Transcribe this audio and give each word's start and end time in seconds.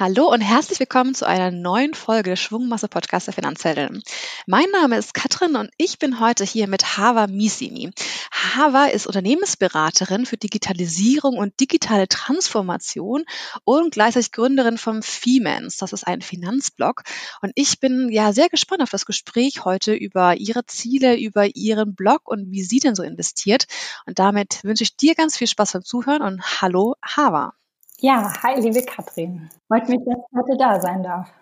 Hallo 0.00 0.32
und 0.32 0.40
herzlich 0.40 0.78
willkommen 0.78 1.12
zu 1.16 1.26
einer 1.26 1.50
neuen 1.50 1.92
Folge 1.92 2.36
Schwungmasse 2.36 2.86
Podcast 2.86 3.26
der 3.26 3.34
Finanzhelden. 3.34 4.00
Mein 4.46 4.70
Name 4.70 4.96
ist 4.96 5.12
Katrin 5.12 5.56
und 5.56 5.72
ich 5.76 5.98
bin 5.98 6.20
heute 6.20 6.44
hier 6.44 6.68
mit 6.68 6.96
Hava 6.96 7.26
Misimi. 7.26 7.90
Hava 8.30 8.84
ist 8.84 9.08
Unternehmensberaterin 9.08 10.24
für 10.24 10.36
Digitalisierung 10.36 11.36
und 11.36 11.58
digitale 11.58 12.06
Transformation 12.06 13.24
und 13.64 13.92
gleichzeitig 13.92 14.30
Gründerin 14.30 14.78
vom 14.78 15.02
Femans. 15.02 15.78
Das 15.78 15.92
ist 15.92 16.06
ein 16.06 16.22
Finanzblog 16.22 17.02
und 17.42 17.50
ich 17.56 17.80
bin 17.80 18.08
ja 18.08 18.32
sehr 18.32 18.50
gespannt 18.50 18.82
auf 18.82 18.90
das 18.90 19.04
Gespräch 19.04 19.64
heute 19.64 19.94
über 19.94 20.36
ihre 20.36 20.64
Ziele, 20.64 21.18
über 21.18 21.56
ihren 21.56 21.96
Blog 21.96 22.28
und 22.28 22.52
wie 22.52 22.62
sie 22.62 22.78
denn 22.78 22.94
so 22.94 23.02
investiert. 23.02 23.66
Und 24.06 24.20
damit 24.20 24.62
wünsche 24.62 24.84
ich 24.84 24.96
dir 24.96 25.16
ganz 25.16 25.36
viel 25.36 25.48
Spaß 25.48 25.72
beim 25.72 25.82
Zuhören 25.82 26.22
und 26.22 26.62
hallo 26.62 26.94
Hava. 27.02 27.54
Ja, 28.00 28.32
hi, 28.42 28.60
liebe 28.60 28.82
Katrin. 28.82 29.50
Freut 29.66 29.88
mich, 29.88 29.98
dass 30.04 30.16
ich 30.16 30.38
heute 30.38 30.56
da 30.56 30.80
sein 30.80 31.02
darf. 31.02 31.32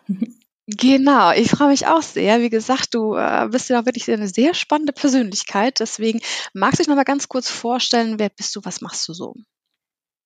Genau, 0.68 1.30
ich 1.30 1.50
freue 1.52 1.68
mich 1.68 1.86
auch 1.86 2.02
sehr. 2.02 2.40
Wie 2.40 2.50
gesagt, 2.50 2.92
du 2.92 3.14
äh, 3.14 3.46
bist 3.48 3.68
ja 3.68 3.86
wirklich 3.86 4.10
eine 4.10 4.26
sehr 4.26 4.52
spannende 4.52 4.92
Persönlichkeit. 4.92 5.78
Deswegen 5.78 6.18
magst 6.54 6.78
du 6.78 6.82
dich 6.82 6.88
noch 6.88 6.96
mal 6.96 7.04
ganz 7.04 7.28
kurz 7.28 7.48
vorstellen, 7.48 8.18
wer 8.18 8.30
bist 8.30 8.56
du, 8.56 8.60
was 8.64 8.80
machst 8.80 9.06
du 9.06 9.12
so? 9.12 9.34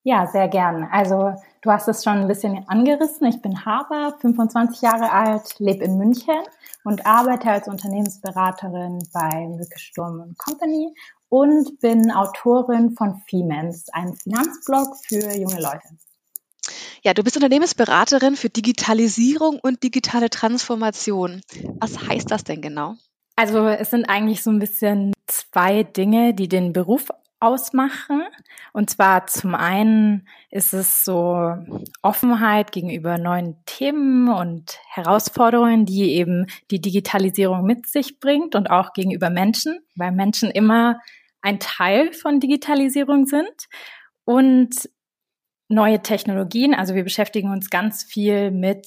Ja, 0.03 0.27
sehr 0.27 0.49
gern. 0.49 0.89
Also 0.91 1.35
du 1.61 1.71
hast 1.71 1.89
es 1.89 2.03
schon 2.03 2.23
ein 2.23 2.29
bisschen 2.29 2.67
angerissen. 2.69 3.27
Ich 3.27 3.43
bin 3.43 3.67
Haber, 3.67 4.17
25 4.23 4.81
Jahre 4.81 5.13
alt, 5.13 5.57
lebe 5.59 5.85
in 5.85 5.99
München 5.99 6.43
und 6.85 7.05
arbeite 7.05 7.51
als 7.51 7.69
Unternehmensberaterin 7.69 9.07
bei 9.13 9.47
Mücke 9.47 9.79
Sturm 9.79 10.35
Company 10.39 10.95
und 11.29 11.81
bin 11.81 12.11
Autorin 12.11 12.93
von 12.93 13.21
Femens, 13.29 13.91
einem 13.91 14.15
Finanzblog 14.15 14.97
für 15.07 15.37
junge 15.37 15.61
Leute. 15.61 15.99
Ja, 17.03 17.15
du 17.15 17.23
bist 17.23 17.37
Unternehmensberaterin 17.37 18.37
für 18.37 18.51
Digitalisierung 18.51 19.59
und 19.61 19.83
digitale 19.83 20.31
Transformation. 20.31 21.41
Was 21.79 22.09
heißt 22.09 22.31
das 22.31 22.45
denn 22.45 22.61
genau? 22.61 22.97
Also 23.37 23.67
es 23.69 23.91
sind 23.91 24.05
eigentlich 24.05 24.43
so 24.43 24.51
ein 24.51 24.59
bisschen 24.59 25.13
zwei 25.27 25.83
Dinge, 25.83 26.35
die 26.35 26.49
den 26.49 26.73
Beruf 26.73 27.09
ausmachen. 27.41 28.23
Und 28.73 28.91
zwar 28.91 29.27
zum 29.27 29.55
einen 29.55 30.29
ist 30.51 30.75
es 30.75 31.05
so 31.05 31.57
Offenheit 32.03 32.71
gegenüber 32.71 33.19
neuen 33.19 33.57
Themen 33.65 34.29
und 34.29 34.79
Herausforderungen, 34.89 35.87
die 35.87 36.13
eben 36.13 36.47
die 36.71 36.81
Digitalisierung 36.81 37.65
mit 37.65 37.87
sich 37.87 38.21
bringt 38.21 38.55
und 38.55 38.71
auch 38.71 38.93
gegenüber 38.93 39.31
Menschen, 39.31 39.81
weil 39.97 40.13
Menschen 40.13 40.51
immer 40.51 41.01
ein 41.41 41.59
Teil 41.59 42.13
von 42.13 42.41
Digitalisierung 42.41 43.27
sind. 43.27 43.69
Und 44.25 44.91
neue 45.71 46.03
Technologien. 46.03 46.75
Also 46.75 46.95
wir 46.95 47.05
beschäftigen 47.05 47.51
uns 47.51 47.71
ganz 47.71 48.03
viel 48.03 48.51
mit 48.51 48.87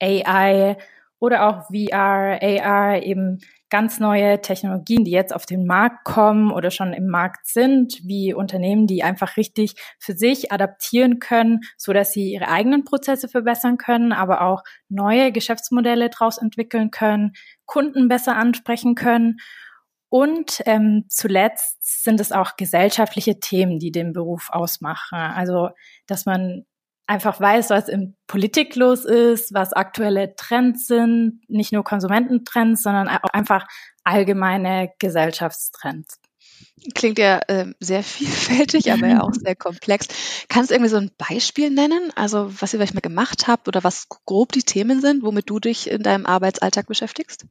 AI 0.00 0.76
oder 1.20 1.48
auch 1.48 1.66
VR, 1.66 2.38
AR, 2.40 3.02
eben 3.02 3.38
ganz 3.70 4.00
neue 4.00 4.40
Technologien, 4.40 5.04
die 5.04 5.10
jetzt 5.10 5.34
auf 5.34 5.44
den 5.44 5.66
Markt 5.66 6.04
kommen 6.04 6.52
oder 6.52 6.70
schon 6.70 6.94
im 6.94 7.06
Markt 7.08 7.46
sind, 7.46 8.00
wie 8.04 8.32
Unternehmen, 8.32 8.86
die 8.86 9.02
einfach 9.02 9.36
richtig 9.36 9.74
für 9.98 10.14
sich 10.14 10.52
adaptieren 10.52 11.18
können, 11.18 11.60
so 11.76 11.92
dass 11.92 12.12
sie 12.12 12.32
ihre 12.32 12.48
eigenen 12.48 12.84
Prozesse 12.84 13.28
verbessern 13.28 13.76
können, 13.76 14.12
aber 14.12 14.40
auch 14.40 14.62
neue 14.88 15.32
Geschäftsmodelle 15.32 16.08
daraus 16.08 16.38
entwickeln 16.38 16.90
können, 16.90 17.32
Kunden 17.66 18.08
besser 18.08 18.36
ansprechen 18.36 18.94
können. 18.94 19.36
Und 20.10 20.62
ähm, 20.64 21.04
zuletzt 21.08 21.76
sind 21.80 22.20
es 22.20 22.32
auch 22.32 22.56
gesellschaftliche 22.56 23.40
Themen, 23.40 23.78
die 23.78 23.92
den 23.92 24.12
Beruf 24.12 24.48
ausmachen. 24.50 25.18
Also, 25.18 25.70
dass 26.06 26.24
man 26.24 26.64
einfach 27.06 27.40
weiß, 27.40 27.70
was 27.70 27.88
in 27.88 28.16
Politik 28.26 28.76
los 28.76 29.04
ist, 29.04 29.52
was 29.54 29.72
aktuelle 29.72 30.34
Trends 30.36 30.86
sind, 30.86 31.40
nicht 31.48 31.72
nur 31.72 31.82
Konsumententrends, 31.82 32.82
sondern 32.82 33.08
auch 33.08 33.30
einfach 33.32 33.66
allgemeine 34.04 34.90
Gesellschaftstrends. 34.98 36.18
Klingt 36.94 37.18
ja 37.18 37.40
äh, 37.48 37.72
sehr 37.80 38.02
vielfältig, 38.04 38.92
aber 38.92 39.08
ja 39.08 39.22
auch 39.22 39.32
sehr 39.32 39.56
komplex. 39.56 40.08
Kannst 40.48 40.70
du 40.70 40.74
irgendwie 40.74 40.90
so 40.90 40.98
ein 40.98 41.10
Beispiel 41.16 41.70
nennen, 41.70 42.12
also 42.14 42.50
was 42.60 42.72
ihr 42.72 42.78
vielleicht 42.78 42.94
mal 42.94 43.00
gemacht 43.00 43.48
habt 43.48 43.68
oder 43.68 43.82
was 43.84 44.08
grob 44.08 44.52
die 44.52 44.62
Themen 44.62 45.00
sind, 45.00 45.22
womit 45.22 45.50
du 45.50 45.58
dich 45.60 45.90
in 45.90 46.02
deinem 46.02 46.26
Arbeitsalltag 46.26 46.86
beschäftigst? 46.86 47.46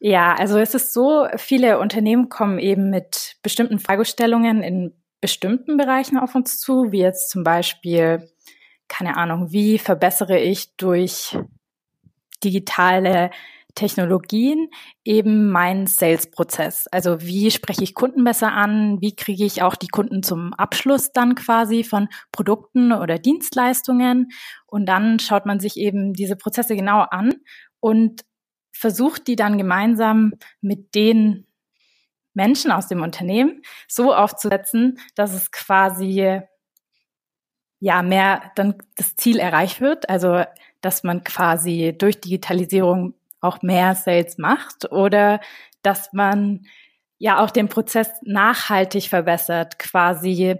Ja, 0.00 0.34
also 0.34 0.58
es 0.58 0.74
ist 0.74 0.92
so, 0.92 1.26
viele 1.36 1.80
Unternehmen 1.80 2.28
kommen 2.28 2.58
eben 2.58 2.88
mit 2.90 3.36
bestimmten 3.42 3.80
Fragestellungen 3.80 4.62
in 4.62 4.94
bestimmten 5.20 5.76
Bereichen 5.76 6.16
auf 6.18 6.36
uns 6.36 6.60
zu, 6.60 6.92
wie 6.92 7.00
jetzt 7.00 7.30
zum 7.30 7.42
Beispiel, 7.42 8.30
keine 8.86 9.16
Ahnung, 9.16 9.50
wie 9.50 9.78
verbessere 9.78 10.38
ich 10.38 10.76
durch 10.76 11.36
digitale 12.44 13.30
Technologien 13.74 14.70
eben 15.04 15.50
meinen 15.50 15.86
Sales-Prozess. 15.86 16.86
Also 16.90 17.20
wie 17.20 17.50
spreche 17.50 17.82
ich 17.84 17.94
Kunden 17.94 18.24
besser 18.24 18.52
an? 18.52 19.00
Wie 19.00 19.14
kriege 19.14 19.44
ich 19.44 19.62
auch 19.62 19.76
die 19.76 19.88
Kunden 19.88 20.22
zum 20.22 20.52
Abschluss 20.54 21.12
dann 21.12 21.34
quasi 21.34 21.84
von 21.84 22.08
Produkten 22.32 22.92
oder 22.92 23.18
Dienstleistungen? 23.18 24.30
Und 24.66 24.86
dann 24.86 25.18
schaut 25.18 25.46
man 25.46 25.60
sich 25.60 25.76
eben 25.76 26.12
diese 26.12 26.36
Prozesse 26.36 26.76
genau 26.76 27.00
an 27.02 27.34
und 27.80 28.22
versucht 28.78 29.26
die 29.26 29.36
dann 29.36 29.58
gemeinsam 29.58 30.34
mit 30.60 30.94
den 30.94 31.46
Menschen 32.32 32.70
aus 32.70 32.86
dem 32.86 33.02
Unternehmen 33.02 33.62
so 33.88 34.14
aufzusetzen, 34.14 35.00
dass 35.16 35.34
es 35.34 35.50
quasi 35.50 36.40
ja 37.80 38.02
mehr 38.02 38.52
dann 38.54 38.76
das 38.94 39.16
Ziel 39.16 39.38
erreicht 39.38 39.80
wird, 39.80 40.08
also 40.08 40.44
dass 40.80 41.02
man 41.02 41.24
quasi 41.24 41.94
durch 41.98 42.20
Digitalisierung 42.20 43.14
auch 43.40 43.62
mehr 43.62 43.96
Sales 43.96 44.38
macht 44.38 44.90
oder 44.92 45.40
dass 45.82 46.12
man 46.12 46.64
ja 47.18 47.42
auch 47.42 47.50
den 47.50 47.68
Prozess 47.68 48.10
nachhaltig 48.22 49.08
verbessert, 49.08 49.78
quasi 49.80 50.56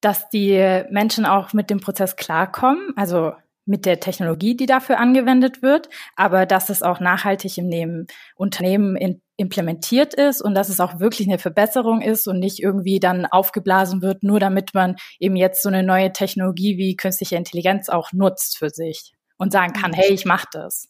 dass 0.00 0.28
die 0.30 0.84
Menschen 0.90 1.26
auch 1.26 1.52
mit 1.52 1.68
dem 1.68 1.80
Prozess 1.80 2.16
klarkommen, 2.16 2.92
also 2.96 3.34
mit 3.66 3.86
der 3.86 4.00
Technologie, 4.00 4.56
die 4.56 4.66
dafür 4.66 4.98
angewendet 4.98 5.62
wird, 5.62 5.88
aber 6.16 6.46
dass 6.46 6.68
es 6.68 6.82
auch 6.82 7.00
nachhaltig 7.00 7.56
im 7.58 8.06
Unternehmen 8.36 8.96
in, 8.96 9.22
implementiert 9.36 10.14
ist 10.14 10.42
und 10.42 10.54
dass 10.54 10.68
es 10.68 10.80
auch 10.80 11.00
wirklich 11.00 11.28
eine 11.28 11.38
Verbesserung 11.38 12.00
ist 12.00 12.28
und 12.28 12.38
nicht 12.38 12.62
irgendwie 12.62 13.00
dann 13.00 13.26
aufgeblasen 13.26 14.02
wird, 14.02 14.22
nur 14.22 14.38
damit 14.38 14.74
man 14.74 14.96
eben 15.18 15.36
jetzt 15.36 15.62
so 15.62 15.68
eine 15.68 15.82
neue 15.82 16.12
Technologie 16.12 16.76
wie 16.78 16.96
künstliche 16.96 17.36
Intelligenz 17.36 17.88
auch 17.88 18.12
nutzt 18.12 18.58
für 18.58 18.70
sich 18.70 19.14
und 19.36 19.52
sagen 19.52 19.72
kann, 19.72 19.90
mhm. 19.90 19.96
hey, 19.96 20.12
ich 20.12 20.24
mache 20.24 20.46
das. 20.52 20.88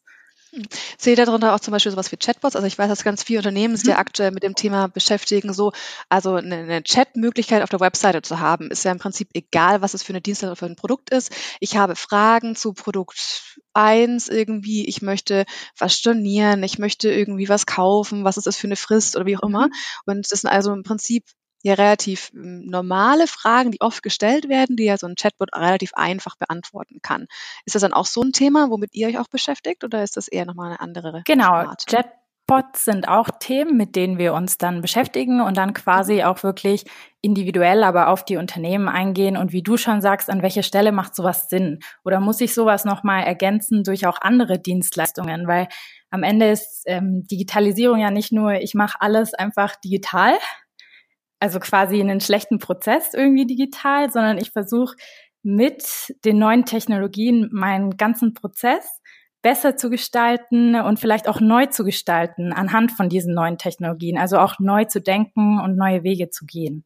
Sehe 0.99 1.17
darunter 1.17 1.55
auch 1.55 1.61
zum 1.61 1.73
Beispiel 1.73 1.93
sowas 1.93 2.11
wie 2.13 2.17
Chatbots. 2.17 2.57
Also 2.57 2.67
ich 2.67 2.79
weiß, 2.79 2.89
dass 2.89 3.05
ganz 3.05 3.23
viele 3.23 3.41
Unternehmen 3.41 3.77
sich 3.77 3.89
ja 3.89 3.95
mhm. 3.95 4.01
aktuell 4.01 4.31
mit 4.31 4.43
dem 4.43 4.55
Thema 4.55 4.89
beschäftigen. 4.89 5.53
So, 5.53 5.73
also 6.09 6.35
eine, 6.35 6.57
eine 6.57 6.83
Chat-Möglichkeit 6.83 7.63
auf 7.63 7.71
der 7.71 7.81
Webseite 7.81 8.23
zu 8.23 8.41
haben, 8.41 8.71
ist 8.71 8.85
ja 8.85 8.93
im 8.93 8.99
Prinzip 8.99 9.29
egal, 9.35 9.83
was 9.83 9.95
es 9.95 10.03
für 10.03 10.13
eine 10.13 10.21
Dienstleistung 10.21 10.53
oder 10.53 10.57
für 10.57 10.67
ein 10.67 10.77
Produkt 10.77 11.11
ist. 11.11 11.33
Ich 11.61 11.77
habe 11.77 11.97
Fragen 11.97 12.57
zu 12.57 12.73
Produkt 12.73 13.43
eins 13.73 14.29
irgendwie, 14.29 14.87
ich 14.87 15.03
möchte 15.03 15.45
was 15.79 15.95
stornieren, 15.95 16.63
ich 16.63 16.79
möchte 16.79 17.13
irgendwie 17.13 17.49
was 17.49 17.67
kaufen, 17.67 18.25
was 18.25 18.37
ist 18.37 18.47
das 18.47 18.57
für 18.57 18.69
eine 18.69 18.77
Frist 18.77 19.17
oder 19.17 19.27
wie 19.27 19.37
auch 19.37 19.43
immer. 19.43 19.67
Mhm. 19.67 19.73
Und 20.07 20.33
das 20.33 20.41
sind 20.41 20.51
also 20.51 20.73
im 20.73 20.83
Prinzip 20.83 21.25
ja 21.65 21.75
relativ 21.75 22.31
hm, 22.33 22.67
normale 22.67 23.27
Fragen, 23.27 23.71
die 23.71 23.81
oft 23.81 24.03
gestellt 24.03 24.49
werden, 24.49 24.77
die 24.77 24.85
ja 24.85 24.99
so 24.99 25.07
ein 25.07 25.17
Chatbot 25.17 25.55
relativ 25.55 25.95
einfach 25.95 26.37
beantworten 26.37 27.01
kann. 27.03 27.27
Ist 27.65 27.75
das 27.75 27.83
dann 27.83 27.95
auch 27.95 28.07
so 28.07 28.23
ein 28.23 28.33
Thema, 28.33 28.71
womit 28.71 28.95
ihr 28.95 29.09
euch 29.09 29.19
auch 29.19 29.29
beschäftigt 29.29 29.83
oder 29.83 30.03
ist 30.03 30.17
das 30.17 30.29
eher 30.29 30.45
nochmal 30.45 30.69
eine 30.69 30.81
andere? 30.81 31.23
Genau? 31.25 31.65
Chatbots 31.87 32.85
sind 32.85 33.09
auch 33.09 33.31
Themen, 33.41 33.79
mit 33.79 33.97
denen 33.97 34.19
wir 34.19 34.35
uns 34.35 34.59
dann 34.59 34.83
beschäftigen 34.83 35.41
und 35.41 35.57
dann 35.57 35.73
quasi 35.73 36.17
mhm. 36.17 36.23
auch 36.25 36.43
wirklich 36.43 36.85
individuell 37.23 37.83
aber 37.83 38.09
auf 38.09 38.27
die 38.27 38.37
Unternehmen 38.37 38.91
eingehen 38.91 39.39
und 39.39 39.53
wie 39.53 39.63
du 39.63 39.79
schon 39.79 40.03
sagst, 40.03 40.29
an 40.29 40.43
welcher 40.43 40.63
Stelle 40.63 40.93
macht 40.93 41.15
sowas 41.15 41.49
Sinn? 41.49 41.79
Oder 42.05 42.21
muss 42.21 42.43
ich 42.43 42.53
sowas 42.53 42.85
nochmal 42.85 43.25
ergänzen 43.25 43.85
durch 43.85 44.07
auch 44.07 44.21
andere 44.21 44.59
Dienstleistungen? 44.59 45.49
Weil 45.49 45.69
am 46.11 46.23
Ende 46.23 46.51
ist 46.51 46.83
ähm, 46.85 47.27
Digitalisierung 47.27 48.01
ja 48.01 48.11
nicht 48.11 48.33
nur, 48.33 48.53
ich 48.53 48.75
mache 48.75 49.01
alles 49.01 49.33
einfach 49.33 49.77
digital, 49.77 50.35
also 51.45 51.61
quasi 51.61 52.01
einen 52.01 52.23
schlechten 52.23 52.59
Prozess 52.59 53.13
irgendwie 53.13 53.45
digital, 53.45 54.11
sondern 54.11 54.39
ich 54.39 54.51
versuche 54.51 54.97
mit 55.43 55.85
den 56.25 56.39
neuen 56.39 56.65
Technologien 56.65 57.51
meinen 57.53 57.99
ganzen 57.99 58.33
Prozess 58.33 59.03
besser 59.43 59.77
zu 59.77 59.91
gestalten 59.91 60.75
und 60.75 60.99
vielleicht 60.99 61.29
auch 61.29 61.41
neu 61.41 61.67
zu 61.67 61.85
gestalten 61.85 62.55
anhand 62.55 62.93
von 62.93 63.11
diesen 63.11 63.35
neuen 63.35 63.59
Technologien. 63.59 64.17
Also 64.17 64.39
auch 64.39 64.59
neu 64.59 64.87
zu 64.87 65.03
denken 65.03 65.61
und 65.61 65.77
neue 65.77 66.03
Wege 66.03 66.31
zu 66.31 66.47
gehen. 66.47 66.83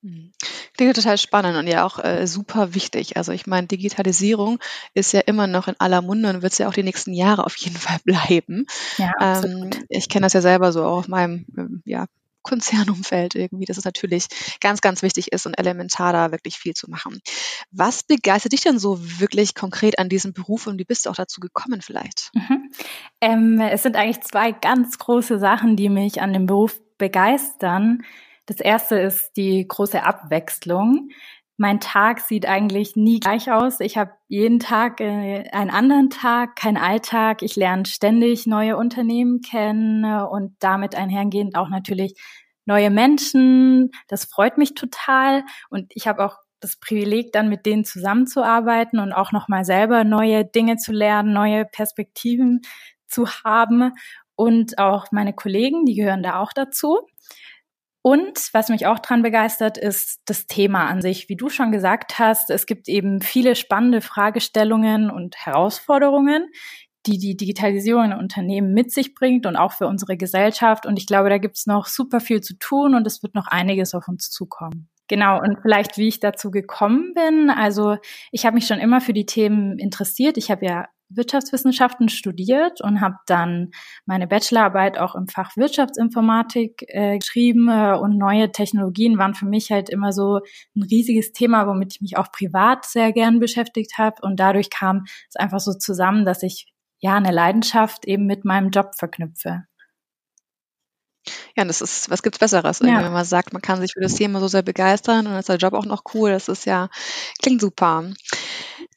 Mhm. 0.00 0.32
Klingt 0.78 0.96
total 0.96 1.18
spannend 1.18 1.58
und 1.58 1.66
ja 1.66 1.84
auch 1.84 2.02
äh, 2.02 2.26
super 2.26 2.74
wichtig. 2.74 3.18
Also 3.18 3.32
ich 3.32 3.46
meine, 3.46 3.66
Digitalisierung 3.66 4.60
ist 4.94 5.12
ja 5.12 5.20
immer 5.20 5.46
noch 5.46 5.68
in 5.68 5.74
aller 5.78 6.00
Munde 6.00 6.30
und 6.30 6.40
wird 6.40 6.52
es 6.52 6.58
ja 6.58 6.68
auch 6.68 6.74
die 6.74 6.82
nächsten 6.82 7.12
Jahre 7.12 7.44
auf 7.44 7.56
jeden 7.56 7.76
Fall 7.76 7.98
bleiben. 8.06 8.64
Ja, 8.96 9.12
ähm, 9.20 9.68
ich 9.90 10.08
kenne 10.08 10.24
das 10.24 10.32
ja 10.32 10.40
selber 10.40 10.72
so 10.72 10.84
auch 10.84 11.00
auf 11.00 11.08
meinem 11.08 11.44
ähm, 11.58 11.82
ja, 11.84 12.06
Konzernumfeld 12.44 13.34
irgendwie, 13.34 13.64
dass 13.64 13.78
es 13.78 13.84
natürlich 13.84 14.26
ganz, 14.60 14.80
ganz 14.80 15.02
wichtig 15.02 15.32
ist 15.32 15.46
und 15.46 15.58
elementar 15.58 16.12
da 16.12 16.30
wirklich 16.30 16.56
viel 16.56 16.74
zu 16.74 16.88
machen. 16.88 17.20
Was 17.72 18.04
begeistert 18.04 18.52
dich 18.52 18.60
denn 18.60 18.78
so 18.78 18.98
wirklich 19.20 19.56
konkret 19.56 19.98
an 19.98 20.08
diesem 20.08 20.32
Beruf 20.32 20.68
und 20.68 20.78
wie 20.78 20.84
bist 20.84 21.06
du 21.06 21.10
auch 21.10 21.16
dazu 21.16 21.40
gekommen 21.40 21.82
vielleicht? 21.82 22.30
Mhm. 22.34 22.70
Ähm, 23.20 23.60
es 23.60 23.82
sind 23.82 23.96
eigentlich 23.96 24.20
zwei 24.20 24.52
ganz 24.52 24.98
große 24.98 25.38
Sachen, 25.40 25.76
die 25.76 25.88
mich 25.88 26.22
an 26.22 26.32
dem 26.32 26.46
Beruf 26.46 26.80
begeistern. 26.98 28.04
Das 28.46 28.60
erste 28.60 28.96
ist 28.96 29.32
die 29.36 29.66
große 29.66 30.02
Abwechslung. 30.02 31.08
Mein 31.56 31.78
Tag 31.78 32.20
sieht 32.20 32.46
eigentlich 32.46 32.96
nie 32.96 33.20
gleich 33.20 33.52
aus. 33.52 33.78
Ich 33.78 33.96
habe 33.96 34.12
jeden 34.26 34.58
Tag 34.58 35.00
äh, 35.00 35.48
einen 35.50 35.70
anderen 35.70 36.10
Tag, 36.10 36.56
keinen 36.56 36.76
Alltag. 36.76 37.42
Ich 37.42 37.54
lerne 37.54 37.86
ständig 37.86 38.46
neue 38.46 38.76
Unternehmen 38.76 39.40
kennen 39.40 40.04
und 40.04 40.56
damit 40.58 40.96
einhergehend 40.96 41.56
auch 41.56 41.68
natürlich 41.68 42.14
neue 42.66 42.90
Menschen. 42.90 43.90
Das 44.08 44.24
freut 44.24 44.58
mich 44.58 44.74
total 44.74 45.44
und 45.70 45.92
ich 45.94 46.08
habe 46.08 46.24
auch 46.24 46.38
das 46.60 46.76
Privileg, 46.76 47.32
dann 47.32 47.48
mit 47.48 47.66
denen 47.66 47.84
zusammenzuarbeiten 47.84 48.98
und 48.98 49.12
auch 49.12 49.32
nochmal 49.32 49.64
selber 49.64 50.02
neue 50.02 50.44
Dinge 50.44 50.76
zu 50.76 50.92
lernen, 50.92 51.32
neue 51.32 51.66
Perspektiven 51.66 52.62
zu 53.06 53.28
haben. 53.44 53.92
Und 54.34 54.78
auch 54.78 55.06
meine 55.12 55.34
Kollegen, 55.34 55.84
die 55.84 55.94
gehören 55.94 56.22
da 56.22 56.40
auch 56.40 56.52
dazu. 56.52 57.06
Und 58.06 58.50
was 58.52 58.68
mich 58.68 58.86
auch 58.86 58.98
dran 58.98 59.22
begeistert, 59.22 59.78
ist 59.78 60.20
das 60.26 60.46
Thema 60.46 60.88
an 60.88 61.00
sich. 61.00 61.30
Wie 61.30 61.36
du 61.36 61.48
schon 61.48 61.72
gesagt 61.72 62.18
hast, 62.18 62.50
es 62.50 62.66
gibt 62.66 62.86
eben 62.86 63.22
viele 63.22 63.56
spannende 63.56 64.02
Fragestellungen 64.02 65.10
und 65.10 65.36
Herausforderungen, 65.38 66.50
die 67.06 67.16
die 67.16 67.34
Digitalisierung 67.34 68.04
in 68.04 68.12
Unternehmen 68.12 68.74
mit 68.74 68.92
sich 68.92 69.14
bringt 69.14 69.46
und 69.46 69.56
auch 69.56 69.72
für 69.72 69.86
unsere 69.86 70.18
Gesellschaft. 70.18 70.84
Und 70.84 70.98
ich 70.98 71.06
glaube, 71.06 71.30
da 71.30 71.38
gibt 71.38 71.56
es 71.56 71.64
noch 71.64 71.86
super 71.86 72.20
viel 72.20 72.42
zu 72.42 72.58
tun 72.58 72.94
und 72.94 73.06
es 73.06 73.22
wird 73.22 73.34
noch 73.34 73.46
einiges 73.46 73.94
auf 73.94 74.06
uns 74.06 74.28
zukommen. 74.28 74.90
Genau, 75.08 75.40
und 75.40 75.56
vielleicht 75.62 75.96
wie 75.96 76.08
ich 76.08 76.20
dazu 76.20 76.50
gekommen 76.50 77.14
bin. 77.14 77.48
Also 77.48 77.96
ich 78.32 78.44
habe 78.44 78.56
mich 78.56 78.66
schon 78.66 78.80
immer 78.80 79.00
für 79.00 79.14
die 79.14 79.24
Themen 79.24 79.78
interessiert. 79.78 80.36
Ich 80.36 80.50
habe 80.50 80.66
ja 80.66 80.88
Wirtschaftswissenschaften 81.16 82.08
studiert 82.08 82.80
und 82.80 83.00
habe 83.00 83.16
dann 83.26 83.70
meine 84.06 84.26
Bachelorarbeit 84.26 84.98
auch 84.98 85.14
im 85.14 85.28
Fach 85.28 85.56
Wirtschaftsinformatik 85.56 86.84
äh, 86.88 87.18
geschrieben 87.18 87.68
äh, 87.68 87.96
und 87.96 88.18
neue 88.18 88.52
Technologien 88.52 89.18
waren 89.18 89.34
für 89.34 89.46
mich 89.46 89.70
halt 89.70 89.90
immer 89.90 90.12
so 90.12 90.40
ein 90.76 90.82
riesiges 90.82 91.32
Thema, 91.32 91.66
womit 91.66 91.94
ich 91.94 92.00
mich 92.00 92.16
auch 92.16 92.30
privat 92.32 92.84
sehr 92.84 93.12
gern 93.12 93.40
beschäftigt 93.40 93.98
habe 93.98 94.16
und 94.22 94.40
dadurch 94.40 94.70
kam 94.70 95.04
es 95.28 95.36
einfach 95.36 95.60
so 95.60 95.72
zusammen, 95.74 96.24
dass 96.24 96.42
ich 96.42 96.72
ja 96.98 97.16
eine 97.16 97.32
Leidenschaft 97.32 98.06
eben 98.06 98.26
mit 98.26 98.44
meinem 98.44 98.70
Job 98.70 98.92
verknüpfe. 98.96 99.64
Ja, 101.56 101.64
das 101.64 101.80
ist, 101.80 102.10
was 102.10 102.22
gibt's 102.22 102.38
Besseres, 102.38 102.80
ja. 102.80 103.02
wenn 103.02 103.12
man 103.12 103.24
sagt, 103.24 103.52
man 103.52 103.62
kann 103.62 103.80
sich 103.80 103.92
für 103.92 104.00
das 104.00 104.14
Thema 104.14 104.40
so 104.40 104.48
sehr 104.48 104.62
begeistern 104.62 105.26
und 105.26 105.34
ist 105.34 105.48
der 105.48 105.56
Job 105.56 105.74
auch 105.74 105.86
noch 105.86 106.02
cool. 106.14 106.30
Das 106.30 106.48
ist 106.48 106.66
ja, 106.66 106.88
klingt 107.42 107.60
super. 107.60 108.04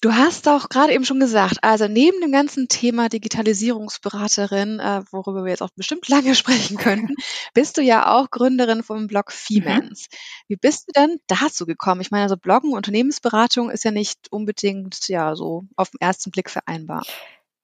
Du 0.01 0.13
hast 0.13 0.47
auch 0.47 0.69
gerade 0.69 0.93
eben 0.93 1.05
schon 1.05 1.19
gesagt, 1.19 1.57
also 1.63 1.87
neben 1.87 2.21
dem 2.21 2.31
ganzen 2.31 2.67
Thema 2.67 3.09
Digitalisierungsberaterin, 3.09 4.79
äh, 4.79 5.01
worüber 5.11 5.43
wir 5.43 5.49
jetzt 5.49 5.63
auch 5.63 5.71
bestimmt 5.75 6.07
lange 6.09 6.35
sprechen 6.35 6.77
könnten, 6.77 7.15
bist 7.53 7.77
du 7.77 7.81
ja 7.81 8.13
auch 8.13 8.29
Gründerin 8.29 8.83
vom 8.83 9.07
Blog 9.07 9.31
Femens. 9.31 10.07
Mhm. 10.11 10.17
Wie 10.49 10.55
bist 10.55 10.87
du 10.87 10.91
denn 10.91 11.17
dazu 11.25 11.65
gekommen? 11.65 12.01
Ich 12.01 12.11
meine, 12.11 12.23
also 12.23 12.37
Bloggen, 12.37 12.73
Unternehmensberatung 12.73 13.71
ist 13.71 13.85
ja 13.85 13.91
nicht 13.91 14.31
unbedingt 14.31 15.07
ja 15.07 15.35
so 15.35 15.63
auf 15.75 15.89
den 15.89 16.01
ersten 16.01 16.29
Blick 16.29 16.51
vereinbar. 16.51 17.03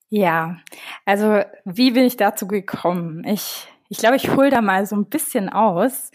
Ja, 0.10 0.58
also 1.06 1.42
wie 1.66 1.92
bin 1.92 2.06
ich 2.06 2.18
dazu 2.18 2.48
gekommen? 2.48 3.24
Ich 3.26 3.68
ich 3.94 4.00
glaube, 4.00 4.16
ich 4.16 4.36
hole 4.36 4.50
da 4.50 4.62
mal 4.62 4.88
so 4.88 4.96
ein 4.96 5.06
bisschen 5.06 5.50
aus. 5.50 6.10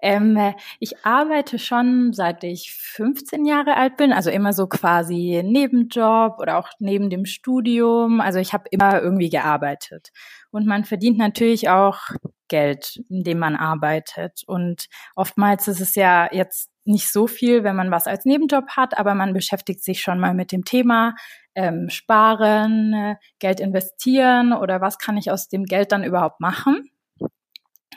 ähm, 0.00 0.38
ich 0.78 1.04
arbeite 1.04 1.58
schon 1.58 2.12
seit 2.12 2.44
ich 2.44 2.72
15 2.72 3.44
Jahre 3.44 3.76
alt 3.76 3.96
bin, 3.96 4.12
also 4.12 4.30
immer 4.30 4.52
so 4.52 4.68
quasi 4.68 5.42
Nebenjob 5.44 6.38
oder 6.38 6.58
auch 6.58 6.68
neben 6.78 7.10
dem 7.10 7.24
Studium. 7.24 8.20
Also 8.20 8.38
ich 8.38 8.52
habe 8.52 8.68
immer 8.70 9.02
irgendwie 9.02 9.30
gearbeitet. 9.30 10.10
Und 10.52 10.64
man 10.64 10.84
verdient 10.84 11.18
natürlich 11.18 11.68
auch 11.68 11.98
Geld, 12.46 13.02
indem 13.08 13.40
man 13.40 13.56
arbeitet. 13.56 14.44
Und 14.46 14.86
oftmals 15.16 15.66
ist 15.66 15.80
es 15.80 15.96
ja 15.96 16.28
jetzt 16.32 16.70
nicht 16.84 17.12
so 17.12 17.26
viel, 17.26 17.64
wenn 17.64 17.76
man 17.76 17.90
was 17.90 18.06
als 18.06 18.24
Nebenjob 18.24 18.68
hat, 18.70 18.98
aber 18.98 19.14
man 19.14 19.32
beschäftigt 19.32 19.84
sich 19.84 20.00
schon 20.00 20.18
mal 20.18 20.34
mit 20.34 20.52
dem 20.52 20.64
Thema 20.64 21.14
ähm, 21.54 21.88
Sparen, 21.90 22.92
äh, 22.94 23.16
Geld 23.38 23.60
investieren 23.60 24.52
oder 24.52 24.80
was 24.80 24.98
kann 24.98 25.16
ich 25.16 25.30
aus 25.30 25.48
dem 25.48 25.64
Geld 25.64 25.92
dann 25.92 26.04
überhaupt 26.04 26.40
machen. 26.40 26.90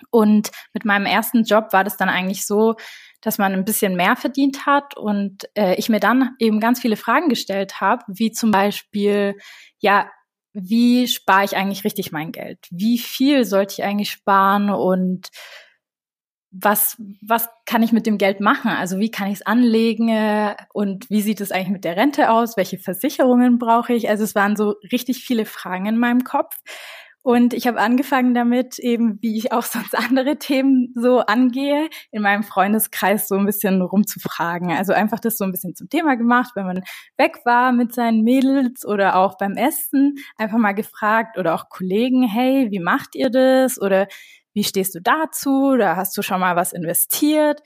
Und 0.09 0.51
mit 0.74 0.85
meinem 0.85 1.06
ersten 1.06 1.44
Job 1.44 1.71
war 1.71 1.83
das 1.83 1.97
dann 1.97 2.09
eigentlich 2.09 2.45
so, 2.45 2.75
dass 3.21 3.38
man 3.38 3.53
ein 3.53 3.65
bisschen 3.65 3.95
mehr 3.95 4.15
verdient 4.15 4.65
hat 4.65 4.97
und 4.97 5.50
äh, 5.56 5.75
ich 5.75 5.89
mir 5.89 6.00
dann 6.00 6.31
eben 6.39 6.59
ganz 6.59 6.81
viele 6.81 6.97
Fragen 6.97 7.30
gestellt 7.30 7.80
habe, 7.80 8.03
wie 8.07 8.31
zum 8.31 8.51
Beispiel, 8.51 9.35
ja, 9.80 10.09
wie 10.53 11.07
spare 11.07 11.45
ich 11.45 11.56
eigentlich 11.56 11.83
richtig 11.83 12.12
mein 12.12 12.31
Geld? 12.31 12.59
Wie 12.69 13.00
viel 13.00 13.45
sollte 13.45 13.74
ich 13.74 13.83
eigentlich 13.83 14.12
sparen 14.12 14.69
und 14.69 15.30
was, 16.54 17.02
was 17.22 17.50
kann 17.66 17.82
ich 17.82 17.92
mit 17.92 18.06
dem 18.06 18.20
Geld 18.20 18.40
machen? 18.40 18.70
Also 18.70 19.00
wie 19.00 19.10
kann 19.10 19.28
ich 19.28 19.40
es 19.40 19.46
anlegen 19.46 20.56
und 20.72 21.10
wie 21.10 21.22
sieht 21.22 21.42
es 21.42 21.52
eigentlich 21.52 21.70
mit 21.70 21.84
der 21.84 21.98
Rente 21.98 22.30
aus? 22.30 22.58
Welche 22.58 22.78
Versicherungen 22.78 23.58
brauche 23.58 23.94
ich? 23.94 24.08
Also 24.08 24.24
es 24.24 24.36
waren 24.36 24.56
so 24.56 24.76
richtig 24.92 25.24
viele 25.26 25.46
Fragen 25.46 25.88
in 25.88 25.98
meinem 25.98 26.24
Kopf. 26.24 26.56
Und 27.24 27.54
ich 27.54 27.68
habe 27.68 27.80
angefangen 27.80 28.34
damit, 28.34 28.80
eben 28.80 29.18
wie 29.22 29.38
ich 29.38 29.54
auch 29.54 29.64
sonst 29.64 29.98
andere 29.98 30.38
Themen 30.38 30.94
so 30.94 31.22
angehe, 31.22 31.90
in 32.12 32.22
meinem 32.22 32.44
Freundeskreis 32.44 33.28
so 33.28 33.36
ein 33.36 33.46
bisschen 33.46 33.82
rumzufragen. 33.82 34.72
Also 34.72 34.94
einfach 34.94 35.20
das 35.20 35.38
so 35.38 35.46
ein 35.46 35.52
bisschen 35.52 35.74
zum 35.74 35.90
Thema 35.90 36.16
gemacht, 36.18 36.52
wenn 36.56 36.66
man 36.66 36.84
weg 37.18 37.40
war 37.46 37.72
mit 37.72 37.94
seinen 37.96 38.24
Mädels 38.24 38.86
oder 38.86 39.16
auch 39.16 39.38
beim 39.38 39.54
Essen, 39.54 40.16
einfach 40.38 40.58
mal 40.58 40.74
gefragt 40.74 41.38
oder 41.38 41.56
auch 41.56 41.70
Kollegen, 41.70 42.28
hey, 42.28 42.68
wie 42.70 42.80
macht 42.80 43.16
ihr 43.16 43.30
das? 43.30 43.82
Oder 43.82 44.08
wie 44.54 44.64
stehst 44.64 44.96
du 44.96 45.02
dazu? 45.02 45.76
Da 45.78 45.96
hast 45.96 46.16
du 46.18 46.22
schon 46.22 46.40
mal 46.40 46.56
was 46.56 46.74
investiert? 46.74 47.62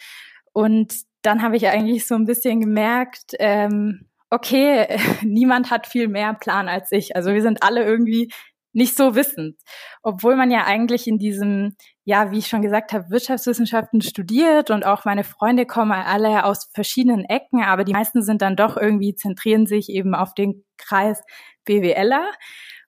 Und 0.53 0.93
dann 1.21 1.41
habe 1.41 1.57
ich 1.57 1.67
eigentlich 1.67 2.07
so 2.07 2.15
ein 2.15 2.25
bisschen 2.25 2.61
gemerkt, 2.61 3.33
ähm, 3.39 4.07
okay, 4.29 4.97
niemand 5.23 5.71
hat 5.71 5.87
viel 5.87 6.07
mehr 6.07 6.33
Plan 6.33 6.67
als 6.67 6.91
ich. 6.91 7.15
Also 7.15 7.33
wir 7.33 7.41
sind 7.41 7.63
alle 7.63 7.83
irgendwie 7.83 8.31
nicht 8.73 8.95
so 8.95 9.15
wissend. 9.15 9.57
Obwohl 10.03 10.35
man 10.35 10.51
ja 10.51 10.65
eigentlich 10.65 11.07
in 11.07 11.17
diesem, 11.17 11.75
ja, 12.03 12.31
wie 12.31 12.37
ich 12.37 12.47
schon 12.47 12.61
gesagt 12.61 12.93
habe, 12.93 13.09
Wirtschaftswissenschaften 13.09 14.01
studiert 14.01 14.69
und 14.69 14.85
auch 14.85 15.03
meine 15.03 15.23
Freunde 15.23 15.65
kommen 15.65 15.93
alle 15.93 16.45
aus 16.45 16.69
verschiedenen 16.73 17.25
Ecken, 17.25 17.63
aber 17.63 17.83
die 17.83 17.93
meisten 17.93 18.21
sind 18.21 18.41
dann 18.41 18.55
doch 18.55 18.77
irgendwie, 18.77 19.15
zentrieren 19.15 19.65
sich 19.65 19.89
eben 19.89 20.13
auf 20.13 20.35
den 20.35 20.63
Kreis 20.77 21.23
BWLer. 21.65 22.31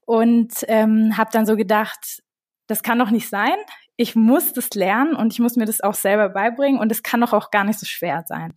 Und 0.05 0.53
ähm, 0.67 1.17
habe 1.17 1.29
dann 1.31 1.45
so 1.45 1.55
gedacht, 1.55 2.21
das 2.67 2.83
kann 2.83 2.99
doch 2.99 3.11
nicht 3.11 3.29
sein. 3.29 3.57
Ich 4.01 4.15
muss 4.15 4.53
das 4.53 4.69
lernen 4.75 5.13
und 5.13 5.33
ich 5.33 5.39
muss 5.39 5.57
mir 5.57 5.65
das 5.65 5.81
auch 5.81 5.93
selber 5.93 6.29
beibringen 6.29 6.79
und 6.79 6.89
es 6.89 7.03
kann 7.03 7.19
doch 7.19 7.33
auch 7.33 7.51
gar 7.51 7.65
nicht 7.65 7.77
so 7.77 7.85
schwer 7.85 8.23
sein. 8.25 8.53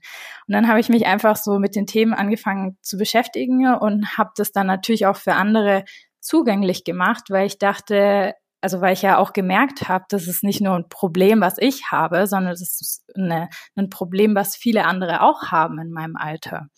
Und 0.46 0.54
dann 0.54 0.68
habe 0.68 0.78
ich 0.78 0.88
mich 0.88 1.04
einfach 1.04 1.34
so 1.34 1.58
mit 1.58 1.74
den 1.74 1.88
Themen 1.88 2.14
angefangen 2.14 2.78
zu 2.80 2.96
beschäftigen 2.96 3.74
und 3.74 4.16
habe 4.16 4.30
das 4.36 4.52
dann 4.52 4.68
natürlich 4.68 5.06
auch 5.06 5.16
für 5.16 5.34
andere 5.34 5.82
zugänglich 6.20 6.84
gemacht, 6.84 7.24
weil 7.28 7.48
ich 7.48 7.58
dachte, 7.58 8.34
also 8.60 8.80
weil 8.80 8.92
ich 8.92 9.02
ja 9.02 9.18
auch 9.18 9.32
gemerkt 9.32 9.88
habe, 9.88 10.04
das 10.10 10.28
ist 10.28 10.44
nicht 10.44 10.60
nur 10.60 10.76
ein 10.76 10.88
Problem, 10.88 11.40
was 11.40 11.58
ich 11.58 11.90
habe, 11.90 12.28
sondern 12.28 12.52
das 12.52 12.60
ist 12.60 13.02
eine, 13.16 13.48
ein 13.74 13.90
Problem, 13.90 14.36
was 14.36 14.54
viele 14.54 14.84
andere 14.84 15.22
auch 15.22 15.50
haben 15.50 15.80
in 15.80 15.90
meinem 15.90 16.14
Alter. 16.14 16.68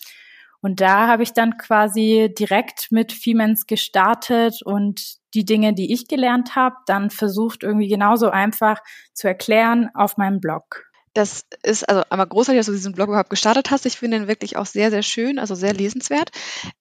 Und 0.64 0.80
da 0.80 1.09
habe 1.09 1.23
ich 1.23 1.35
dann 1.35 1.59
quasi 1.59 2.33
direkt 2.38 2.87
mit 2.90 3.12
Femens 3.12 3.66
gestartet 3.66 4.62
und 4.64 5.16
die 5.35 5.44
Dinge, 5.44 5.75
die 5.75 5.92
ich 5.92 6.09
gelernt 6.09 6.56
habe, 6.56 6.76
dann 6.87 7.11
versucht 7.11 7.62
irgendwie 7.62 7.87
genauso 7.87 8.30
einfach 8.30 8.80
zu 9.12 9.28
erklären 9.28 9.90
auf 9.92 10.16
meinem 10.16 10.40
Blog. 10.40 10.87
Das 11.12 11.44
ist 11.62 11.87
also 11.87 12.02
einmal 12.09 12.28
großartig, 12.28 12.61
dass 12.61 12.66
du 12.66 12.73
diesen 12.73 12.94
Blog 12.94 13.09
überhaupt 13.09 13.28
gestartet 13.28 13.71
hast. 13.71 13.85
Ich 13.85 13.97
finde 13.97 14.16
ihn 14.16 14.26
wirklich 14.26 14.56
auch 14.56 14.64
sehr, 14.64 14.90
sehr 14.90 15.02
schön, 15.02 15.38
also 15.38 15.54
sehr 15.54 15.75
lesenswert. 15.75 16.30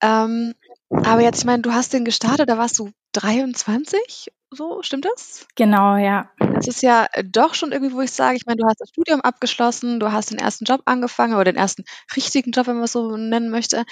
Ähm, 0.02 0.54
aber 0.90 1.22
jetzt, 1.22 1.40
ich 1.40 1.46
meine, 1.46 1.62
du 1.62 1.74
hast 1.74 1.92
den 1.92 2.06
gestartet, 2.06 2.48
da 2.48 2.58
warst 2.58 2.80
du 2.80 2.90
23 3.12 4.32
so, 4.53 4.81
stimmt 4.83 5.05
das? 5.05 5.48
Genau, 5.55 5.98
ja. 5.98 6.29
Das 6.55 6.67
ist 6.67 6.83
ja 6.83 7.07
äh, 7.13 7.24
doch 7.24 7.55
schon 7.55 7.72
irgendwie, 7.72 7.93
wo 7.93 8.01
ich 8.01 8.12
sage, 8.12 8.38
ich 8.38 8.45
meine, 8.45 8.57
du 8.57 8.67
hast 8.67 8.79
das 8.79 8.89
Studium 8.89 9.22
abgeschlossen, 9.22 10.00
du 10.00 10.12
hast 10.12 10.31
den 10.31 10.38
ersten 10.38 10.65
Job 10.65 10.81
angefangen 10.86 11.33
oder 11.33 11.45
den 11.45 11.55
ersten 11.55 11.83
richtigen 12.15 12.51
Job, 12.51 12.67
wenn 12.67 12.75
man 12.75 12.86
es 12.86 12.91
so 12.91 13.17
nennen 13.17 13.50
möchte. 13.50 13.83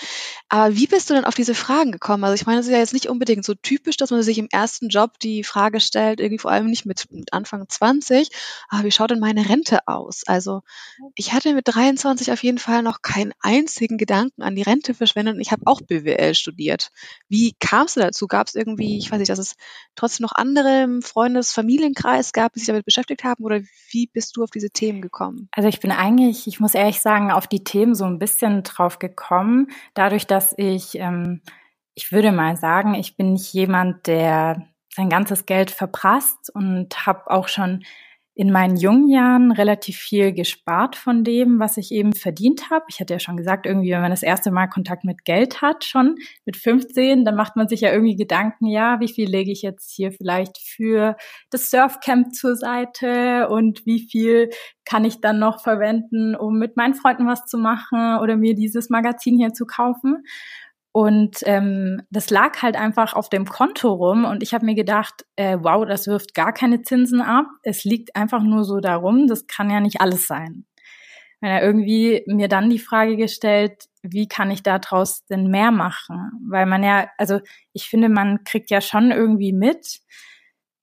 Aber 0.50 0.76
wie 0.76 0.88
bist 0.88 1.10
du 1.10 1.14
denn 1.16 1.26
auf 1.26 1.34
diese 1.34 1.56
Fragen 1.56 1.92
gekommen? 1.92 2.24
Also 2.24 2.36
ich 2.36 2.46
meine, 2.46 2.60
es 2.60 2.68
ist 2.68 2.72
ja 2.72 2.78
jetzt 2.78 2.94
nicht 2.94 3.10
unbedingt 3.10 3.44
so 3.44 3.56
typisch, 3.56 3.98
dass 3.98 4.12
man 4.12 4.22
sich 4.24 4.38
im 4.38 4.48
ersten 4.52 4.90
Job 4.90 5.20
die 5.20 5.44
Frage 5.44 5.80
stellt, 5.80 6.20
irgendwie 6.20 6.40
vor 6.40 6.52
allem 6.52 6.68
nicht 6.68 6.86
mit, 6.86 7.12
mit 7.12 7.34
Anfang 7.34 7.68
20, 7.68 8.30
aber 8.70 8.84
wie 8.84 8.92
schaut 8.92 9.12
denn 9.12 9.20
meine 9.20 9.50
Rente 9.50 9.88
aus? 9.88 10.24
Also 10.28 10.62
ich 11.16 11.34
hatte 11.34 11.54
mit 11.54 11.68
23 11.68 12.32
auf 12.32 12.44
jeden 12.44 12.60
Fall 12.60 12.84
noch 12.84 13.02
keinen 13.02 13.34
einzigen 13.42 13.98
Gedanken 13.98 14.44
an 14.44 14.56
die 14.56 14.62
Rente 14.62 14.94
verschwendet 14.94 15.36
und 15.36 15.42
ich 15.42 15.52
habe 15.52 15.64
auch 15.66 15.82
BWL 15.82 16.36
studiert. 16.36 16.92
Wie 17.28 17.56
kamst 17.60 17.96
du 17.96 18.02
dazu? 18.02 18.28
Gab 18.28 18.48
es 18.48 18.56
irgendwie, 18.56 18.98
ich 18.98 19.12
weiß 19.12 19.20
nicht, 19.20 19.30
dass 19.30 19.40
es 19.40 19.56
trotzdem 19.96 20.24
noch 20.26 20.34
andere 20.36 20.51
andere 20.52 20.84
im 20.84 21.02
Freundes-, 21.02 21.54
Familienkreis 21.54 22.34
gab, 22.34 22.54
die 22.54 22.60
sich 22.60 22.68
damit 22.68 22.86
beschäftigt 22.86 23.24
haben? 23.24 23.44
Oder 23.44 23.62
wie 23.90 24.08
bist 24.08 24.36
du 24.36 24.44
auf 24.44 24.50
diese 24.52 24.70
Themen 24.70 25.02
gekommen? 25.02 25.50
Also 25.52 25.70
ich 25.70 25.80
bin 25.80 25.92
eigentlich, 25.92 26.48
ich 26.48 26.60
muss 26.60 26.76
ehrlich 26.76 27.02
sagen, 27.02 27.32
auf 27.32 27.48
die 27.48 27.64
Themen 27.64 27.96
so 27.96 28.06
ein 28.06 28.20
bisschen 28.20 28.64
drauf 28.64 29.00
gekommen, 29.00 29.68
dadurch, 29.94 30.28
dass 30.28 30.54
ich, 30.58 30.96
ähm, 30.96 31.42
ich 31.94 32.12
würde 32.12 32.32
mal 32.32 32.58
sagen, 32.58 32.94
ich 32.96 33.16
bin 33.16 33.34
nicht 33.34 33.54
jemand, 33.54 34.08
der 34.08 34.68
sein 34.94 35.10
ganzes 35.10 35.46
Geld 35.46 35.72
verprasst 35.72 36.54
und 36.54 37.06
habe 37.06 37.32
auch 37.32 37.48
schon 37.48 37.84
in 38.34 38.52
meinen 38.52 38.78
jungen 38.78 39.10
Jahren 39.10 39.52
relativ 39.52 39.98
viel 39.98 40.32
gespart 40.32 40.96
von 40.96 41.24
dem, 41.24 41.60
was 41.60 41.76
ich 41.78 41.92
eben 41.92 42.14
verdient 42.14 42.70
habe. 42.70 42.86
Ich 42.88 43.00
hatte 43.02 43.14
ja 43.14 43.20
schon 43.20 43.36
gesagt, 43.36 43.66
irgendwie, 43.66 43.92
wenn 43.92 44.02
man 44.02 44.12
das 44.12 44.24
erste 44.24 44.52
Mal 44.52 44.68
Kontakt 44.68 45.04
mit 45.04 45.26
Geld 45.26 45.62
hat, 45.62 45.84
schon 45.84 46.16
mit 46.46 46.56
15, 46.56 47.26
dann 47.26 47.36
macht 47.36 47.58
man 47.58 47.68
sich 47.68 47.82
ja 47.82 47.92
irgendwie 47.92 48.16
Gedanken, 48.16 48.68
ja, 48.68 49.02
wie 49.02 49.10
viel 49.10 49.30
lege 49.30 49.52
ich 49.52 49.62
jetzt 49.62 49.92
hier 49.92 50.14
vielleicht 50.14 50.58
für 50.58 51.18
das 51.50 51.70
Surfcamp 51.70 52.34
zur 52.34 52.56
Seite 52.56 53.50
und 53.50 53.86
wie 53.86 54.08
viel 54.10 54.50
kann 54.86 55.06
ich 55.06 55.22
dann 55.22 55.40
noch 55.40 55.62
verwenden, 55.62 56.36
um 56.36 56.58
mit 56.58 56.78
meinen 56.78 56.94
Freunden 56.94 57.28
was 57.28 57.46
zu 57.46 57.58
machen 57.58 58.18
oder 58.22 58.38
mir 58.38 58.56
dieses 58.56 58.90
Magazin 58.90 59.38
hier 59.38 59.54
zu 59.54 59.66
kaufen. 59.66 60.24
Und 60.94 61.38
ähm, 61.44 62.02
das 62.10 62.30
lag 62.30 62.62
halt 62.62 62.76
einfach 62.76 63.14
auf 63.14 63.30
dem 63.30 63.46
Konto 63.46 63.94
rum 63.94 64.26
und 64.26 64.44
ich 64.44 64.54
habe 64.54 64.66
mir 64.66 64.76
gedacht, 64.76 65.26
äh, 65.38 65.58
wow, 65.62 65.86
das 65.86 66.08
wirft 66.08 66.34
gar 66.34 66.52
keine 66.52 66.82
Zinsen 66.82 67.22
ab. 67.22 67.46
Es 67.64 67.86
liegt 67.86 68.16
einfach 68.16 68.42
nur 68.44 68.66
so 68.66 68.82
darum, 68.82 69.28
das 69.28 69.48
kann 69.48 69.70
ja 69.70 69.80
nicht 69.80 70.02
alles 70.02 70.28
sein. 70.28 70.66
Wenn 71.40 71.50
er 71.50 71.64
irgendwie 71.64 72.24
mir 72.28 72.50
dann 72.50 72.70
die 72.70 72.80
Frage 72.80 73.16
gestellt, 73.16 73.86
wie 74.04 74.28
kann 74.28 74.52
ich 74.52 74.64
daraus 74.64 75.26
denn 75.28 75.48
mehr 75.48 75.72
machen? 75.72 76.32
Weil 76.48 76.66
man 76.66 76.84
ja, 76.84 77.10
also 77.18 77.40
ich 77.72 77.88
finde, 77.88 78.10
man 78.10 78.44
kriegt 78.44 78.70
ja 78.70 78.82
schon 78.82 79.12
irgendwie 79.12 79.54
mit, 79.54 80.02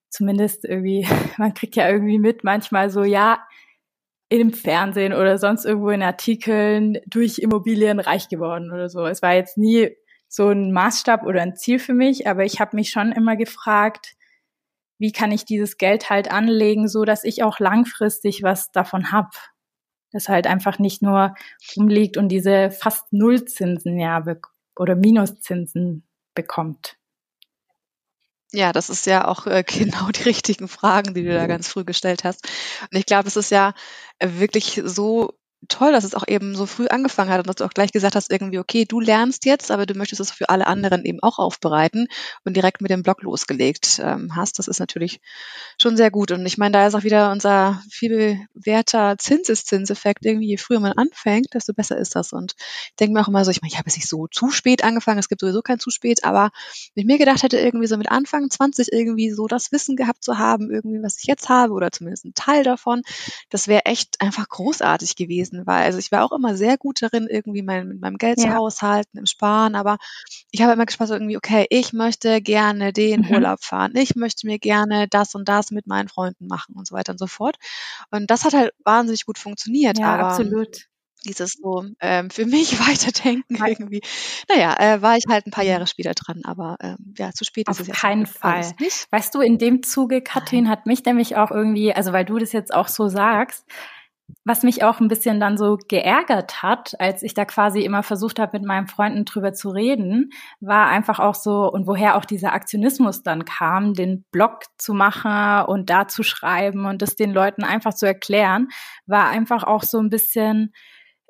zumindest 0.08 0.64
irgendwie, 0.64 1.06
man 1.36 1.52
kriegt 1.52 1.76
ja 1.76 1.88
irgendwie 1.88 2.18
mit 2.18 2.44
manchmal 2.44 2.88
so, 2.88 3.04
ja, 3.04 3.40
im 4.28 4.52
Fernsehen 4.52 5.12
oder 5.12 5.38
sonst 5.38 5.64
irgendwo 5.64 5.90
in 5.90 6.02
Artikeln 6.02 6.98
durch 7.06 7.38
Immobilien 7.38 7.98
reich 7.98 8.28
geworden 8.28 8.70
oder 8.70 8.88
so. 8.88 9.06
Es 9.06 9.22
war 9.22 9.34
jetzt 9.34 9.56
nie 9.56 9.96
so 10.28 10.50
ein 10.50 10.72
Maßstab 10.72 11.24
oder 11.24 11.40
ein 11.40 11.56
Ziel 11.56 11.78
für 11.78 11.94
mich, 11.94 12.26
aber 12.26 12.44
ich 12.44 12.60
habe 12.60 12.76
mich 12.76 12.90
schon 12.90 13.12
immer 13.12 13.36
gefragt, 13.36 14.14
wie 14.98 15.12
kann 15.12 15.32
ich 15.32 15.44
dieses 15.44 15.78
Geld 15.78 16.10
halt 16.10 16.30
anlegen, 16.30 16.88
so 16.88 17.04
dass 17.04 17.24
ich 17.24 17.42
auch 17.42 17.58
langfristig 17.58 18.42
was 18.42 18.70
davon 18.72 19.12
hab. 19.12 19.32
Das 20.12 20.28
halt 20.28 20.46
einfach 20.46 20.78
nicht 20.78 21.02
nur 21.02 21.34
rumliegt 21.76 22.16
und 22.16 22.28
diese 22.28 22.70
fast 22.70 23.12
Nullzinsen 23.12 23.98
ja 23.98 24.22
oder 24.76 24.94
Minuszinsen 24.96 26.06
bekommt. 26.34 26.97
Ja, 28.52 28.72
das 28.72 28.88
ist 28.88 29.06
ja 29.06 29.26
auch 29.26 29.46
äh, 29.46 29.62
genau 29.66 30.08
die 30.10 30.22
richtigen 30.22 30.68
Fragen, 30.68 31.14
die 31.14 31.22
du 31.24 31.34
da 31.34 31.46
ganz 31.46 31.68
früh 31.68 31.84
gestellt 31.84 32.24
hast. 32.24 32.46
Und 32.90 32.96
ich 32.98 33.06
glaube, 33.06 33.28
es 33.28 33.36
ist 33.36 33.50
ja 33.50 33.74
äh, 34.18 34.28
wirklich 34.34 34.80
so 34.84 35.38
toll, 35.66 35.92
dass 35.92 36.04
es 36.04 36.14
auch 36.14 36.26
eben 36.28 36.54
so 36.54 36.66
früh 36.66 36.86
angefangen 36.86 37.30
hat 37.30 37.38
und 37.38 37.48
dass 37.48 37.56
du 37.56 37.64
auch 37.64 37.74
gleich 37.74 37.90
gesagt 37.90 38.14
hast, 38.14 38.30
irgendwie, 38.30 38.60
okay, 38.60 38.84
du 38.84 39.00
lernst 39.00 39.44
jetzt, 39.44 39.70
aber 39.70 39.86
du 39.86 39.94
möchtest 39.94 40.20
es 40.20 40.30
für 40.30 40.48
alle 40.48 40.66
anderen 40.66 41.04
eben 41.04 41.20
auch 41.20 41.38
aufbereiten 41.38 42.06
und 42.44 42.56
direkt 42.56 42.80
mit 42.80 42.90
dem 42.90 43.02
Blog 43.02 43.22
losgelegt 43.22 44.00
ähm, 44.02 44.36
hast. 44.36 44.58
Das 44.58 44.68
ist 44.68 44.78
natürlich 44.78 45.20
schon 45.80 45.96
sehr 45.96 46.10
gut. 46.10 46.30
Und 46.30 46.46
ich 46.46 46.58
meine, 46.58 46.72
da 46.72 46.86
ist 46.86 46.94
auch 46.94 47.02
wieder 47.02 47.32
unser 47.32 47.82
viel 47.90 48.46
bewährter 48.54 49.16
Zinseszinseffekt. 49.18 50.24
Irgendwie, 50.24 50.48
je 50.48 50.56
früher 50.58 50.80
man 50.80 50.92
anfängt, 50.92 51.54
desto 51.54 51.72
besser 51.72 51.98
ist 51.98 52.14
das. 52.14 52.32
Und 52.32 52.54
ich 52.58 52.96
denke 52.96 53.14
mir 53.14 53.20
auch 53.20 53.28
immer 53.28 53.44
so, 53.44 53.50
ich 53.50 53.60
meine, 53.60 53.72
ich 53.72 53.78
habe 53.78 53.88
jetzt 53.88 53.96
nicht 53.96 54.08
so 54.08 54.28
zu 54.28 54.50
spät 54.50 54.84
angefangen, 54.84 55.18
es 55.18 55.28
gibt 55.28 55.40
sowieso 55.40 55.62
kein 55.62 55.80
zu 55.80 55.90
spät, 55.90 56.24
aber 56.24 56.50
wenn 56.94 57.02
ich 57.02 57.06
mir 57.06 57.18
gedacht 57.18 57.42
hätte, 57.42 57.58
irgendwie 57.58 57.88
so 57.88 57.96
mit 57.96 58.10
Anfang 58.10 58.48
20 58.48 58.92
irgendwie 58.92 59.30
so 59.30 59.48
das 59.48 59.72
Wissen 59.72 59.96
gehabt 59.96 60.22
zu 60.22 60.38
haben, 60.38 60.70
irgendwie, 60.70 61.02
was 61.02 61.18
ich 61.18 61.24
jetzt 61.24 61.48
habe, 61.48 61.72
oder 61.72 61.90
zumindest 61.90 62.24
ein 62.24 62.34
Teil 62.34 62.62
davon, 62.62 63.02
das 63.50 63.66
wäre 63.66 63.86
echt 63.86 64.20
einfach 64.20 64.48
großartig 64.48 65.16
gewesen 65.16 65.47
gewesen 65.48 65.66
war. 65.66 65.76
Also 65.76 65.98
ich 65.98 66.12
war 66.12 66.24
auch 66.24 66.32
immer 66.32 66.56
sehr 66.56 66.76
gut 66.76 67.02
darin, 67.02 67.26
irgendwie 67.28 67.62
mein, 67.62 67.88
mit 67.88 68.00
meinem 68.00 68.18
Geld 68.18 68.38
ja. 68.38 68.50
zu 68.50 68.54
haushalten, 68.54 69.18
im 69.18 69.26
Sparen, 69.26 69.74
aber 69.74 69.98
ich 70.50 70.62
habe 70.62 70.72
immer 70.72 70.86
gespannt, 70.86 71.08
so 71.08 71.14
irgendwie, 71.14 71.36
okay, 71.36 71.66
ich 71.70 71.92
möchte 71.92 72.40
gerne 72.40 72.92
den 72.92 73.22
mhm. 73.22 73.32
Urlaub 73.32 73.62
fahren, 73.62 73.92
ich 73.96 74.16
möchte 74.16 74.46
mir 74.46 74.58
gerne 74.58 75.08
das 75.08 75.34
und 75.34 75.48
das 75.48 75.70
mit 75.70 75.86
meinen 75.86 76.08
Freunden 76.08 76.46
machen 76.46 76.74
und 76.76 76.86
so 76.86 76.94
weiter 76.94 77.12
und 77.12 77.18
so 77.18 77.26
fort. 77.26 77.56
Und 78.10 78.30
das 78.30 78.44
hat 78.44 78.54
halt 78.54 78.72
wahnsinnig 78.84 79.26
gut 79.26 79.38
funktioniert. 79.38 79.98
Ja, 79.98 80.14
aber 80.14 80.28
absolut 80.28 80.86
dieses 81.24 81.54
so 81.54 81.84
ähm, 82.00 82.30
für 82.30 82.46
mich 82.46 82.78
weiterdenken 82.88 83.56
irgendwie. 83.56 84.00
Naja, 84.48 84.76
äh, 84.78 85.02
war 85.02 85.16
ich 85.16 85.24
halt 85.28 85.46
ein 85.46 85.50
paar 85.50 85.64
Jahre 85.64 85.88
später 85.88 86.12
dran, 86.14 86.42
aber 86.44 86.76
ähm, 86.80 87.14
ja, 87.18 87.32
zu 87.32 87.44
spät 87.44 87.68
Auf 87.68 87.80
ist 87.80 87.88
es 87.88 87.90
Auf 87.90 88.00
keinen 88.00 88.26
Fall. 88.26 88.72
Weißt 89.10 89.34
du, 89.34 89.40
in 89.40 89.58
dem 89.58 89.82
Zuge, 89.82 90.22
Katrin, 90.22 90.68
hat 90.68 90.86
mich 90.86 91.04
nämlich 91.04 91.36
auch 91.36 91.50
irgendwie, 91.50 91.92
also 91.92 92.12
weil 92.12 92.24
du 92.24 92.38
das 92.38 92.52
jetzt 92.52 92.72
auch 92.72 92.86
so 92.86 93.08
sagst, 93.08 93.66
was 94.44 94.62
mich 94.62 94.82
auch 94.82 95.00
ein 95.00 95.08
bisschen 95.08 95.40
dann 95.40 95.58
so 95.58 95.78
geärgert 95.88 96.62
hat, 96.62 96.94
als 96.98 97.22
ich 97.22 97.34
da 97.34 97.44
quasi 97.44 97.80
immer 97.80 98.02
versucht 98.02 98.38
habe, 98.38 98.58
mit 98.58 98.66
meinen 98.66 98.86
Freunden 98.86 99.24
drüber 99.24 99.52
zu 99.52 99.70
reden, 99.70 100.30
war 100.60 100.88
einfach 100.88 101.18
auch 101.18 101.34
so, 101.34 101.70
und 101.70 101.86
woher 101.86 102.16
auch 102.16 102.24
dieser 102.24 102.52
Aktionismus 102.52 103.22
dann 103.22 103.44
kam, 103.44 103.94
den 103.94 104.24
Blog 104.30 104.62
zu 104.78 104.94
machen 104.94 105.66
und 105.66 105.90
da 105.90 106.08
zu 106.08 106.22
schreiben 106.22 106.86
und 106.86 107.02
das 107.02 107.14
den 107.16 107.32
Leuten 107.32 107.62
einfach 107.64 107.94
zu 107.94 108.06
erklären, 108.06 108.68
war 109.06 109.28
einfach 109.28 109.64
auch 109.64 109.82
so 109.82 109.98
ein 109.98 110.08
bisschen, 110.10 110.72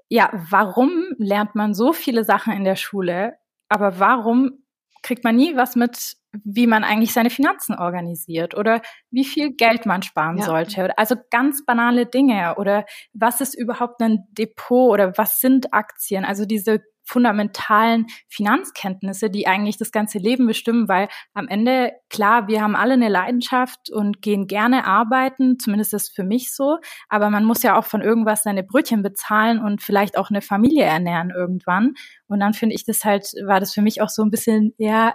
ja, 0.08 0.30
warum 0.32 0.90
lernt 1.18 1.54
man 1.54 1.74
so 1.74 1.92
viele 1.92 2.24
Sachen 2.24 2.52
in 2.52 2.64
der 2.64 2.76
Schule, 2.76 3.34
aber 3.68 3.98
warum 3.98 4.62
kriegt 5.02 5.24
man 5.24 5.36
nie 5.36 5.56
was 5.56 5.76
mit, 5.76 6.16
wie 6.44 6.66
man 6.66 6.84
eigentlich 6.84 7.12
seine 7.12 7.30
Finanzen 7.30 7.74
organisiert 7.74 8.54
oder 8.54 8.82
wie 9.10 9.24
viel 9.24 9.54
Geld 9.54 9.86
man 9.86 10.02
sparen 10.02 10.38
ja. 10.38 10.44
sollte. 10.44 10.96
Also 10.98 11.16
ganz 11.30 11.64
banale 11.64 12.06
Dinge 12.06 12.56
oder 12.56 12.84
was 13.12 13.40
ist 13.40 13.54
überhaupt 13.54 14.02
ein 14.02 14.24
Depot 14.30 14.90
oder 14.90 15.16
was 15.16 15.40
sind 15.40 15.72
Aktien? 15.72 16.24
Also 16.24 16.44
diese 16.44 16.82
fundamentalen 17.08 18.06
Finanzkenntnisse, 18.28 19.30
die 19.30 19.46
eigentlich 19.46 19.78
das 19.78 19.92
ganze 19.92 20.18
Leben 20.18 20.46
bestimmen, 20.46 20.88
weil 20.88 21.08
am 21.34 21.48
Ende, 21.48 21.92
klar, 22.10 22.48
wir 22.48 22.62
haben 22.62 22.76
alle 22.76 22.94
eine 22.94 23.08
Leidenschaft 23.08 23.90
und 23.90 24.22
gehen 24.22 24.46
gerne 24.46 24.86
arbeiten, 24.86 25.58
zumindest 25.58 25.94
ist 25.94 26.02
es 26.02 26.08
für 26.10 26.24
mich 26.24 26.54
so, 26.54 26.78
aber 27.08 27.30
man 27.30 27.44
muss 27.44 27.62
ja 27.62 27.78
auch 27.78 27.84
von 27.84 28.02
irgendwas 28.02 28.42
seine 28.42 28.62
Brötchen 28.62 29.02
bezahlen 29.02 29.58
und 29.58 29.82
vielleicht 29.82 30.18
auch 30.18 30.30
eine 30.30 30.42
Familie 30.42 30.84
ernähren 30.84 31.30
irgendwann. 31.30 31.94
Und 32.26 32.40
dann 32.40 32.54
finde 32.54 32.74
ich 32.74 32.84
das 32.84 33.04
halt, 33.04 33.32
war 33.44 33.60
das 33.60 33.72
für 33.72 33.82
mich 33.82 34.02
auch 34.02 34.10
so 34.10 34.22
ein 34.22 34.30
bisschen, 34.30 34.74
ja, 34.76 35.14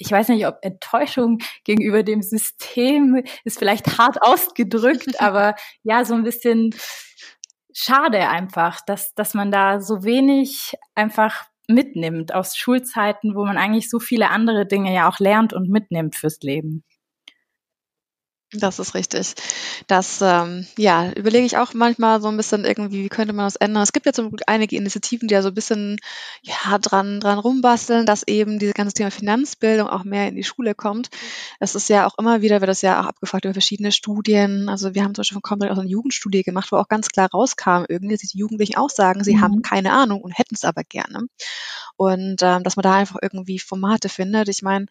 ich 0.00 0.10
weiß 0.10 0.28
nicht, 0.28 0.46
ob 0.46 0.58
Enttäuschung 0.62 1.38
gegenüber 1.64 2.02
dem 2.02 2.22
System 2.22 3.22
ist 3.44 3.58
vielleicht 3.58 3.98
hart 3.98 4.22
ausgedrückt, 4.22 5.20
aber 5.20 5.54
ja, 5.82 6.04
so 6.04 6.14
ein 6.14 6.24
bisschen 6.24 6.74
schade 7.72 8.28
einfach, 8.28 8.80
dass, 8.86 9.14
dass 9.14 9.34
man 9.34 9.50
da 9.50 9.80
so 9.80 10.04
wenig 10.04 10.74
einfach 10.94 11.44
mitnimmt 11.68 12.34
aus 12.34 12.56
Schulzeiten, 12.56 13.34
wo 13.34 13.44
man 13.44 13.56
eigentlich 13.56 13.88
so 13.88 14.00
viele 14.00 14.30
andere 14.30 14.66
Dinge 14.66 14.92
ja 14.92 15.08
auch 15.08 15.18
lernt 15.18 15.52
und 15.52 15.68
mitnimmt 15.68 16.16
fürs 16.16 16.40
Leben. 16.42 16.84
Das 18.52 18.80
ist 18.80 18.94
richtig. 18.94 19.34
Das 19.86 20.20
ähm, 20.22 20.66
ja, 20.76 21.12
überlege 21.12 21.46
ich 21.46 21.56
auch 21.56 21.72
manchmal 21.72 22.20
so 22.20 22.26
ein 22.26 22.36
bisschen 22.36 22.64
irgendwie, 22.64 23.04
wie 23.04 23.08
könnte 23.08 23.32
man 23.32 23.46
das 23.46 23.54
ändern. 23.54 23.84
Es 23.84 23.92
gibt 23.92 24.06
ja 24.06 24.12
zum 24.12 24.28
Glück 24.28 24.42
einige 24.48 24.74
Initiativen, 24.74 25.28
die 25.28 25.34
ja 25.34 25.42
so 25.42 25.48
ein 25.48 25.54
bisschen 25.54 25.98
ja, 26.42 26.76
dran, 26.78 27.20
dran 27.20 27.38
rumbasteln, 27.38 28.06
dass 28.06 28.26
eben 28.26 28.58
dieses 28.58 28.74
ganze 28.74 28.94
Thema 28.94 29.12
Finanzbildung 29.12 29.88
auch 29.88 30.02
mehr 30.02 30.26
in 30.26 30.34
die 30.34 30.42
Schule 30.42 30.74
kommt. 30.74 31.10
Es 31.60 31.76
ist 31.76 31.88
ja 31.88 32.08
auch 32.08 32.18
immer 32.18 32.42
wieder, 32.42 32.60
wird 32.60 32.68
das 32.68 32.82
ja 32.82 33.00
auch 33.00 33.06
abgefragt 33.06 33.44
über 33.44 33.54
verschiedene 33.54 33.92
Studien. 33.92 34.68
Also 34.68 34.94
wir 34.96 35.04
haben 35.04 35.14
zum 35.14 35.22
Beispiel 35.22 35.36
von 35.36 35.42
Comrade 35.42 35.72
auch 35.72 35.78
eine 35.78 35.88
Jugendstudie 35.88 36.42
gemacht, 36.42 36.72
wo 36.72 36.76
auch 36.76 36.88
ganz 36.88 37.08
klar 37.08 37.30
rauskam, 37.32 37.84
irgendwie, 37.88 38.16
dass 38.16 38.30
die 38.30 38.38
Jugendlichen 38.38 38.76
auch 38.76 38.90
sagen, 38.90 39.22
sie 39.22 39.36
mhm. 39.36 39.42
haben 39.42 39.62
keine 39.62 39.92
Ahnung 39.92 40.22
und 40.22 40.36
hätten 40.36 40.56
es 40.56 40.64
aber 40.64 40.82
gerne. 40.82 41.28
Und 41.96 42.42
ähm, 42.42 42.64
dass 42.64 42.74
man 42.74 42.82
da 42.82 42.94
einfach 42.94 43.18
irgendwie 43.22 43.60
Formate 43.60 44.08
findet. 44.08 44.48
Ich 44.48 44.62
meine, 44.62 44.86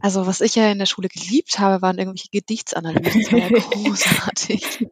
also 0.00 0.26
was 0.26 0.40
ich 0.40 0.54
ja 0.54 0.70
in 0.70 0.78
der 0.78 0.86
Schule 0.86 1.08
geliebt 1.08 1.58
habe, 1.58 1.82
waren 1.82 1.98
irgendwelche 1.98 2.28
Gedichtsanalysen. 2.30 3.22
Das 3.22 3.32
war 3.32 3.38
ja 3.38 3.58
großartig. 3.58 4.86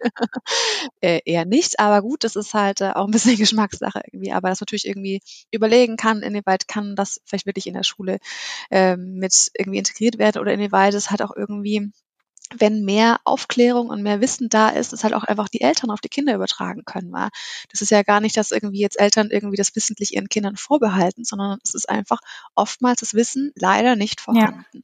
äh, 1.00 1.20
eher 1.24 1.44
nicht, 1.44 1.80
aber 1.80 2.02
gut, 2.02 2.24
das 2.24 2.36
ist 2.36 2.54
halt 2.54 2.80
äh, 2.80 2.90
auch 2.90 3.06
ein 3.06 3.10
bisschen 3.10 3.36
Geschmackssache 3.36 4.02
irgendwie. 4.06 4.32
Aber 4.32 4.48
dass 4.48 4.60
man 4.60 4.66
natürlich 4.66 4.86
irgendwie 4.86 5.20
überlegen 5.50 5.96
kann, 5.96 6.22
inwieweit 6.22 6.68
kann 6.68 6.96
das 6.96 7.20
vielleicht 7.24 7.46
wirklich 7.46 7.66
in 7.66 7.74
der 7.74 7.84
Schule 7.84 8.18
äh, 8.70 8.96
mit 8.96 9.50
irgendwie 9.56 9.78
integriert 9.78 10.18
werden 10.18 10.40
oder 10.40 10.52
inwieweit 10.52 10.94
es 10.94 11.10
halt 11.10 11.22
auch 11.22 11.34
irgendwie 11.36 11.92
wenn 12.58 12.84
mehr 12.84 13.20
Aufklärung 13.24 13.88
und 13.88 14.02
mehr 14.02 14.20
Wissen 14.20 14.48
da 14.48 14.68
ist, 14.68 14.92
ist 14.92 15.04
halt 15.04 15.14
auch 15.14 15.24
einfach 15.24 15.48
die 15.48 15.60
Eltern 15.60 15.90
auf 15.90 16.00
die 16.00 16.08
Kinder 16.08 16.34
übertragen 16.34 16.84
können. 16.84 17.12
War. 17.12 17.30
Das 17.70 17.82
ist 17.82 17.90
ja 17.90 18.02
gar 18.02 18.20
nicht, 18.20 18.36
dass 18.36 18.50
irgendwie 18.50 18.80
jetzt 18.80 18.98
Eltern 18.98 19.30
irgendwie 19.30 19.56
das 19.56 19.74
wissentlich 19.74 20.14
ihren 20.14 20.28
Kindern 20.28 20.56
vorbehalten, 20.56 21.24
sondern 21.24 21.58
es 21.64 21.74
ist 21.74 21.88
einfach 21.88 22.20
oftmals 22.54 23.00
das 23.00 23.14
Wissen 23.14 23.52
leider 23.54 23.96
nicht 23.96 24.20
vorhanden. 24.20 24.64
Ja. 24.72 24.80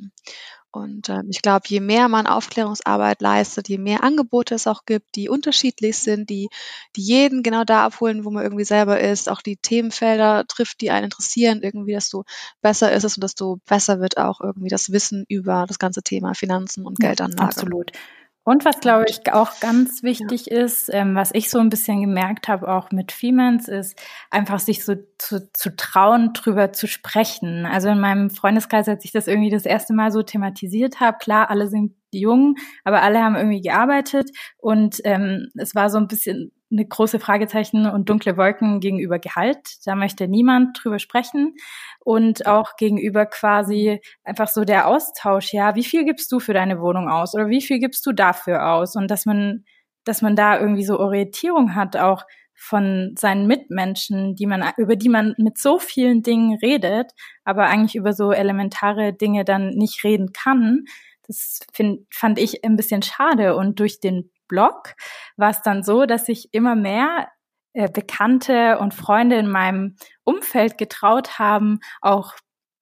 Und 0.78 1.08
ähm, 1.08 1.26
ich 1.30 1.42
glaube, 1.42 1.64
je 1.68 1.80
mehr 1.80 2.08
man 2.08 2.26
Aufklärungsarbeit 2.26 3.20
leistet, 3.20 3.68
je 3.68 3.78
mehr 3.78 4.02
Angebote 4.02 4.54
es 4.54 4.66
auch 4.66 4.85
gibt, 4.87 5.14
die 5.16 5.28
unterschiedlich 5.28 5.99
sind, 5.99 6.30
die, 6.30 6.49
die 6.97 7.02
jeden 7.02 7.42
genau 7.42 7.64
da 7.64 7.85
abholen, 7.85 8.25
wo 8.25 8.30
man 8.30 8.42
irgendwie 8.42 8.64
selber 8.64 9.00
ist, 9.00 9.28
auch 9.28 9.42
die 9.42 9.56
Themenfelder 9.56 10.44
trifft, 10.47 10.80
die 10.80 10.90
einen 10.90 11.04
interessieren, 11.04 11.61
irgendwie, 11.62 11.92
desto 11.92 12.25
besser 12.62 12.92
ist 12.92 13.04
es 13.04 13.16
und 13.16 13.25
desto 13.25 13.58
besser 13.66 14.00
wird 14.00 14.18
auch 14.18 14.40
irgendwie 14.40 14.68
das 14.68 14.92
Wissen 14.92 15.25
über 15.28 15.64
das 15.66 15.78
ganze 15.78 16.02
Thema 16.02 16.35
Finanzen 16.35 16.87
und 16.87 16.99
Geldanlage. 16.99 17.40
Ja, 17.40 17.47
absolut. 17.47 17.92
Und 18.49 18.64
was, 18.64 18.81
glaube 18.81 19.05
ich, 19.07 19.31
auch 19.31 19.61
ganz 19.61 20.02
wichtig 20.02 20.47
ja. 20.47 20.62
ist, 20.62 20.88
ähm, 20.90 21.14
was 21.14 21.33
ich 21.35 21.50
so 21.50 21.59
ein 21.59 21.69
bisschen 21.69 22.00
gemerkt 22.00 22.49
habe, 22.49 22.67
auch 22.67 22.90
mit 22.93 23.12
Femens, 23.12 23.69
ist 23.69 24.00
einfach 24.31 24.59
sich 24.59 24.87
so 24.87 24.95
zu, 25.19 25.52
zu 25.52 25.76
trauen, 25.76 26.33
drüber 26.33 26.73
zu 26.73 26.87
sprechen. 26.87 27.67
Also 27.67 27.90
in 27.90 28.00
meinem 28.00 28.31
Freundeskreis, 28.31 28.88
als 28.88 29.05
ich 29.05 29.12
das 29.12 29.26
irgendwie 29.26 29.50
das 29.50 29.67
erste 29.67 29.93
Mal 29.93 30.12
so 30.12 30.23
thematisiert 30.23 30.99
habe, 30.99 31.19
klar, 31.19 31.50
alle 31.50 31.69
sind 31.69 31.93
jung, 32.11 32.55
aber 32.85 33.02
alle 33.02 33.23
haben 33.23 33.37
irgendwie 33.37 33.61
gearbeitet 33.61 34.31
und 34.57 34.97
ähm, 35.05 35.49
es 35.55 35.75
war 35.75 35.90
so 35.90 35.99
ein 35.99 36.09
bisschen 36.09 36.50
eine 36.70 36.87
große 36.87 37.18
Fragezeichen 37.18 37.87
und 37.87 38.08
dunkle 38.08 38.37
Wolken 38.37 38.80
gegenüber 38.80 39.18
Gehalt. 39.18 39.58
Da 39.87 39.94
möchte 39.94 40.28
niemand 40.28 40.78
drüber 40.82 40.98
sprechen. 40.98 41.54
Und 42.00 42.46
auch 42.46 42.76
gegenüber 42.76 43.26
quasi 43.26 44.00
einfach 44.25 44.48
so 44.48 44.64
der 44.64 44.87
Austausch, 44.87 45.52
ja, 45.52 45.75
wie 45.75 45.84
viel 45.84 46.04
gibst 46.04 46.30
du 46.32 46.40
für 46.40 46.52
deine 46.52 46.80
Wohnung 46.80 47.08
aus 47.08 47.34
oder 47.34 47.48
wie 47.48 47.62
viel 47.62 47.78
gibst 47.78 48.04
du 48.06 48.12
dafür 48.12 48.72
aus? 48.72 48.96
Und 48.96 49.10
dass 49.10 49.26
man, 49.26 49.64
dass 50.04 50.22
man 50.22 50.37
da 50.37 50.58
irgendwie 50.58 50.84
so 50.84 50.98
Orientierung 50.98 51.75
hat, 51.75 51.96
auch 51.96 52.25
von 52.54 53.14
seinen 53.16 53.46
Mitmenschen, 53.46 54.34
die 54.34 54.46
man, 54.46 54.64
über 54.78 54.96
die 54.96 55.08
man 55.08 55.34
mit 55.38 55.58
so 55.58 55.78
vielen 55.78 56.22
Dingen 56.22 56.58
redet, 56.60 57.12
aber 57.44 57.66
eigentlich 57.66 57.94
über 57.94 58.12
so 58.12 58.32
elementare 58.32 59.12
Dinge 59.12 59.44
dann 59.44 59.70
nicht 59.70 60.02
reden 60.02 60.32
kann. 60.32 60.84
Das 61.28 61.60
find, 61.72 62.00
fand 62.10 62.38
ich 62.38 62.64
ein 62.64 62.75
bisschen 62.75 63.02
schade. 63.02 63.54
Und 63.54 63.78
durch 63.78 64.00
den 64.00 64.30
Blog 64.49 64.95
war 65.37 65.50
es 65.50 65.62
dann 65.62 65.83
so, 65.83 66.07
dass 66.07 66.26
sich 66.26 66.49
immer 66.52 66.75
mehr 66.75 67.28
äh, 67.75 67.88
Bekannte 67.88 68.78
und 68.78 68.95
Freunde 68.95 69.37
in 69.37 69.49
meinem 69.49 69.97
Umfeld 70.25 70.78
getraut 70.78 71.38
haben, 71.38 71.81
auch 72.00 72.35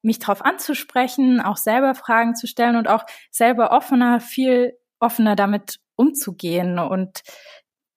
mich 0.02 0.18
darauf 0.18 0.44
anzusprechen, 0.44 1.40
auch 1.40 1.56
selber 1.56 1.94
Fragen 1.94 2.34
zu 2.34 2.46
stellen 2.46 2.76
und 2.76 2.88
auch 2.88 3.04
selber 3.30 3.72
offener, 3.72 4.20
viel 4.20 4.78
offener 5.00 5.36
damit 5.36 5.80
umzugehen. 5.96 6.78
Und 6.78 7.22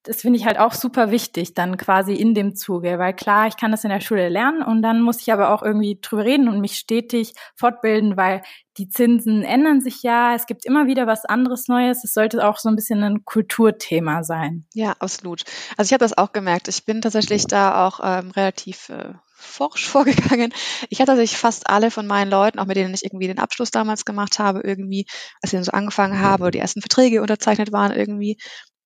das 0.04 0.22
finde 0.22 0.40
ich 0.40 0.46
halt 0.46 0.60
auch 0.60 0.74
super 0.74 1.12
wichtig, 1.12 1.54
dann 1.54 1.76
quasi 1.78 2.14
in 2.14 2.34
dem 2.34 2.56
Zuge, 2.56 2.98
weil 3.00 3.14
klar, 3.14 3.48
ich 3.48 3.58
kann 3.58 3.72
das 3.72 3.84
in 3.84 3.90
der 3.90 4.00
Schule 4.00 4.30
lernen 4.30 4.64
und 4.64 4.82
dann 4.82 5.02
muss 5.02 5.22
ich 5.22 5.32
aber 5.34 5.54
auch 5.54 5.62
irgendwie 5.62 6.00
drüber 6.02 6.24
reden 6.24 6.48
und 6.48 6.62
mich 6.62 6.78
stetig 6.78 7.34
fortbilden, 7.56 8.16
weil 8.16 8.42
die 8.78 8.88
Zinsen 8.88 9.44
ändern 9.44 9.82
sich 9.82 10.02
ja, 10.04 10.36
es 10.36 10.46
gibt 10.46 10.66
immer 10.66 10.88
wieder 10.88 11.06
was 11.06 11.26
anderes 11.26 11.68
Neues. 11.68 12.06
Es 12.06 12.14
sollte 12.14 12.48
auch 12.48 12.58
so 12.58 12.70
ein 12.70 12.78
bisschen 12.78 13.04
ein 13.04 13.26
Kulturthema 13.26 14.24
sein. 14.24 14.66
Ja, 14.74 14.96
absolut. 15.00 15.44
Also 15.76 15.90
ich 15.90 15.94
habe 15.94 16.06
das 16.06 16.18
auch 16.18 16.32
gemerkt. 16.32 16.70
Ich 16.70 16.86
bin 16.86 17.02
tatsächlich 17.02 17.46
da 17.46 17.86
auch 17.86 18.00
ähm, 18.02 18.32
relativ 18.32 18.88
äh, 18.88 19.14
forsch 19.36 19.86
vorgegangen. 19.90 20.54
Ich 20.90 21.02
hatte 21.02 21.12
tatsächlich 21.12 21.38
fast 21.38 21.70
alle 21.70 21.92
von 21.92 22.08
meinen 22.08 22.32
Leuten, 22.32 22.60
auch 22.60 22.68
mit 22.68 22.78
denen 22.78 22.94
ich 22.94 23.04
irgendwie 23.04 23.28
den 23.28 23.40
Abschluss 23.40 23.72
damals 23.72 24.06
gemacht 24.06 24.40
habe, 24.40 24.62
irgendwie, 24.62 25.06
als 25.42 25.52
ich 25.52 25.58
dann 25.58 25.66
so 25.66 25.72
angefangen 25.72 26.22
habe 26.22 26.50
die 26.52 26.60
ersten 26.60 26.82
Verträge 26.82 27.22
unterzeichnet 27.22 27.74
waren, 27.74 27.92
irgendwie 27.92 28.38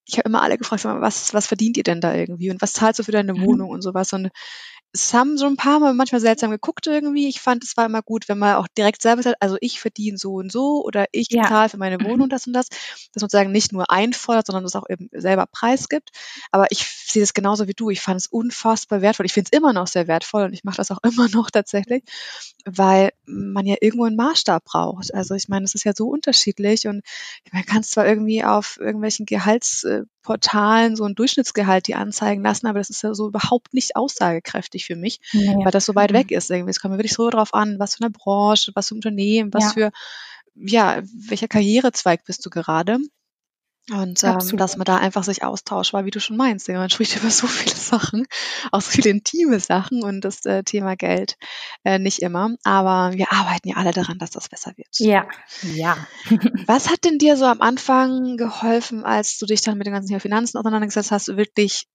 ich 0.05 0.17
habe 0.17 0.27
immer 0.27 0.41
alle 0.41 0.57
gefragt, 0.57 0.83
was, 0.85 1.33
was 1.33 1.47
verdient 1.47 1.77
ihr 1.77 1.83
denn 1.83 2.01
da 2.01 2.13
irgendwie 2.13 2.49
und 2.51 2.61
was 2.61 2.73
zahlst 2.73 2.99
du 2.99 3.03
für 3.03 3.11
deine 3.11 3.33
mhm. 3.33 3.41
Wohnung 3.45 3.69
und 3.69 3.81
sowas. 3.81 4.11
Und 4.13 4.29
es 4.95 5.11
haben 5.11 5.39
so 5.39 5.47
ein 5.47 5.57
paar 5.57 5.79
Mal 5.79 5.95
manchmal 5.95 6.21
seltsam 6.21 6.51
geguckt 6.51 6.85
irgendwie. 6.85 7.27
Ich 7.27 7.41
fand, 7.41 7.63
es 7.63 7.75
war 7.75 7.85
immer 7.87 8.03
gut, 8.03 8.29
wenn 8.29 8.37
man 8.37 8.57
auch 8.57 8.67
direkt 8.77 9.01
selber 9.01 9.23
sagt, 9.23 9.41
also 9.41 9.57
ich 9.59 9.79
verdiene 9.79 10.19
so 10.19 10.35
und 10.35 10.51
so 10.51 10.83
oder 10.85 11.07
ich 11.11 11.27
ja. 11.31 11.47
zahle 11.47 11.69
für 11.69 11.77
meine 11.77 11.99
Wohnung 11.99 12.29
das 12.29 12.45
und 12.45 12.53
das, 12.53 12.69
dass 12.69 13.09
man 13.15 13.21
sozusagen 13.21 13.51
nicht 13.51 13.73
nur 13.73 13.89
einfordert, 13.89 14.45
sondern 14.45 14.63
das 14.63 14.75
auch 14.75 14.87
eben 14.87 15.09
selber 15.11 15.47
preisgibt. 15.47 16.11
Aber 16.51 16.67
ich 16.69 16.85
sehe 16.85 17.23
das 17.23 17.33
genauso 17.33 17.67
wie 17.67 17.73
du. 17.73 17.89
Ich 17.89 18.01
fand 18.01 18.21
es 18.21 18.27
unfassbar 18.27 19.01
wertvoll. 19.01 19.25
Ich 19.25 19.33
finde 19.33 19.49
es 19.51 19.57
immer 19.57 19.73
noch 19.73 19.87
sehr 19.87 20.07
wertvoll 20.07 20.43
und 20.43 20.53
ich 20.53 20.63
mache 20.63 20.77
das 20.77 20.91
auch 20.91 20.99
immer 21.03 21.27
noch 21.29 21.49
tatsächlich, 21.49 22.03
weil 22.63 23.13
man 23.25 23.65
ja 23.65 23.75
irgendwo 23.81 24.05
einen 24.05 24.15
Maßstab 24.15 24.63
braucht. 24.63 25.11
Also 25.11 25.33
ich 25.33 25.49
meine, 25.49 25.65
es 25.65 25.73
ist 25.73 25.85
ja 25.85 25.93
so 25.95 26.07
unterschiedlich 26.07 26.87
und 26.87 27.01
man 27.51 27.65
kann 27.65 27.81
es 27.81 27.89
zwar 27.89 28.05
irgendwie 28.07 28.43
auf 28.43 28.77
irgendwelchen 28.79 29.25
Gehaltsportalen 29.25 30.95
so 30.95 31.05
ein 31.05 31.15
Durchschnittsgehalt 31.15 31.87
die 31.87 31.95
anzeigen 31.95 32.43
lassen, 32.43 32.67
aber 32.67 32.77
das 32.77 32.91
ist 32.91 33.01
ja 33.01 33.15
so 33.15 33.27
überhaupt 33.27 33.73
nicht 33.73 33.95
aussagekräftig 33.95 34.82
für 34.85 34.95
mich, 34.95 35.19
ja. 35.31 35.57
weil 35.63 35.71
das 35.71 35.85
so 35.85 35.95
weit 35.95 36.11
mhm. 36.11 36.15
weg 36.15 36.31
ist. 36.31 36.49
Es 36.49 36.79
kommt 36.79 36.93
mir 36.93 36.97
wirklich 36.97 37.13
so 37.13 37.29
darauf 37.29 37.53
an, 37.53 37.79
was 37.79 37.95
für 37.95 38.03
eine 38.03 38.11
Branche, 38.11 38.71
was 38.75 38.87
für 38.87 38.95
ein 38.95 38.97
Unternehmen, 38.97 39.53
was 39.53 39.63
ja. 39.63 39.71
für, 39.71 39.91
ja, 40.55 41.01
welcher 41.27 41.47
Karrierezweig 41.47 42.25
bist 42.25 42.45
du 42.45 42.49
gerade? 42.49 42.99
Und 43.91 44.23
ähm, 44.23 44.39
dass 44.55 44.77
man 44.77 44.85
da 44.85 44.95
einfach 44.95 45.25
sich 45.25 45.43
austauscht, 45.43 45.91
weil 45.91 46.05
wie 46.05 46.11
du 46.11 46.21
schon 46.21 46.37
meinst, 46.37 46.69
man 46.69 46.89
spricht 46.89 47.17
über 47.21 47.29
so 47.29 47.47
viele 47.47 47.75
Sachen, 47.75 48.25
auch 48.71 48.79
so 48.79 48.91
viele 48.91 49.09
intime 49.09 49.59
Sachen 49.59 50.03
und 50.03 50.21
das 50.21 50.45
äh, 50.45 50.63
Thema 50.63 50.95
Geld 50.95 51.35
äh, 51.83 51.99
nicht 51.99 52.19
immer. 52.19 52.55
Aber 52.63 53.13
wir 53.13 53.33
arbeiten 53.33 53.67
ja 53.67 53.75
alle 53.75 53.91
daran, 53.91 54.19
dass 54.19 54.29
das 54.29 54.47
besser 54.47 54.71
wird. 54.77 54.87
Ja, 54.99 55.27
ja. 55.63 55.97
Was 56.65 56.89
hat 56.89 57.03
denn 57.03 57.17
dir 57.17 57.35
so 57.35 57.43
am 57.43 57.59
Anfang 57.59 58.37
geholfen, 58.37 59.03
als 59.03 59.37
du 59.37 59.45
dich 59.45 59.59
dann 59.61 59.77
mit 59.77 59.85
den 59.85 59.93
ganzen 59.93 60.17
Finanzen 60.21 60.57
auseinandergesetzt 60.57 61.11
hast, 61.11 61.35
wirklich 61.35 61.85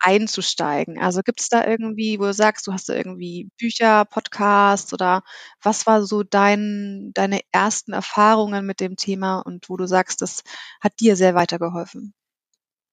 einzusteigen? 0.00 0.98
Also 1.00 1.22
gibt 1.22 1.40
es 1.40 1.48
da 1.48 1.66
irgendwie, 1.66 2.18
wo 2.18 2.24
du 2.24 2.34
sagst, 2.34 2.66
du 2.66 2.72
hast 2.72 2.88
da 2.88 2.94
irgendwie 2.94 3.50
Bücher, 3.58 4.04
Podcasts 4.04 4.92
oder 4.92 5.22
was 5.62 5.86
war 5.86 6.04
so 6.04 6.22
dein, 6.22 7.12
deine 7.14 7.40
ersten 7.52 7.92
Erfahrungen 7.92 8.66
mit 8.66 8.80
dem 8.80 8.96
Thema 8.96 9.40
und 9.40 9.68
wo 9.68 9.76
du 9.76 9.86
sagst, 9.86 10.22
das 10.22 10.42
hat 10.80 11.00
dir 11.00 11.16
sehr 11.16 11.34
weitergeholfen? 11.34 12.14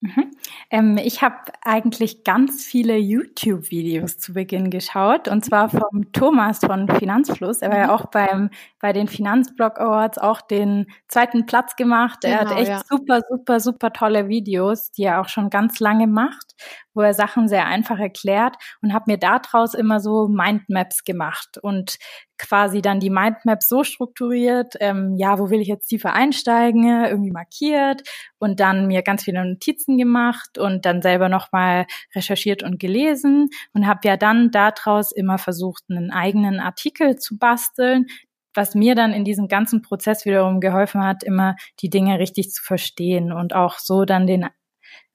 Mhm. 0.02 0.32
Ähm, 0.72 0.98
ich 0.98 1.22
habe 1.22 1.36
eigentlich 1.62 2.24
ganz 2.24 2.64
viele 2.64 2.98
YouTube-Videos 2.98 4.18
zu 4.18 4.34
Beginn 4.34 4.70
geschaut 4.70 5.28
und 5.28 5.44
zwar 5.44 5.70
vom 5.70 6.10
Thomas 6.14 6.60
von 6.60 6.88
Finanzfluss. 6.88 7.62
Er 7.62 7.70
war 7.70 7.80
ja 7.80 7.88
mhm. 7.88 7.92
auch 7.92 8.06
beim 8.06 8.50
bei 8.80 8.94
den 8.94 9.10
Finanzblog 9.10 9.78
Awards 9.78 10.18
auch 10.18 10.40
den 10.40 10.88
zweiten 11.10 11.46
Platz 11.46 11.76
gemacht. 11.76 12.20
Genau, 12.22 12.34
er 12.34 12.40
hat 12.40 12.48
genau, 12.48 12.60
echt 12.62 12.70
ja. 12.70 12.82
super, 12.88 13.20
super, 13.30 13.60
super 13.60 13.92
tolle 13.92 14.30
Videos, 14.30 14.92
die 14.92 15.04
er 15.04 15.20
auch 15.20 15.28
schon 15.28 15.50
ganz 15.50 15.82
lange 15.82 16.08
macht, 16.08 16.56
wo 16.94 17.02
er 17.02 17.14
Sachen 17.14 17.50
sehr 17.50 17.66
einfach 17.66 18.00
erklärt 18.00 18.56
und 18.82 18.94
habe 18.94 19.12
mir 19.12 19.18
daraus 19.18 19.74
immer 19.74 20.00
so 20.00 20.30
Mindmaps 20.30 21.04
gemacht 21.04 21.58
und 21.62 21.98
quasi 22.40 22.82
dann 22.82 23.00
die 23.00 23.10
Mindmap 23.10 23.62
so 23.62 23.84
strukturiert, 23.84 24.76
ähm, 24.80 25.16
ja, 25.18 25.38
wo 25.38 25.50
will 25.50 25.62
ich 25.62 25.68
jetzt 25.68 25.88
tiefer 25.88 26.14
einsteigen, 26.14 27.06
irgendwie 27.06 27.32
markiert 27.32 28.02
und 28.40 28.60
dann 28.60 28.88
mir 28.88 29.04
ganz 29.04 29.24
viele 29.24 29.46
Notizen 29.46 29.98
gemacht 29.98 30.58
und 30.58 30.86
dann 30.86 31.02
selber 31.02 31.30
nochmal 31.30 31.86
recherchiert 32.16 32.64
und 32.64 32.80
gelesen 32.80 33.50
und 33.74 33.86
habe 33.86 34.08
ja 34.08 34.18
dann 34.18 34.52
daraus 34.52 35.12
immer 35.12 35.38
versucht, 35.38 35.84
einen 35.90 36.12
eigenen 36.12 36.60
Artikel 36.60 37.18
zu 37.18 37.38
basteln, 37.38 38.08
was 38.54 38.74
mir 38.74 38.96
dann 38.96 39.14
in 39.14 39.26
diesem 39.26 39.48
ganzen 39.48 39.82
Prozess 39.82 40.26
wiederum 40.26 40.60
geholfen 40.60 41.04
hat, 41.04 41.24
immer 41.24 41.56
die 41.82 41.90
Dinge 41.90 42.20
richtig 42.20 42.52
zu 42.52 42.64
verstehen 42.64 43.32
und 43.32 43.54
auch 43.54 43.78
so 43.78 44.06
dann 44.06 44.26
den 44.26 44.48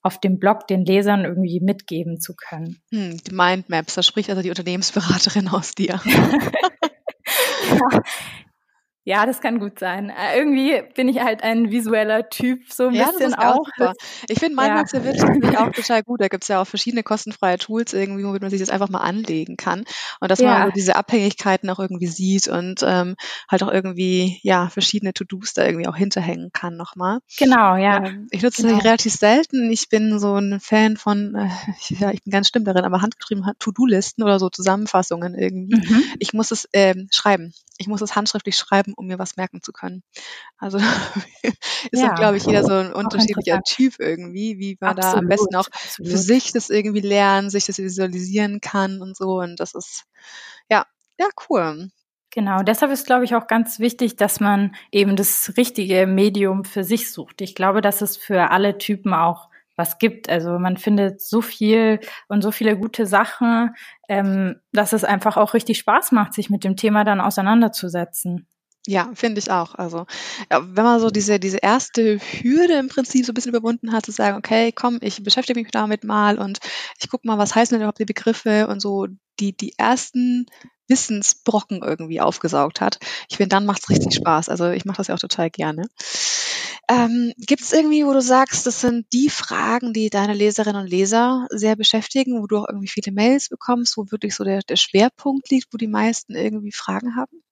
auf 0.03 0.21
dem 0.21 0.39
Blog 0.39 0.67
den 0.69 0.85
Lesern 0.85 1.25
irgendwie 1.25 1.61
mitgeben 1.61 2.21
zu 2.21 2.35
können. 2.37 2.83
Hm, 2.93 3.17
die 3.27 3.35
Mindmaps, 3.35 3.95
da 3.95 4.03
spricht 4.03 4.29
also 4.29 4.43
die 4.43 4.51
Unternehmensberaterin 4.51 5.49
aus 5.53 5.75
dir. 5.75 6.01
好。 7.65 8.03
Ja, 9.07 9.27
das 9.27 9.43
kann 9.43 9.61
gut 9.61 9.79
sein. 9.79 10.09
Äh, 10.09 10.39
irgendwie 10.39 10.83
bin 10.95 11.09
ich 11.09 11.21
halt 11.21 11.43
ein 11.43 11.71
visueller 11.71 12.31
Typ, 12.31 12.73
so 12.73 12.89
ein 12.89 12.95
ja, 12.95 13.11
bisschen 13.11 13.33
das 13.33 13.39
ist 13.39 13.39
auch. 13.39 13.67
Super. 13.77 13.93
Ich 14.29 14.39
finde 14.39 14.57
Mindmaps 14.57 14.93
ja. 14.93 15.05
wirtschaftlich 15.05 15.59
auch 15.59 15.71
total 15.73 16.03
gut. 16.03 16.23
Da 16.23 16.29
gibt's 16.29 16.49
ja 16.49 16.63
auch 16.63 16.67
verschiedene 16.67 17.03
kostenfreie 17.03 17.59
Tools 17.59 17.93
irgendwie, 17.93 18.25
womit 18.25 18.41
man 18.41 18.51
sich 18.51 18.61
das 18.61 18.71
einfach 18.71 18.89
mal 18.89 19.01
anlegen 19.01 19.59
kann. 19.59 19.85
Und 20.21 20.31
dass 20.31 20.39
ja. 20.39 20.61
man 20.61 20.73
diese 20.73 20.97
Abhängigkeiten 20.97 21.69
auch 21.69 21.81
irgendwie 21.81 22.07
sieht 22.07 22.49
und 22.49 22.83
ähm, 22.83 23.17
halt 23.51 23.63
auch 23.63 23.71
irgendwie, 23.71 24.41
ja, 24.43 24.71
verschiedene 24.71 25.13
To-Dos 25.13 25.53
da 25.53 25.67
irgendwie 25.67 25.87
auch 25.87 25.97
hinterhängen 25.97 26.51
kann 26.53 26.79
nochmal. 26.79 27.19
Genau, 27.39 27.77
ja. 27.77 28.07
Ähm, 28.07 28.29
ich 28.31 28.43
nutze 28.43 28.63
genau. 28.63 28.79
relativ 28.79 29.13
selten. 29.13 29.71
Ich 29.71 29.91
bin 29.91 30.19
so 30.19 30.37
ein 30.37 30.61
Fan 30.61 30.97
von, 30.97 31.35
äh, 31.35 31.49
ja, 31.95 32.11
ich 32.11 32.23
bin 32.23 32.31
ganz 32.31 32.49
schlimm 32.49 32.65
darin, 32.65 32.85
aber 32.85 33.03
handgeschrieben 33.03 33.45
To-Do-Listen 33.59 34.23
oder 34.23 34.39
so 34.39 34.49
Zusammenfassungen 34.49 35.35
irgendwie. 35.35 35.77
Mhm. 35.77 36.05
Ich 36.19 36.33
muss 36.33 36.51
es 36.53 36.67
ähm, 36.73 37.09
schreiben. 37.11 37.53
Ich 37.77 37.87
muss 37.87 38.01
es 38.01 38.15
handschriftlich 38.15 38.57
schreiben 38.57 38.94
um 38.97 39.07
mir 39.07 39.19
was 39.19 39.37
merken 39.37 39.63
zu 39.63 39.73
können. 39.73 40.03
Also 40.59 40.79
ist 41.43 42.03
ja, 42.03 42.15
glaube 42.15 42.37
ich, 42.37 42.47
jeder 42.47 42.65
so 42.65 42.73
ein 42.73 42.93
unterschiedlicher 42.93 43.63
Typ 43.63 43.95
irgendwie, 43.99 44.59
wie 44.59 44.77
man 44.81 44.99
absolut, 44.99 45.15
da 45.15 45.19
am 45.19 45.29
besten 45.29 45.57
auch 45.57 45.67
absolut. 45.67 46.13
für 46.13 46.19
sich 46.19 46.53
das 46.53 46.71
irgendwie 46.71 47.01
lernen, 47.01 47.51
sich 47.51 47.67
das 47.67 47.79
visualisieren 47.79 48.61
kann 48.61 49.01
und 49.03 49.17
so. 49.17 49.39
Und 49.41 49.61
das 49.61 49.75
ist, 49.75 50.05
ja, 50.71 50.87
ja, 51.19 51.27
cool. 51.49 51.91
Genau, 52.31 52.65
deshalb 52.65 52.91
ist, 52.91 53.07
glaube 53.07 53.25
ich, 53.25 53.37
auch 53.37 53.47
ganz 53.47 53.79
wichtig, 53.79 54.17
dass 54.17 54.41
man 54.41 54.75
eben 54.91 55.15
das 55.15 55.53
richtige 55.57 56.07
Medium 56.09 56.65
für 56.65 56.83
sich 56.83 57.13
sucht. 57.13 57.41
Ich 57.41 57.55
glaube, 57.55 57.81
dass 57.81 58.03
es 58.03 58.17
für 58.17 58.51
alle 58.51 58.77
Typen 58.77 59.15
auch 59.15 59.49
was 59.77 59.99
gibt. 59.99 60.29
Also 60.29 60.59
man 60.59 60.77
findet 60.77 61.21
so 61.21 61.41
viel 61.43 62.01
und 62.29 62.43
so 62.43 62.51
viele 62.51 62.77
gute 62.77 63.07
Sachen, 63.07 63.75
ähm, 64.09 64.61
dass 64.73 64.93
es 64.93 65.05
einfach 65.05 65.37
auch 65.37 65.55
richtig 65.55 65.79
Spaß 65.79 66.13
macht, 66.13 66.35
sich 66.35 66.51
mit 66.51 66.65
dem 66.65 66.77
Thema 66.77 67.05
dann 67.05 67.21
auseinanderzusetzen. 67.21 68.49
Ja, 68.87 69.11
finde 69.15 69.39
ich 69.39 69.51
auch. 69.51 69.75
Also, 69.77 70.05
ja, 70.51 70.61
wenn 70.77 70.85
man 70.85 71.01
so 71.01 71.09
diese, 71.11 71.41
diese 71.41 71.57
erste 71.59 72.19
Hürde 72.19 72.75
im 72.75 72.89
Prinzip 72.89 73.25
so 73.25 73.33
ein 73.33 73.35
bisschen 73.35 73.55
überwunden 73.55 73.93
hat, 73.93 74.05
zu 74.05 74.13
sagen, 74.13 74.37
okay, 74.37 74.73
komm, 74.73 74.99
ich 75.01 75.23
beschäftige 75.23 75.59
mich 75.59 75.71
damit 75.71 76.05
mal 76.05 76.39
und 76.39 76.59
ich 77.01 77.09
gucke 77.09 77.27
mal, 77.27 77.39
was 77.39 77.55
heißen 77.55 77.75
denn 77.75 77.81
überhaupt 77.81 77.99
die 77.99 78.05
Begriffe 78.05 78.67
und 78.69 78.81
so 78.81 79.07
die, 79.41 79.57
die 79.57 79.73
ersten 79.79 80.47
Wissensbrocken 80.87 81.83
irgendwie 81.83 82.21
aufgesaugt 82.21 82.83
hat. 82.83 82.99
Ich 83.31 83.39
finde, 83.39 83.49
dann 83.57 83.65
macht 83.65 83.83
es 83.83 83.89
richtig 83.89 84.15
Spaß. 84.17 84.51
Also 84.51 84.69
ich 84.71 84.85
mache 84.85 84.99
das 84.99 85.07
ja 85.09 85.15
auch 85.15 85.19
total 85.19 85.49
gerne. 85.49 85.87
Ähm, 86.89 87.33
Gibt 87.39 87.63
es 87.63 87.73
irgendwie, 87.73 88.05
wo 88.05 88.13
du 88.13 88.21
sagst, 88.23 88.67
das 88.67 88.81
sind 88.81 89.07
die 89.13 89.29
Fragen, 89.31 89.93
die 89.95 90.11
deine 90.11 90.35
Leserinnen 90.35 90.83
und 90.83 90.89
Leser 90.91 91.47
sehr 91.51 91.77
beschäftigen, 91.77 92.41
wo 92.43 92.47
du 92.47 92.59
auch 92.59 92.69
irgendwie 92.69 92.89
viele 92.89 93.13
Mails 93.13 93.49
bekommst, 93.49 93.97
wo 93.97 94.11
wirklich 94.11 94.35
so 94.35 94.45
der, 94.45 94.61
der 94.61 94.77
Schwerpunkt 94.77 95.51
liegt, 95.51 95.73
wo 95.73 95.79
die 95.79 95.87
meisten 95.89 96.35
irgendwie 96.35 96.73
Fragen 96.73 97.17
haben? 97.17 97.43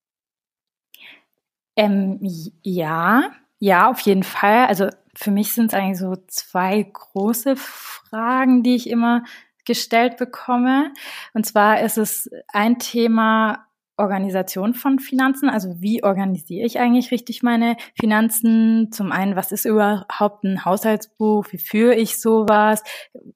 Ähm, 1.77 2.19
ja, 2.63 3.31
ja, 3.59 3.91
auf 3.91 4.01
jeden 4.01 4.23
Fall. 4.25 4.67
Also 4.67 4.89
für 5.15 5.31
mich 5.31 5.53
sind 5.53 5.67
es 5.67 5.75
eigentlich 5.75 5.99
so 5.99 6.17
zwei 6.27 6.83
große 6.83 7.57
Fragen, 7.57 8.63
die 8.63 8.75
ich 8.75 8.89
immer 8.91 9.25
gestellt 9.65 10.17
bekomme. 10.17 10.93
Und 11.35 11.47
zwar 11.47 11.81
ist 11.81 11.99
es 11.99 12.31
ein 12.53 12.79
Thema 12.79 13.67
Organisation 13.97 14.75
von 14.75 14.99
Finanzen. 14.99 15.49
Also 15.49 15.81
wie 15.81 16.03
organisiere 16.03 16.67
ich 16.67 16.81
eigentlich 16.81 17.11
richtig 17.11 17.43
meine 17.43 17.77
Finanzen? 17.99 18.91
Zum 18.91 19.13
einen, 19.13 19.37
was 19.37 19.53
ist 19.53 19.65
überhaupt 19.65 20.45
ein 20.45 20.65
Haushaltsbuch? 20.65 21.47
Wie 21.51 21.59
führe 21.59 21.95
ich 21.95 22.21
sowas? 22.21 22.83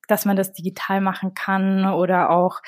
Dass 0.08 0.24
man 0.24 0.36
das 0.36 0.52
digital 0.52 1.00
machen 1.00 1.34
kann 1.34 1.86
oder 1.86 2.30
auch 2.30 2.62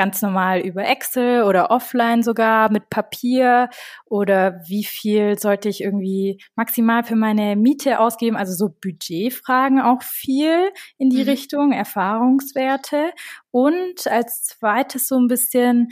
ganz 0.00 0.22
normal 0.22 0.60
über 0.60 0.88
Excel 0.88 1.42
oder 1.42 1.70
offline 1.70 2.22
sogar 2.22 2.72
mit 2.72 2.88
Papier 2.88 3.68
oder 4.06 4.62
wie 4.66 4.82
viel 4.82 5.38
sollte 5.38 5.68
ich 5.68 5.82
irgendwie 5.82 6.42
maximal 6.56 7.04
für 7.04 7.16
meine 7.16 7.54
Miete 7.54 8.00
ausgeben? 8.00 8.34
Also 8.34 8.54
so 8.54 8.74
Budgetfragen 8.80 9.78
auch 9.78 10.02
viel 10.02 10.70
in 10.96 11.10
die 11.10 11.24
mhm. 11.24 11.28
Richtung, 11.28 11.72
Erfahrungswerte. 11.72 13.10
Und 13.50 14.06
als 14.06 14.44
zweites 14.44 15.06
so 15.06 15.18
ein 15.18 15.28
bisschen, 15.28 15.88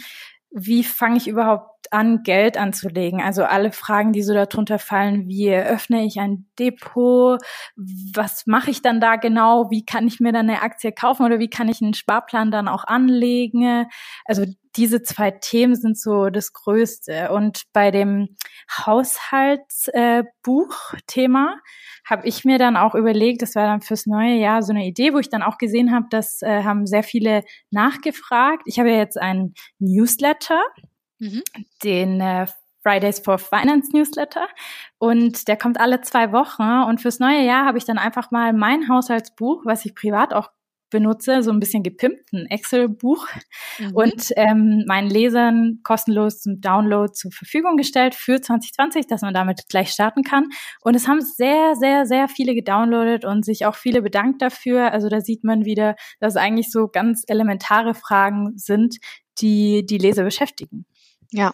wie 0.51 0.85
fange 0.85 1.19
ich 1.19 1.29
überhaupt 1.29 1.78
an, 1.93 2.23
Geld 2.23 2.57
anzulegen. 2.57 3.21
Also 3.21 3.45
alle 3.45 3.73
Fragen, 3.73 4.13
die 4.13 4.23
so 4.23 4.33
darunter 4.35 4.79
fallen, 4.79 5.27
wie 5.29 5.49
eröffne 5.49 6.05
ich 6.05 6.21
ein 6.21 6.47
Depot, 6.59 7.41
was 7.77 8.47
mache 8.47 8.71
ich 8.71 8.81
dann 8.83 9.01
da 9.01 9.17
genau, 9.17 9.71
wie 9.71 9.85
kann 9.85 10.07
ich 10.07 10.21
mir 10.21 10.33
dann 10.33 10.49
eine 10.49 10.63
Aktie 10.63 10.93
kaufen 10.93 11.25
oder 11.25 11.39
wie 11.39 11.51
kann 11.51 11.69
ich 11.69 11.83
einen 11.83 11.95
Sparplan 11.95 12.51
dann 12.51 12.69
auch 12.69 12.85
anlegen. 12.85 13.87
Also 14.25 14.45
diese 14.77 15.03
zwei 15.03 15.31
Themen 15.33 15.75
sind 15.75 15.99
so 15.99 16.31
das 16.31 16.53
Größte. 16.53 17.33
Und 17.33 17.63
bei 17.73 17.91
dem 17.91 18.37
Haushaltsbuch-Thema 18.71 21.55
äh, 21.55 21.59
habe 22.09 22.27
ich 22.27 22.45
mir 22.45 22.59
dann 22.59 22.77
auch 22.77 22.95
überlegt, 22.95 23.43
das 23.43 23.57
war 23.57 23.65
dann 23.65 23.81
fürs 23.81 24.07
neue 24.07 24.37
Jahr 24.37 24.63
so 24.63 24.73
eine 24.73 24.87
Idee, 24.87 25.13
wo 25.13 25.19
ich 25.19 25.29
dann 25.29 25.43
auch 25.43 25.59
gesehen 25.59 25.93
habe, 25.93 26.07
das 26.11 26.41
äh, 26.43 26.63
haben 26.63 26.87
sehr 26.87 27.03
viele 27.03 27.43
nachgefragt. 27.71 28.63
Ich 28.67 28.79
habe 28.79 28.91
ja 28.91 28.99
jetzt 28.99 29.19
einen 29.19 29.55
Newsletter, 29.79 30.63
mhm. 31.19 31.43
den 31.83 32.21
äh, 32.21 32.47
Fridays 32.83 33.21
for 33.21 33.39
Finance 33.39 33.91
Newsletter 33.93 34.47
und 34.99 35.49
der 35.49 35.57
kommt 35.57 35.81
alle 35.81 36.01
zwei 36.01 36.33
Wochen 36.33 36.89
und 36.89 37.01
fürs 37.01 37.19
neue 37.19 37.45
Jahr 37.45 37.67
habe 37.67 37.79
ich 37.79 37.85
dann 37.85 37.99
einfach 37.99 38.31
mal 38.31 38.53
mein 38.53 38.89
Haushaltsbuch, 38.89 39.63
was 39.65 39.85
ich 39.85 39.95
privat 39.95 40.33
auch 40.33 40.51
benutze, 40.91 41.43
so 41.43 41.51
ein 41.51 41.61
bisschen 41.61 41.83
gepimpten 41.83 42.47
Excel-Buch 42.47 43.29
mhm. 43.79 43.95
und 43.95 44.33
ähm, 44.37 44.85
meinen 44.87 45.11
Lesern 45.11 45.81
kostenlos 45.83 46.41
zum 46.41 46.61
Download 46.61 47.13
zur 47.13 47.31
Verfügung 47.31 47.77
gestellt 47.77 48.15
für 48.15 48.41
2020, 48.41 49.07
dass 49.07 49.23
man 49.23 49.35
damit 49.35 49.69
gleich 49.69 49.91
starten 49.91 50.23
kann. 50.23 50.49
Und 50.81 50.95
es 50.95 51.07
haben 51.07 51.21
sehr, 51.21 51.75
sehr, 51.77 52.07
sehr 52.07 52.29
viele 52.29 52.55
gedownloadet 52.55 53.25
und 53.25 53.45
sich 53.45 53.67
auch 53.67 53.75
viele 53.75 54.03
bedankt 54.03 54.43
dafür. 54.43 54.93
Also 54.93 55.09
da 55.09 55.21
sieht 55.21 55.45
man 55.45 55.65
wieder, 55.65 55.95
dass 56.21 56.35
es 56.35 56.41
eigentlich 56.41 56.71
so 56.71 56.89
ganz 56.89 57.25
elementare 57.27 57.95
Fragen 57.95 58.57
sind, 58.57 58.97
die 59.41 59.85
die 59.87 59.99
Leser 59.99 60.25
beschäftigen. 60.25 60.87
Ja, 61.31 61.53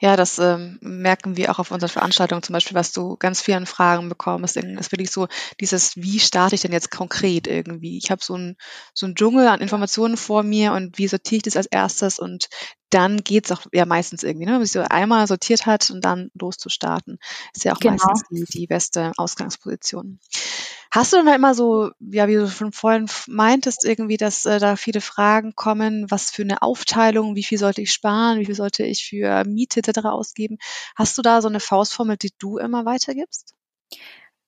ja, 0.00 0.16
das 0.16 0.38
ähm, 0.38 0.78
merken 0.82 1.38
wir 1.38 1.50
auch 1.50 1.58
auf 1.58 1.70
unseren 1.70 1.88
Veranstaltungen 1.88 2.42
zum 2.42 2.52
Beispiel, 2.52 2.74
was 2.76 2.92
du 2.92 3.16
ganz 3.16 3.40
vielen 3.40 3.66
Fragen 3.66 4.10
bekommst. 4.10 4.56
ist 4.56 4.92
wirklich 4.92 5.10
so 5.10 5.28
dieses, 5.60 5.96
wie 5.96 6.20
starte 6.20 6.54
ich 6.54 6.62
denn 6.62 6.72
jetzt 6.72 6.90
konkret 6.90 7.46
irgendwie? 7.46 7.96
Ich 7.98 8.10
habe 8.10 8.22
so 8.24 8.36
ein 8.36 8.56
so 8.94 9.06
ein 9.06 9.14
Dschungel 9.14 9.48
an 9.48 9.60
Informationen 9.62 10.18
vor 10.18 10.42
mir 10.42 10.72
und 10.74 10.98
wie 10.98 11.08
sortiere 11.08 11.38
ich 11.38 11.42
das 11.44 11.56
als 11.56 11.66
erstes 11.66 12.18
und 12.18 12.48
dann 12.96 13.18
geht's 13.18 13.52
auch 13.52 13.66
ja 13.72 13.84
meistens 13.84 14.22
irgendwie, 14.22 14.46
ne? 14.46 14.52
wenn 14.52 14.58
man 14.58 14.66
sich 14.66 14.72
so 14.72 14.80
einmal 14.80 15.26
sortiert 15.26 15.66
hat 15.66 15.90
und 15.90 16.02
dann 16.02 16.30
loszustarten, 16.34 17.18
ist 17.54 17.64
ja 17.64 17.74
auch 17.74 17.78
genau. 17.78 17.92
meistens 17.92 18.22
die, 18.30 18.58
die 18.60 18.66
beste 18.66 19.12
Ausgangsposition. 19.18 20.18
Hast 20.90 21.12
du 21.12 21.18
denn 21.18 21.26
da 21.26 21.34
immer 21.34 21.54
so, 21.54 21.90
ja, 22.00 22.26
wie 22.26 22.36
du 22.36 22.48
schon 22.48 22.72
vorhin 22.72 23.06
meintest, 23.26 23.84
irgendwie, 23.84 24.16
dass 24.16 24.46
äh, 24.46 24.58
da 24.58 24.76
viele 24.76 25.02
Fragen 25.02 25.54
kommen, 25.54 26.10
was 26.10 26.30
für 26.30 26.40
eine 26.40 26.62
Aufteilung, 26.62 27.36
wie 27.36 27.44
viel 27.44 27.58
sollte 27.58 27.82
ich 27.82 27.92
sparen, 27.92 28.38
wie 28.40 28.46
viel 28.46 28.54
sollte 28.54 28.84
ich 28.84 29.04
für 29.04 29.44
Miete 29.44 29.80
etc. 29.80 30.06
ausgeben? 30.06 30.56
Hast 30.94 31.18
du 31.18 31.22
da 31.22 31.42
so 31.42 31.48
eine 31.48 31.60
Faustformel, 31.60 32.16
die 32.16 32.32
du 32.38 32.56
immer 32.56 32.86
weitergibst? 32.86 33.54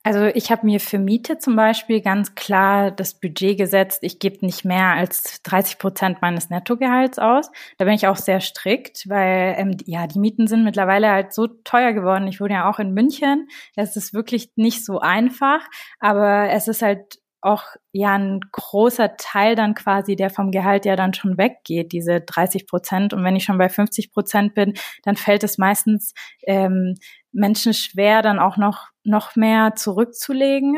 Also 0.09 0.25
ich 0.25 0.51
habe 0.51 0.64
mir 0.64 0.81
für 0.81 0.99
Miete 0.99 1.37
zum 1.37 1.55
Beispiel 1.55 2.01
ganz 2.01 2.35
klar 2.35 2.90
das 2.90 3.12
Budget 3.12 3.59
gesetzt. 3.59 3.99
Ich 4.01 4.18
gebe 4.18 4.38
nicht 4.40 4.64
mehr 4.64 4.94
als 4.94 5.42
30 5.42 5.77
Prozent 5.77 6.23
meines 6.23 6.49
Nettogehalts 6.49 7.18
aus. 7.18 7.51
Da 7.77 7.85
bin 7.85 7.92
ich 7.92 8.07
auch 8.07 8.16
sehr 8.16 8.40
strikt, 8.40 9.07
weil 9.11 9.55
ähm, 9.59 9.77
ja 9.85 10.07
die 10.07 10.18
Mieten 10.18 10.47
sind 10.47 10.64
mittlerweile 10.64 11.11
halt 11.11 11.35
so 11.35 11.47
teuer 11.47 11.92
geworden. 11.92 12.27
Ich 12.27 12.40
wohne 12.40 12.55
ja 12.55 12.71
auch 12.71 12.79
in 12.79 12.94
München. 12.94 13.49
Es 13.77 13.97
ist 13.97 14.14
wirklich 14.14 14.51
nicht 14.57 14.83
so 14.83 14.99
einfach, 14.99 15.61
aber 16.01 16.49
es 16.53 16.68
ist 16.68 16.81
halt 16.81 17.18
auch 17.40 17.62
ja 17.92 18.14
ein 18.14 18.40
großer 18.53 19.16
Teil 19.16 19.55
dann 19.55 19.74
quasi, 19.74 20.16
der 20.16 20.31
vom 20.31 20.51
Gehalt 20.51 20.85
ja 20.85 20.96
dann 20.96 21.14
schon 21.14 21.38
weggeht, 21.38 21.92
diese 21.92 22.20
30 22.20 22.66
Prozent. 22.66 23.12
Und 23.12 23.24
wenn 23.24 23.37
ich 23.37 23.44
schon 23.44 23.59
bei 23.59 23.68
50 23.68 24.12
Prozent 24.12 24.55
bin, 24.55 24.74
dann 25.05 25.16
fällt 25.16 25.44
es 25.44 25.59
meistens 25.59 26.14
ähm, 26.42 26.94
Menschen 27.33 27.74
schwer, 27.74 28.22
dann 28.22 28.38
auch 28.38 28.57
noch 28.57 28.88
noch 29.09 29.37
mehr 29.37 29.74
zurückzulegen. 29.74 30.77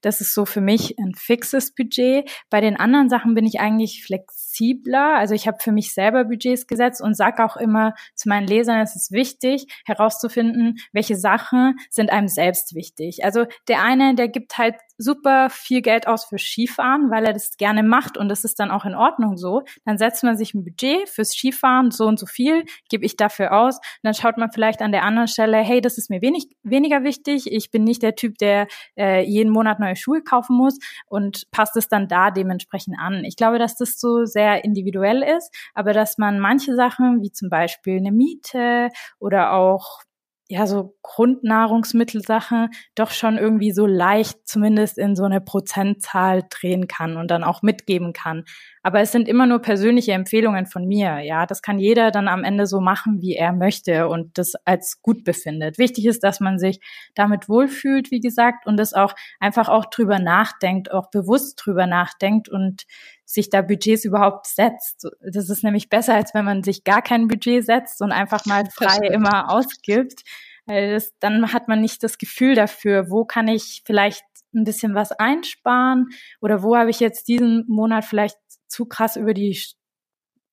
Das 0.00 0.20
ist 0.20 0.32
so 0.32 0.46
für 0.46 0.60
mich 0.60 0.98
ein 0.98 1.14
fixes 1.14 1.74
Budget. 1.74 2.30
Bei 2.48 2.60
den 2.60 2.76
anderen 2.78 3.08
Sachen 3.10 3.34
bin 3.34 3.44
ich 3.44 3.60
eigentlich 3.60 4.04
flexibler. 4.04 5.16
Also 5.18 5.34
ich 5.34 5.46
habe 5.46 5.58
für 5.60 5.72
mich 5.72 5.92
selber 5.92 6.24
Budgets 6.24 6.66
gesetzt 6.66 7.02
und 7.02 7.16
sage 7.16 7.44
auch 7.44 7.56
immer 7.56 7.94
zu 8.14 8.28
meinen 8.28 8.46
Lesern, 8.46 8.80
es 8.80 8.96
ist 8.96 9.12
wichtig 9.12 9.66
herauszufinden, 9.84 10.76
welche 10.92 11.16
Sachen 11.16 11.76
sind 11.90 12.10
einem 12.10 12.28
selbst 12.28 12.74
wichtig. 12.74 13.24
Also 13.24 13.46
der 13.68 13.82
eine, 13.82 14.14
der 14.14 14.28
gibt 14.28 14.56
halt 14.56 14.76
super 14.98 15.50
viel 15.50 15.82
Geld 15.82 16.06
aus 16.06 16.24
für 16.24 16.38
Skifahren, 16.38 17.10
weil 17.10 17.24
er 17.24 17.32
das 17.32 17.56
gerne 17.56 17.82
macht 17.82 18.16
und 18.16 18.28
das 18.28 18.44
ist 18.44 18.60
dann 18.60 18.70
auch 18.70 18.84
in 18.84 18.94
Ordnung 18.94 19.36
so. 19.36 19.62
Dann 19.84 19.98
setzt 19.98 20.22
man 20.24 20.36
sich 20.36 20.54
ein 20.54 20.64
Budget 20.64 21.08
fürs 21.08 21.30
Skifahren, 21.30 21.90
so 21.90 22.06
und 22.06 22.18
so 22.18 22.26
viel 22.26 22.64
gebe 22.88 23.04
ich 23.04 23.16
dafür 23.16 23.52
aus. 23.52 23.76
Und 23.76 24.04
dann 24.04 24.14
schaut 24.14 24.38
man 24.38 24.52
vielleicht 24.52 24.82
an 24.82 24.92
der 24.92 25.02
anderen 25.02 25.28
Stelle, 25.28 25.58
hey, 25.58 25.80
das 25.80 25.98
ist 25.98 26.10
mir 26.10 26.22
wenig, 26.22 26.48
weniger 26.62 27.02
wichtig. 27.02 27.50
Ich 27.50 27.70
bin 27.70 27.84
nicht 27.84 28.02
der 28.02 28.14
Typ, 28.14 28.38
der 28.38 28.66
äh, 28.96 29.24
jeden 29.24 29.52
Monat 29.52 29.80
neue 29.80 29.96
Schuhe 29.96 30.22
kaufen 30.22 30.56
muss 30.56 30.78
und 31.06 31.50
passt 31.50 31.76
es 31.76 31.88
dann 31.88 32.08
da 32.08 32.30
dementsprechend 32.30 32.96
an. 32.98 33.24
Ich 33.24 33.36
glaube, 33.36 33.58
dass 33.58 33.76
das 33.76 33.98
so 33.98 34.24
sehr 34.24 34.64
individuell 34.64 35.22
ist, 35.22 35.54
aber 35.74 35.92
dass 35.92 36.18
man 36.18 36.38
manche 36.38 36.74
Sachen, 36.74 37.22
wie 37.22 37.32
zum 37.32 37.48
Beispiel 37.50 37.96
eine 37.96 38.12
Miete 38.12 38.90
oder 39.18 39.52
auch 39.52 40.02
ja, 40.48 40.66
so 40.66 40.96
Grundnahrungsmittelsachen 41.02 42.68
doch 42.94 43.10
schon 43.10 43.38
irgendwie 43.38 43.72
so 43.72 43.86
leicht 43.86 44.46
zumindest 44.46 44.98
in 44.98 45.16
so 45.16 45.24
eine 45.24 45.40
Prozentzahl 45.40 46.42
drehen 46.50 46.86
kann 46.86 47.16
und 47.16 47.30
dann 47.30 47.44
auch 47.44 47.62
mitgeben 47.62 48.12
kann. 48.12 48.44
Aber 48.86 49.00
es 49.00 49.12
sind 49.12 49.28
immer 49.28 49.46
nur 49.46 49.60
persönliche 49.60 50.12
Empfehlungen 50.12 50.66
von 50.66 50.86
mir. 50.86 51.20
Ja, 51.20 51.46
das 51.46 51.62
kann 51.62 51.78
jeder 51.78 52.10
dann 52.10 52.28
am 52.28 52.44
Ende 52.44 52.66
so 52.66 52.82
machen, 52.82 53.22
wie 53.22 53.34
er 53.34 53.54
möchte 53.54 54.08
und 54.08 54.36
das 54.36 54.56
als 54.66 55.00
gut 55.00 55.24
befindet. 55.24 55.78
Wichtig 55.78 56.04
ist, 56.04 56.22
dass 56.22 56.38
man 56.38 56.58
sich 56.58 56.80
damit 57.14 57.48
wohlfühlt, 57.48 58.10
wie 58.10 58.20
gesagt, 58.20 58.66
und 58.66 58.76
das 58.76 58.92
auch 58.92 59.14
einfach 59.40 59.70
auch 59.70 59.86
drüber 59.86 60.18
nachdenkt, 60.18 60.92
auch 60.92 61.08
bewusst 61.08 61.62
drüber 61.64 61.86
nachdenkt 61.86 62.50
und 62.50 62.82
sich 63.24 63.48
da 63.48 63.62
Budgets 63.62 64.04
überhaupt 64.04 64.46
setzt. 64.46 65.08
Das 65.22 65.48
ist 65.48 65.64
nämlich 65.64 65.88
besser, 65.88 66.14
als 66.14 66.34
wenn 66.34 66.44
man 66.44 66.62
sich 66.62 66.84
gar 66.84 67.00
kein 67.00 67.26
Budget 67.26 67.64
setzt 67.64 68.02
und 68.02 68.12
einfach 68.12 68.44
mal 68.44 68.64
frei 68.70 69.06
immer 69.06 69.50
ausgibt. 69.50 70.24
Das, 70.66 71.10
dann 71.20 71.54
hat 71.54 71.68
man 71.68 71.80
nicht 71.80 72.02
das 72.02 72.18
Gefühl 72.18 72.54
dafür, 72.54 73.10
wo 73.10 73.24
kann 73.24 73.48
ich 73.48 73.82
vielleicht 73.86 74.24
ein 74.54 74.64
bisschen 74.64 74.94
was 74.94 75.12
einsparen 75.12 76.08
oder 76.40 76.62
wo 76.62 76.76
habe 76.76 76.90
ich 76.90 77.00
jetzt 77.00 77.28
diesen 77.28 77.64
Monat 77.68 78.04
vielleicht 78.04 78.36
zu 78.68 78.86
krass 78.86 79.16
über 79.16 79.34
die 79.34 79.58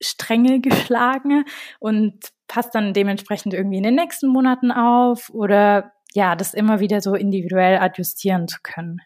Stränge 0.02 0.60
geschlagen 0.62 1.46
und 1.80 2.20
passt 2.48 2.76
dann 2.76 2.94
dementsprechend 2.94 3.54
irgendwie 3.54 3.78
in 3.78 3.84
den 3.84 3.96
nächsten 3.96 4.28
Monaten 4.28 4.72
auf 4.72 5.30
oder 5.30 5.94
ja, 6.14 6.36
das 6.36 6.54
immer 6.54 6.80
wieder 6.80 7.00
so 7.02 7.16
individuell 7.16 7.78
adjustieren 7.78 8.48
zu 8.48 8.58
können. 8.62 9.00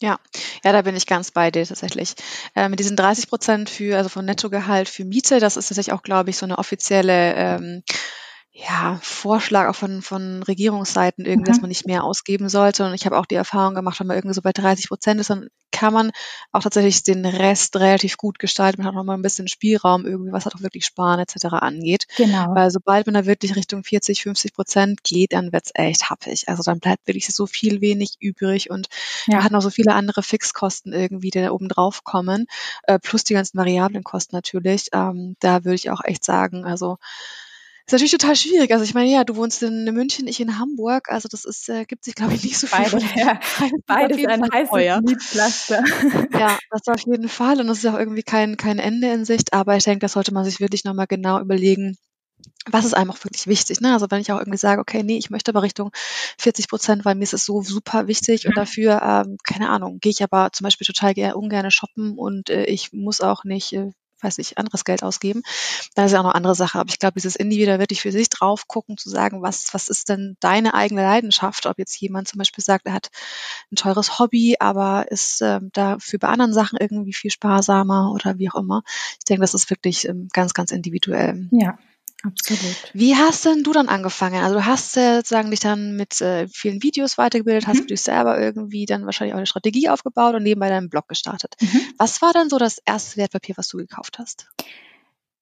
Ja, 0.00 0.18
ja, 0.64 0.72
da 0.72 0.82
bin 0.82 0.96
ich 0.96 1.06
ganz 1.06 1.32
bei 1.32 1.50
dir 1.50 1.66
tatsächlich. 1.66 2.14
Äh, 2.54 2.68
mit 2.68 2.78
diesen 2.78 2.96
30 2.96 3.28
Prozent 3.28 3.68
für, 3.68 3.96
also 3.96 4.08
von 4.08 4.24
Nettogehalt 4.24 4.88
für 4.88 5.04
Miete, 5.04 5.40
das 5.40 5.56
ist 5.56 5.68
tatsächlich 5.68 5.92
auch, 5.92 6.02
glaube 6.02 6.30
ich, 6.30 6.36
so 6.36 6.46
eine 6.46 6.58
offizielle 6.58 7.34
ähm, 7.34 7.82
ja, 8.60 8.98
Vorschlag 9.02 9.68
auch 9.68 9.76
von, 9.76 10.02
von 10.02 10.42
Regierungsseiten 10.42 11.24
irgendwie, 11.24 11.50
mhm. 11.50 11.52
dass 11.52 11.60
man 11.60 11.68
nicht 11.68 11.86
mehr 11.86 12.02
ausgeben 12.02 12.48
sollte. 12.48 12.84
Und 12.84 12.94
ich 12.94 13.06
habe 13.06 13.16
auch 13.16 13.26
die 13.26 13.36
Erfahrung 13.36 13.74
gemacht, 13.74 14.00
wenn 14.00 14.08
man 14.08 14.16
irgendwie 14.16 14.34
so 14.34 14.42
bei 14.42 14.52
30 14.52 14.88
Prozent 14.88 15.20
ist, 15.20 15.30
dann 15.30 15.48
kann 15.70 15.92
man 15.92 16.10
auch 16.50 16.62
tatsächlich 16.62 17.04
den 17.04 17.24
Rest 17.24 17.76
relativ 17.76 18.16
gut 18.16 18.40
gestalten. 18.40 18.78
Man 18.78 18.88
hat 18.88 18.94
noch 18.96 19.04
mal 19.04 19.14
ein 19.14 19.22
bisschen 19.22 19.46
Spielraum 19.46 20.06
irgendwie, 20.06 20.32
was 20.32 20.44
halt 20.44 20.56
auch 20.56 20.62
wirklich 20.62 20.86
Sparen 20.86 21.20
etc. 21.20 21.44
angeht. 21.52 22.06
Genau. 22.16 22.52
Weil 22.52 22.72
sobald 22.72 23.06
man 23.06 23.14
da 23.14 23.26
wirklich 23.26 23.54
Richtung 23.54 23.84
40, 23.84 24.22
50 24.22 24.54
Prozent 24.54 25.04
geht, 25.04 25.34
dann 25.34 25.52
wird's 25.52 25.70
echt 25.74 26.10
happig. 26.10 26.48
Also 26.48 26.64
dann 26.64 26.80
bleibt 26.80 27.06
wirklich 27.06 27.28
so 27.28 27.46
viel 27.46 27.80
wenig 27.80 28.16
übrig 28.18 28.70
und 28.70 28.88
ja. 29.28 29.36
man 29.36 29.44
hat 29.44 29.52
noch 29.52 29.62
so 29.62 29.70
viele 29.70 29.94
andere 29.94 30.24
Fixkosten 30.24 30.92
irgendwie, 30.92 31.30
die 31.30 31.42
da 31.42 31.52
oben 31.52 31.68
drauf 31.68 32.02
kommen, 32.02 32.46
äh, 32.84 32.98
plus 32.98 33.22
die 33.22 33.34
ganzen 33.34 33.56
variablen 33.56 34.02
Kosten 34.02 34.34
natürlich. 34.34 34.88
Ähm, 34.92 35.36
da 35.38 35.64
würde 35.64 35.76
ich 35.76 35.90
auch 35.90 36.02
echt 36.02 36.24
sagen, 36.24 36.64
also 36.64 36.98
ist 37.88 37.92
natürlich 37.92 38.12
total 38.12 38.36
schwierig. 38.36 38.70
Also 38.70 38.84
ich 38.84 38.92
meine, 38.92 39.10
ja, 39.10 39.24
du 39.24 39.36
wohnst 39.36 39.62
in 39.62 39.84
München, 39.94 40.26
ich 40.26 40.40
in 40.40 40.58
Hamburg. 40.58 41.08
Also 41.08 41.26
das 41.26 41.46
ist, 41.46 41.70
äh, 41.70 41.86
gibt 41.86 42.04
sich, 42.04 42.14
glaube 42.14 42.34
ich, 42.34 42.44
nicht 42.44 42.58
so 42.58 42.66
viel. 42.66 42.84
Beide, 42.84 43.04
ja. 43.16 43.40
Beides 43.86 44.26
ein 44.26 44.42
heißes 44.42 45.00
Mietpflaster. 45.02 45.84
Ja, 46.38 46.58
das 46.70 46.86
auf 46.86 47.00
jeden 47.06 47.30
Fall. 47.30 47.60
Und 47.60 47.66
das 47.68 47.78
ist 47.78 47.86
auch 47.86 47.98
irgendwie 47.98 48.22
kein, 48.22 48.58
kein 48.58 48.78
Ende 48.78 49.10
in 49.10 49.24
Sicht. 49.24 49.54
Aber 49.54 49.74
ich 49.74 49.84
denke, 49.84 50.00
das 50.00 50.12
sollte 50.12 50.34
man 50.34 50.44
sich 50.44 50.60
wirklich 50.60 50.84
nochmal 50.84 51.06
genau 51.06 51.40
überlegen, 51.40 51.96
was 52.70 52.84
ist 52.84 52.92
einem 52.92 53.10
auch 53.10 53.24
wirklich 53.24 53.46
wichtig. 53.46 53.80
Ne? 53.80 53.94
Also 53.94 54.06
wenn 54.10 54.20
ich 54.20 54.30
auch 54.32 54.38
irgendwie 54.38 54.58
sage, 54.58 54.82
okay, 54.82 55.02
nee, 55.02 55.16
ich 55.16 55.30
möchte 55.30 55.50
aber 55.50 55.62
Richtung 55.62 55.90
40 56.36 56.68
Prozent, 56.68 57.06
weil 57.06 57.14
mir 57.14 57.24
ist 57.24 57.32
es 57.32 57.46
so 57.46 57.62
super 57.62 58.06
wichtig 58.06 58.44
und 58.44 58.54
mhm. 58.54 58.60
dafür, 58.60 59.00
ähm, 59.02 59.38
keine 59.48 59.70
Ahnung, 59.70 59.98
gehe 59.98 60.12
ich 60.12 60.22
aber 60.22 60.50
zum 60.52 60.64
Beispiel 60.64 60.86
total 60.86 61.14
ungern 61.32 61.70
shoppen 61.70 62.18
und 62.18 62.50
äh, 62.50 62.64
ich 62.64 62.92
muss 62.92 63.22
auch 63.22 63.44
nicht 63.44 63.72
äh, 63.72 63.92
weiß 64.20 64.38
ich, 64.38 64.58
anderes 64.58 64.84
Geld 64.84 65.02
ausgeben. 65.02 65.42
Da 65.94 66.04
ist 66.04 66.12
ja 66.12 66.20
auch 66.20 66.24
noch 66.24 66.34
andere 66.34 66.54
Sache. 66.54 66.78
Aber 66.78 66.90
ich 66.90 66.98
glaube, 66.98 67.14
dieses 67.14 67.36
individuell 67.36 67.78
wirklich 67.78 68.02
für 68.02 68.12
sich 68.12 68.28
drauf 68.28 68.68
gucken, 68.68 68.96
zu 68.96 69.08
sagen, 69.08 69.42
was, 69.42 69.72
was 69.72 69.88
ist 69.88 70.08
denn 70.08 70.36
deine 70.40 70.74
eigene 70.74 71.02
Leidenschaft? 71.02 71.66
Ob 71.66 71.78
jetzt 71.78 71.98
jemand 72.00 72.28
zum 72.28 72.38
Beispiel 72.38 72.64
sagt, 72.64 72.86
er 72.86 72.92
hat 72.92 73.10
ein 73.72 73.76
teures 73.76 74.18
Hobby, 74.18 74.56
aber 74.58 75.10
ist 75.10 75.40
ähm, 75.42 75.70
dafür 75.72 76.18
bei 76.18 76.28
anderen 76.28 76.52
Sachen 76.52 76.78
irgendwie 76.80 77.12
viel 77.12 77.30
sparsamer 77.30 78.12
oder 78.12 78.38
wie 78.38 78.50
auch 78.50 78.56
immer. 78.56 78.82
Ich 79.18 79.24
denke, 79.24 79.42
das 79.42 79.54
ist 79.54 79.70
wirklich 79.70 80.08
ähm, 80.08 80.28
ganz, 80.32 80.54
ganz 80.54 80.70
individuell. 80.70 81.48
Ja. 81.50 81.78
Absolut. 82.24 82.90
Wie 82.94 83.14
hast 83.14 83.44
denn 83.44 83.62
du 83.62 83.72
dann 83.72 83.88
angefangen? 83.88 84.42
Also 84.42 84.56
du 84.56 84.66
hast 84.66 84.96
äh, 84.96 85.16
sozusagen 85.16 85.50
dich 85.50 85.60
dann 85.60 85.94
mit 85.94 86.20
äh, 86.20 86.48
vielen 86.48 86.82
Videos 86.82 87.16
weitergebildet, 87.16 87.66
mhm. 87.66 87.70
hast 87.70 87.80
du 87.82 87.86
dich 87.86 88.02
selber 88.02 88.40
irgendwie 88.40 88.86
dann 88.86 89.04
wahrscheinlich 89.04 89.34
auch 89.34 89.38
eine 89.38 89.46
Strategie 89.46 89.88
aufgebaut 89.88 90.34
und 90.34 90.42
nebenbei 90.42 90.68
deinen 90.68 90.90
Blog 90.90 91.06
gestartet. 91.06 91.54
Mhm. 91.60 91.80
Was 91.96 92.20
war 92.20 92.32
dann 92.32 92.50
so 92.50 92.58
das 92.58 92.78
erste 92.84 93.18
Wertpapier, 93.18 93.56
was 93.56 93.68
du 93.68 93.78
gekauft 93.78 94.18
hast? 94.18 94.48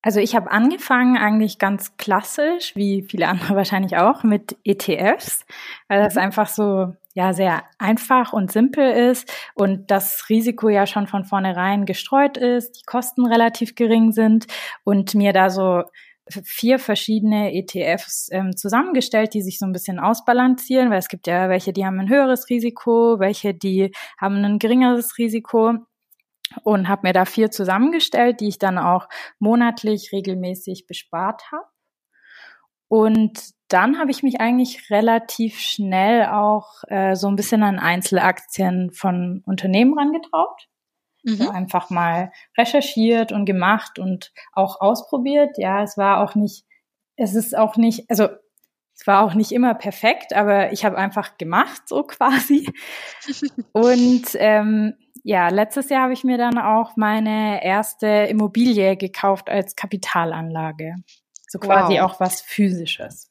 Also 0.03 0.21
ich 0.21 0.37
habe 0.37 0.51
angefangen 0.53 1.17
eigentlich 1.17 1.59
ganz 1.59 1.97
klassisch, 1.97 2.77
wie 2.77 3.03
viele 3.03 3.27
andere 3.27 3.55
wahrscheinlich 3.57 3.97
auch, 3.97 4.23
mit 4.23 4.57
ETFs, 4.63 5.47
weil 5.89 6.03
das 6.03 6.15
mhm. 6.15 6.21
einfach 6.21 6.49
so 6.49 6.95
ja 7.15 7.33
sehr 7.33 7.65
einfach 7.79 8.35
und 8.35 8.53
simpel 8.53 8.89
ist 9.11 9.33
und 9.55 9.91
das 9.91 10.29
Risiko 10.29 10.69
ja 10.69 10.87
schon 10.87 11.07
von 11.07 11.25
vornherein 11.25 11.87
gestreut 11.87 12.37
ist, 12.37 12.73
die 12.73 12.85
Kosten 12.85 13.25
relativ 13.25 13.75
gering 13.75 14.13
sind 14.13 14.47
und 14.85 15.15
mir 15.15 15.33
da 15.33 15.49
so 15.49 15.85
vier 16.29 16.79
verschiedene 16.79 17.55
ETFs 17.55 18.29
ähm, 18.33 18.57
zusammengestellt, 18.57 19.35
die 19.35 19.43
sich 19.43 19.59
so 19.59 19.67
ein 19.67 19.73
bisschen 19.73 19.99
ausbalancieren, 19.99 20.91
weil 20.91 20.99
es 20.99 21.09
gibt 21.09 21.27
ja 21.27 21.49
welche, 21.49 21.73
die 21.73 21.87
haben 21.87 22.01
ein 22.01 22.09
höheres 22.09 22.49
Risiko, 22.49 23.19
welche, 23.19 23.55
die 23.55 23.93
haben 24.19 24.45
ein 24.45 24.59
geringeres 24.59 25.19
Risiko 25.19 25.75
und 26.63 26.89
habe 26.89 27.07
mir 27.09 27.13
da 27.13 27.25
vier 27.25 27.51
zusammengestellt, 27.51 28.41
die 28.41 28.49
ich 28.49 28.59
dann 28.59 28.79
auch 28.79 29.09
monatlich 29.39 30.13
regelmäßig 30.13 30.87
bespart 30.87 31.51
habe. 31.53 31.67
Und 32.89 33.51
dann 33.69 33.99
habe 33.99 34.13
ich 34.13 34.23
mich 34.23 34.41
eigentlich 34.41 34.91
relativ 34.91 35.59
schnell 35.59 36.27
auch 36.27 36.85
äh, 36.89 37.17
so 37.17 37.27
ein 37.29 37.37
bisschen 37.37 37.63
an 37.65 37.79
Einzelaktien 37.79 38.93
von 38.93 39.43
Unternehmen 39.45 39.99
rangetraut. 39.99 40.69
Mhm. 41.27 41.37
So 41.37 41.51
einfach 41.51 41.91
mal 41.91 42.31
recherchiert 42.57 43.33
und 43.33 43.47
gemacht 43.47 43.99
und 43.99 44.33
auch 44.53 44.81
ausprobiert. 44.81 45.59
Ja, 45.59 45.83
es 45.83 45.99
war 45.99 46.23
auch 46.23 46.37
nicht, 46.37 46.65
es 47.17 47.35
ist 47.35 47.57
auch 47.57 47.77
nicht, 47.77 48.09
also 48.09 48.29
es 48.95 49.07
war 49.09 49.25
auch 49.25 49.35
nicht 49.35 49.51
immer 49.51 49.75
perfekt, 49.75 50.33
aber 50.33 50.73
ich 50.73 50.85
habe 50.85 50.97
einfach 50.97 51.37
gemacht, 51.37 51.83
so 51.87 52.03
quasi. 52.07 52.73
und 53.73 54.29
ähm, 54.35 54.95
ja, 55.25 55.49
letztes 55.49 55.89
Jahr 55.89 56.03
habe 56.03 56.13
ich 56.13 56.23
mir 56.23 56.39
dann 56.39 56.59
auch 56.59 56.97
meine 56.97 57.65
erste 57.65 58.07
Immobilie 58.07 58.97
gekauft 58.97 59.51
als 59.51 59.75
Kapitalanlage. 59.75 60.95
So 61.49 61.59
quasi 61.59 61.95
wow. 61.95 62.03
auch 62.03 62.21
was 62.21 62.41
Physisches. 62.41 63.26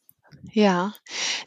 Ja. 0.53 0.93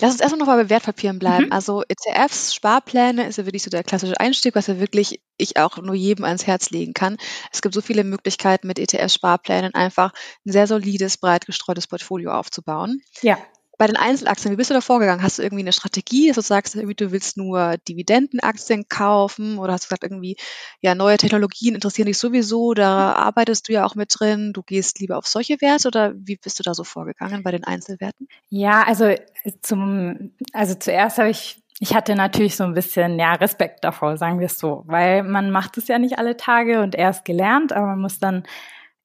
Lass 0.00 0.12
uns 0.12 0.20
erstmal 0.20 0.38
noch 0.38 0.46
mal 0.46 0.62
bei 0.62 0.70
Wertpapieren 0.70 1.18
bleiben. 1.18 1.46
Mhm. 1.46 1.52
Also 1.52 1.82
ETFs, 1.88 2.54
Sparpläne 2.54 3.26
ist 3.26 3.38
ja 3.38 3.46
wirklich 3.46 3.62
so 3.62 3.70
der 3.70 3.84
klassische 3.84 4.18
Einstieg, 4.20 4.54
was 4.54 4.66
ja 4.66 4.80
wirklich 4.80 5.20
ich 5.36 5.56
auch 5.56 5.78
nur 5.78 5.94
jedem 5.94 6.24
ans 6.24 6.46
Herz 6.46 6.70
legen 6.70 6.94
kann. 6.94 7.16
Es 7.52 7.62
gibt 7.62 7.74
so 7.74 7.80
viele 7.80 8.04
Möglichkeiten 8.04 8.66
mit 8.66 8.78
ETF-Sparplänen 8.78 9.74
einfach 9.74 10.12
ein 10.44 10.52
sehr 10.52 10.66
solides, 10.66 11.16
breit 11.16 11.46
gestreutes 11.46 11.86
Portfolio 11.86 12.32
aufzubauen. 12.32 13.00
Ja 13.22 13.38
bei 13.78 13.86
den 13.86 13.96
Einzelaktien, 13.96 14.52
wie 14.52 14.56
bist 14.56 14.70
du 14.70 14.74
da 14.74 14.80
vorgegangen? 14.80 15.22
Hast 15.22 15.38
du 15.38 15.42
irgendwie 15.42 15.62
eine 15.62 15.72
Strategie, 15.72 16.26
dass 16.26 16.34
du 16.34 16.42
sagst, 16.42 16.74
du 16.74 17.12
willst 17.12 17.36
nur 17.36 17.76
Dividendenaktien 17.88 18.88
kaufen 18.88 19.58
oder 19.58 19.72
hast 19.72 19.84
du 19.84 19.88
gesagt, 19.88 20.02
irgendwie, 20.02 20.36
ja, 20.80 20.96
neue 20.96 21.16
Technologien 21.16 21.76
interessieren 21.76 22.06
dich 22.06 22.18
sowieso, 22.18 22.74
da 22.74 23.12
arbeitest 23.12 23.68
du 23.68 23.72
ja 23.72 23.86
auch 23.86 23.94
mit 23.94 24.12
drin, 24.18 24.52
du 24.52 24.62
gehst 24.62 24.98
lieber 24.98 25.16
auf 25.16 25.28
solche 25.28 25.60
Werte 25.60 25.88
oder 25.88 26.12
wie 26.16 26.36
bist 26.36 26.58
du 26.58 26.64
da 26.64 26.74
so 26.74 26.82
vorgegangen 26.82 27.44
bei 27.44 27.52
den 27.52 27.62
Einzelwerten? 27.62 28.26
Ja, 28.50 28.82
also 28.82 29.14
zum, 29.62 30.32
also 30.52 30.74
zuerst 30.74 31.18
habe 31.18 31.30
ich 31.30 31.62
ich 31.80 31.94
hatte 31.94 32.16
natürlich 32.16 32.56
so 32.56 32.64
ein 32.64 32.74
bisschen 32.74 33.20
ja 33.20 33.34
Respekt 33.34 33.84
davor, 33.84 34.16
sagen 34.16 34.40
wir 34.40 34.46
es 34.46 34.58
so, 34.58 34.82
weil 34.86 35.22
man 35.22 35.52
macht 35.52 35.78
es 35.78 35.86
ja 35.86 36.00
nicht 36.00 36.18
alle 36.18 36.36
Tage 36.36 36.82
und 36.82 36.96
erst 36.96 37.24
gelernt, 37.24 37.72
aber 37.72 37.86
man 37.86 38.00
muss 38.00 38.18
dann 38.18 38.42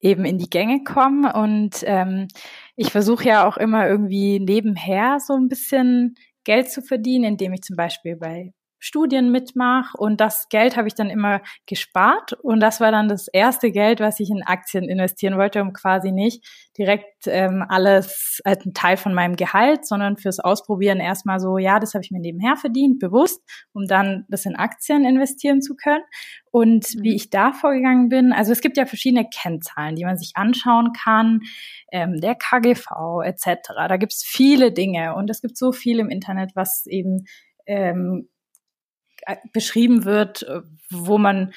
eben 0.03 0.25
in 0.25 0.37
die 0.37 0.49
Gänge 0.49 0.83
kommen. 0.83 1.25
Und 1.25 1.83
ähm, 1.85 2.27
ich 2.75 2.91
versuche 2.91 3.25
ja 3.27 3.47
auch 3.47 3.57
immer 3.57 3.87
irgendwie 3.87 4.39
nebenher 4.39 5.19
so 5.19 5.33
ein 5.33 5.47
bisschen 5.47 6.15
Geld 6.43 6.71
zu 6.71 6.81
verdienen, 6.81 7.25
indem 7.25 7.53
ich 7.53 7.61
zum 7.61 7.75
Beispiel 7.75 8.15
bei 8.17 8.53
Studien 8.83 9.31
mitmache 9.31 9.97
und 9.97 10.19
das 10.19 10.49
Geld 10.49 10.75
habe 10.75 10.89
ich 10.89 10.93
dann 10.93 11.09
immer 11.09 11.41
gespart 11.67 12.33
und 12.33 12.59
das 12.59 12.81
war 12.81 12.91
dann 12.91 13.07
das 13.07 13.29
erste 13.29 13.71
Geld, 13.71 14.01
was 14.01 14.19
ich 14.19 14.29
in 14.29 14.43
Aktien 14.43 14.89
investieren 14.89 15.37
wollte, 15.37 15.61
um 15.61 15.71
quasi 15.71 16.11
nicht 16.11 16.45
direkt 16.77 17.27
ähm, 17.27 17.63
alles 17.69 18.41
als 18.43 18.65
ein 18.65 18.73
Teil 18.73 18.97
von 18.97 19.13
meinem 19.13 19.37
Gehalt, 19.37 19.85
sondern 19.85 20.17
fürs 20.17 20.39
Ausprobieren 20.39 20.99
erstmal 20.99 21.39
so, 21.39 21.57
ja, 21.57 21.79
das 21.79 21.93
habe 21.93 22.03
ich 22.03 22.11
mir 22.11 22.19
nebenher 22.19 22.57
verdient, 22.57 22.99
bewusst, 22.99 23.41
um 23.71 23.87
dann 23.87 24.25
das 24.27 24.45
in 24.45 24.57
Aktien 24.57 25.05
investieren 25.05 25.61
zu 25.61 25.75
können. 25.75 26.03
Und 26.51 26.85
mhm. 26.95 27.03
wie 27.03 27.15
ich 27.15 27.29
da 27.29 27.53
vorgegangen 27.53 28.09
bin, 28.09 28.33
also 28.33 28.51
es 28.51 28.59
gibt 28.59 28.75
ja 28.75 28.85
verschiedene 28.85 29.29
Kennzahlen, 29.29 29.95
die 29.95 30.03
man 30.03 30.17
sich 30.17 30.33
anschauen 30.35 30.91
kann, 30.91 31.39
ähm, 31.91 32.19
der 32.19 32.35
KGV 32.35 33.21
etc. 33.23 33.69
Da 33.87 33.95
gibt 33.95 34.11
es 34.11 34.23
viele 34.25 34.73
Dinge 34.73 35.15
und 35.15 35.29
es 35.29 35.41
gibt 35.41 35.57
so 35.57 35.71
viel 35.71 35.99
im 35.99 36.09
Internet, 36.09 36.51
was 36.55 36.85
eben 36.85 37.25
ähm, 37.65 38.27
äh, 38.27 38.32
beschrieben 39.51 40.05
wird, 40.05 40.43
äh, 40.43 40.61
wo 40.89 41.17
man 41.17 41.53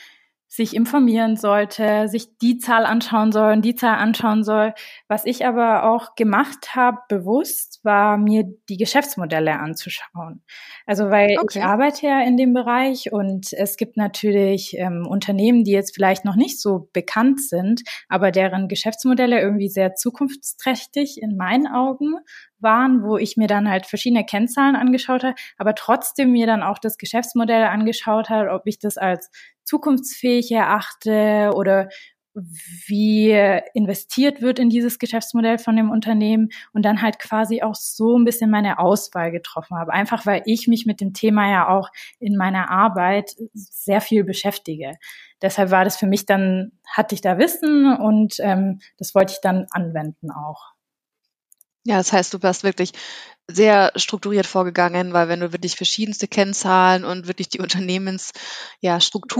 sich 0.56 0.74
informieren 0.74 1.36
sollte, 1.36 2.08
sich 2.08 2.38
die 2.38 2.56
Zahl 2.56 2.86
anschauen 2.86 3.30
soll 3.30 3.52
und 3.52 3.64
die 3.64 3.74
Zahl 3.74 3.96
anschauen 3.96 4.42
soll. 4.42 4.72
Was 5.06 5.26
ich 5.26 5.44
aber 5.44 5.84
auch 5.84 6.14
gemacht 6.14 6.74
habe, 6.74 6.98
bewusst, 7.08 7.80
war 7.82 8.16
mir 8.16 8.44
die 8.68 8.78
Geschäftsmodelle 8.78 9.58
anzuschauen. 9.58 10.42
Also 10.86 11.10
weil 11.10 11.36
okay. 11.38 11.58
ich 11.58 11.64
arbeite 11.64 12.06
ja 12.06 12.22
in 12.22 12.36
dem 12.38 12.54
Bereich 12.54 13.12
und 13.12 13.52
es 13.52 13.76
gibt 13.76 13.96
natürlich 13.98 14.76
ähm, 14.78 15.06
Unternehmen, 15.06 15.62
die 15.62 15.72
jetzt 15.72 15.94
vielleicht 15.94 16.24
noch 16.24 16.36
nicht 16.36 16.60
so 16.60 16.88
bekannt 16.92 17.42
sind, 17.42 17.82
aber 18.08 18.30
deren 18.30 18.68
Geschäftsmodelle 18.68 19.38
irgendwie 19.40 19.68
sehr 19.68 19.94
zukunftsträchtig 19.94 21.20
in 21.20 21.36
meinen 21.36 21.66
Augen 21.66 22.14
waren, 22.66 23.04
wo 23.04 23.16
ich 23.16 23.36
mir 23.36 23.46
dann 23.46 23.70
halt 23.70 23.86
verschiedene 23.86 24.26
Kennzahlen 24.26 24.74
angeschaut 24.74 25.22
habe, 25.22 25.36
aber 25.56 25.76
trotzdem 25.76 26.32
mir 26.32 26.48
dann 26.48 26.64
auch 26.64 26.78
das 26.78 26.98
Geschäftsmodell 26.98 27.62
angeschaut 27.62 28.28
habe, 28.28 28.50
ob 28.50 28.66
ich 28.66 28.80
das 28.80 28.98
als 28.98 29.30
zukunftsfähig 29.62 30.50
erachte 30.50 31.52
oder 31.54 31.88
wie 32.86 33.32
investiert 33.72 34.42
wird 34.42 34.58
in 34.58 34.68
dieses 34.68 34.98
Geschäftsmodell 34.98 35.58
von 35.58 35.76
dem 35.76 35.90
Unternehmen 35.90 36.50
und 36.72 36.82
dann 36.84 37.00
halt 37.00 37.18
quasi 37.18 37.62
auch 37.62 37.74
so 37.74 38.18
ein 38.18 38.24
bisschen 38.24 38.50
meine 38.50 38.78
Auswahl 38.78 39.30
getroffen 39.30 39.78
habe. 39.78 39.92
Einfach 39.92 40.26
weil 40.26 40.42
ich 40.44 40.68
mich 40.68 40.84
mit 40.86 41.00
dem 41.00 41.14
Thema 41.14 41.50
ja 41.50 41.68
auch 41.68 41.88
in 42.18 42.36
meiner 42.36 42.70
Arbeit 42.70 43.34
sehr 43.54 44.00
viel 44.00 44.24
beschäftige. 44.24 44.96
Deshalb 45.40 45.70
war 45.70 45.84
das 45.84 45.96
für 45.96 46.06
mich 46.06 46.26
dann, 46.26 46.72
hatte 46.86 47.14
ich 47.14 47.22
da 47.22 47.38
Wissen 47.38 47.96
und 47.96 48.36
ähm, 48.40 48.80
das 48.98 49.14
wollte 49.14 49.32
ich 49.32 49.40
dann 49.40 49.66
anwenden 49.70 50.30
auch. 50.30 50.75
Ja, 51.86 51.98
das 51.98 52.12
heißt, 52.12 52.34
du 52.34 52.42
warst 52.42 52.64
wirklich 52.64 52.92
sehr 53.48 53.92
strukturiert 53.94 54.46
vorgegangen, 54.46 55.12
weil 55.12 55.28
wenn 55.28 55.38
du 55.40 55.52
wirklich 55.52 55.76
verschiedenste 55.76 56.26
Kennzahlen 56.26 57.04
und 57.04 57.28
wirklich 57.28 57.48
die 57.48 57.60
Unternehmens, 57.60 58.32
ja, 58.80 58.98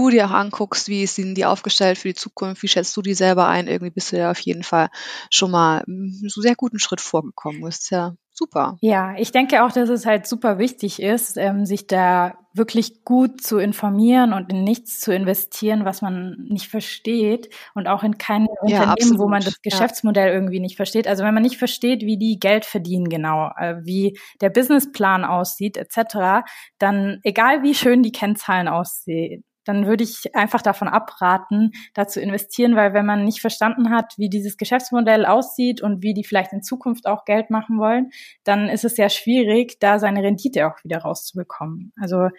dir 0.09 0.27
auch 0.27 0.31
anguckst, 0.31 0.87
wie 0.87 1.05
sind 1.07 1.35
die 1.35 1.45
aufgestellt 1.45 1.97
für 1.97 2.07
die 2.09 2.15
Zukunft, 2.15 2.63
wie 2.63 2.69
schätzt 2.69 2.95
du 2.95 3.01
die 3.01 3.13
selber 3.15 3.47
ein, 3.47 3.67
irgendwie 3.67 3.91
bist 3.93 4.11
du 4.13 4.17
ja 4.17 4.31
auf 4.31 4.39
jeden 4.39 4.63
Fall 4.63 4.89
schon 5.29 5.51
mal 5.51 5.83
so 6.27 6.41
sehr 6.41 6.55
guten 6.55 6.79
Schritt 6.79 7.01
vorgekommen. 7.01 7.67
Ist 7.67 7.91
ja 7.91 8.15
super. 8.37 8.77
Ja, 8.81 9.15
ich 9.17 9.31
denke 9.31 9.63
auch, 9.63 9.71
dass 9.71 9.89
es 9.89 10.05
halt 10.05 10.27
super 10.27 10.59
wichtig 10.59 11.01
ist, 11.01 11.37
ähm, 11.37 11.65
sich 11.65 11.87
da 11.87 12.37
wirklich 12.53 13.03
gut 13.03 13.41
zu 13.41 13.57
informieren 13.57 14.33
und 14.33 14.51
in 14.51 14.63
nichts 14.63 14.99
zu 14.99 15.13
investieren, 15.13 15.85
was 15.85 16.01
man 16.01 16.47
nicht 16.49 16.67
versteht 16.67 17.49
und 17.75 17.87
auch 17.87 18.03
in 18.03 18.17
kein 18.17 18.43
ja, 18.43 18.49
Unternehmen, 18.61 18.89
absolut. 18.89 19.19
wo 19.19 19.27
man 19.27 19.43
das 19.43 19.61
Geschäftsmodell 19.61 20.29
ja. 20.29 20.33
irgendwie 20.33 20.59
nicht 20.59 20.75
versteht. 20.75 21.07
Also 21.07 21.23
wenn 21.23 21.33
man 21.33 21.43
nicht 21.43 21.57
versteht, 21.57 22.01
wie 22.01 22.17
die 22.17 22.39
Geld 22.39 22.65
verdienen 22.65 23.09
genau, 23.09 23.51
äh, 23.57 23.75
wie 23.83 24.17
der 24.41 24.49
Businessplan 24.49 25.23
aussieht 25.23 25.77
etc., 25.77 26.45
dann 26.79 27.19
egal 27.23 27.63
wie 27.63 27.73
schön 27.73 28.03
die 28.03 28.11
Kennzahlen 28.11 28.67
aussehen, 28.67 29.43
dann 29.67 29.85
würde 29.85 30.03
ich 30.03 30.35
einfach 30.35 30.61
davon 30.61 30.87
abraten, 30.87 31.71
da 31.93 32.07
zu 32.07 32.21
investieren, 32.21 32.75
weil 32.75 32.93
wenn 32.93 33.05
man 33.05 33.23
nicht 33.23 33.41
verstanden 33.41 33.89
hat, 33.89 34.13
wie 34.17 34.29
dieses 34.29 34.57
Geschäftsmodell 34.57 35.25
aussieht 35.25 35.81
und 35.81 36.01
wie 36.01 36.13
die 36.13 36.23
vielleicht 36.23 36.53
in 36.53 36.63
Zukunft 36.63 37.05
auch 37.07 37.25
Geld 37.25 37.49
machen 37.49 37.79
wollen, 37.79 38.11
dann 38.43 38.69
ist 38.69 38.85
es 38.85 38.95
sehr 38.95 39.09
schwierig, 39.09 39.79
da 39.79 39.99
seine 39.99 40.23
Rendite 40.23 40.67
auch 40.67 40.83
wieder 40.83 40.99
rauszubekommen. 40.99 41.93
Also 41.99 42.29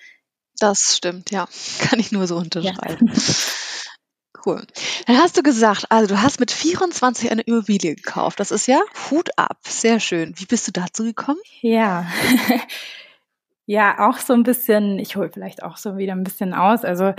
das 0.59 0.97
stimmt, 0.97 1.31
ja, 1.31 1.47
kann 1.81 2.01
ich 2.01 2.13
nur 2.13 2.27
so 2.27 2.37
unterschreiben. 2.37 3.07
Ja. 3.07 3.23
Cool. 4.47 4.65
Dann 5.07 5.19
hast 5.19 5.37
du 5.37 5.43
gesagt, 5.43 5.87
also 5.91 6.15
du 6.15 6.23
hast 6.23 6.39
mit 6.39 6.51
24 6.51 7.31
eine 7.31 7.43
Immobilie 7.43 7.97
gekauft. 7.97 8.39
Das 8.39 8.51
ist 8.51 8.69
ja 8.69 8.81
Hut 9.11 9.31
ab. 9.37 9.59
Sehr 9.67 9.99
schön. 9.99 10.33
Wie 10.37 10.47
bist 10.47 10.69
du 10.69 10.73
dazu 10.73 11.03
gekommen? 11.03 11.41
Ja, 11.61 12.07
Ja, 13.71 14.09
auch 14.09 14.17
so 14.17 14.33
ein 14.33 14.45
bisschen, 14.45 14.99
ich 14.99 15.17
hole 15.17 15.29
vielleicht 15.31 15.63
auch 15.63 15.77
so 15.77 15.99
wieder 15.99 16.15
ein 16.15 16.25
bisschen 16.25 16.55
aus. 16.55 16.87
Also 16.87 17.13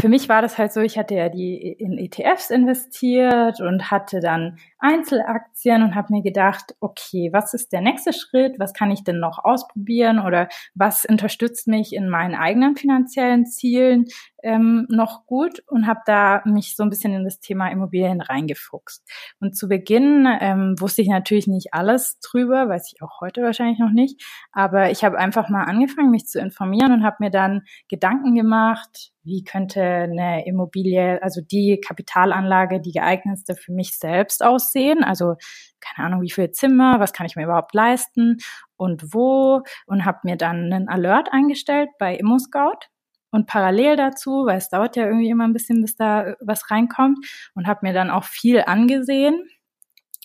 für 0.00 0.08
mich 0.08 0.26
war 0.30 0.40
das 0.40 0.56
halt 0.56 0.72
so, 0.72 0.80
ich 0.80 0.96
hatte 0.96 1.14
ja 1.14 1.28
die 1.28 1.54
in 1.56 1.98
ETFs 1.98 2.48
investiert 2.48 3.60
und 3.60 3.90
hatte 3.90 4.20
dann 4.20 4.58
Einzelaktien 4.78 5.82
und 5.82 5.94
habe 5.94 6.12
mir 6.12 6.22
gedacht, 6.22 6.74
okay, 6.80 7.30
was 7.32 7.54
ist 7.54 7.72
der 7.72 7.80
nächste 7.80 8.12
Schritt? 8.12 8.58
Was 8.58 8.74
kann 8.74 8.90
ich 8.90 9.04
denn 9.04 9.18
noch 9.18 9.42
ausprobieren 9.42 10.18
oder 10.18 10.48
was 10.74 11.04
unterstützt 11.04 11.66
mich 11.66 11.94
in 11.94 12.08
meinen 12.08 12.34
eigenen 12.34 12.76
finanziellen 12.76 13.46
Zielen 13.46 14.06
ähm, 14.42 14.86
noch 14.90 15.26
gut? 15.26 15.62
Und 15.68 15.86
habe 15.86 16.00
da 16.06 16.42
mich 16.44 16.76
so 16.76 16.82
ein 16.82 16.90
bisschen 16.90 17.14
in 17.14 17.24
das 17.24 17.40
Thema 17.40 17.68
Immobilien 17.68 18.20
reingefuchst. 18.20 19.02
Und 19.40 19.56
zu 19.56 19.68
Beginn 19.68 20.28
ähm, 20.40 20.74
wusste 20.78 21.02
ich 21.02 21.08
natürlich 21.08 21.46
nicht 21.46 21.72
alles 21.72 22.18
drüber, 22.20 22.68
weiß 22.68 22.92
ich 22.92 23.02
auch 23.02 23.20
heute 23.20 23.42
wahrscheinlich 23.42 23.78
noch 23.78 23.92
nicht, 23.92 24.22
aber 24.52 24.90
ich 24.90 25.04
habe 25.04 25.18
einfach 25.18 25.48
mal 25.48 25.64
angefangen, 25.64 26.10
mich 26.10 26.26
zu 26.26 26.38
informieren 26.38 26.92
und 26.92 27.04
habe 27.04 27.16
mir 27.20 27.30
dann 27.30 27.62
Gedanken 27.88 28.34
gemacht, 28.34 29.12
wie 29.26 29.42
könnte 29.42 29.82
eine 29.82 30.46
Immobilie, 30.46 31.20
also 31.20 31.40
die 31.40 31.80
Kapitalanlage, 31.84 32.80
die 32.80 32.92
geeignetste 32.92 33.56
für 33.56 33.72
mich 33.72 33.98
selbst 33.98 34.42
aussehen. 34.42 34.65
Also 35.04 35.36
keine 35.80 36.06
Ahnung, 36.06 36.22
wie 36.22 36.30
viele 36.30 36.50
Zimmer, 36.50 37.00
was 37.00 37.12
kann 37.12 37.26
ich 37.26 37.36
mir 37.36 37.44
überhaupt 37.44 37.74
leisten 37.74 38.38
und 38.76 39.14
wo. 39.14 39.62
Und 39.86 40.04
habe 40.04 40.20
mir 40.24 40.36
dann 40.36 40.72
einen 40.72 40.88
Alert 40.88 41.32
eingestellt 41.32 41.90
bei 41.98 42.16
ImmoScout. 42.16 42.88
Und 43.30 43.46
parallel 43.46 43.96
dazu, 43.96 44.46
weil 44.46 44.58
es 44.58 44.70
dauert 44.70 44.96
ja 44.96 45.04
irgendwie 45.04 45.28
immer 45.28 45.44
ein 45.44 45.52
bisschen, 45.52 45.82
bis 45.82 45.96
da 45.96 46.36
was 46.40 46.70
reinkommt, 46.70 47.18
und 47.54 47.66
habe 47.66 47.80
mir 47.82 47.92
dann 47.92 48.10
auch 48.10 48.24
viel 48.24 48.62
angesehen, 48.64 49.46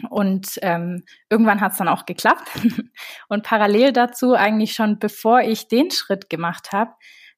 und 0.09 0.57
ähm, 0.61 1.03
irgendwann 1.29 1.61
hat 1.61 1.73
es 1.73 1.77
dann 1.77 1.87
auch 1.87 2.05
geklappt. 2.05 2.49
und 3.27 3.43
parallel 3.43 3.93
dazu, 3.93 4.33
eigentlich 4.33 4.73
schon 4.73 4.99
bevor 4.99 5.41
ich 5.41 5.67
den 5.67 5.91
Schritt 5.91 6.29
gemacht 6.29 6.71
habe, 6.71 6.91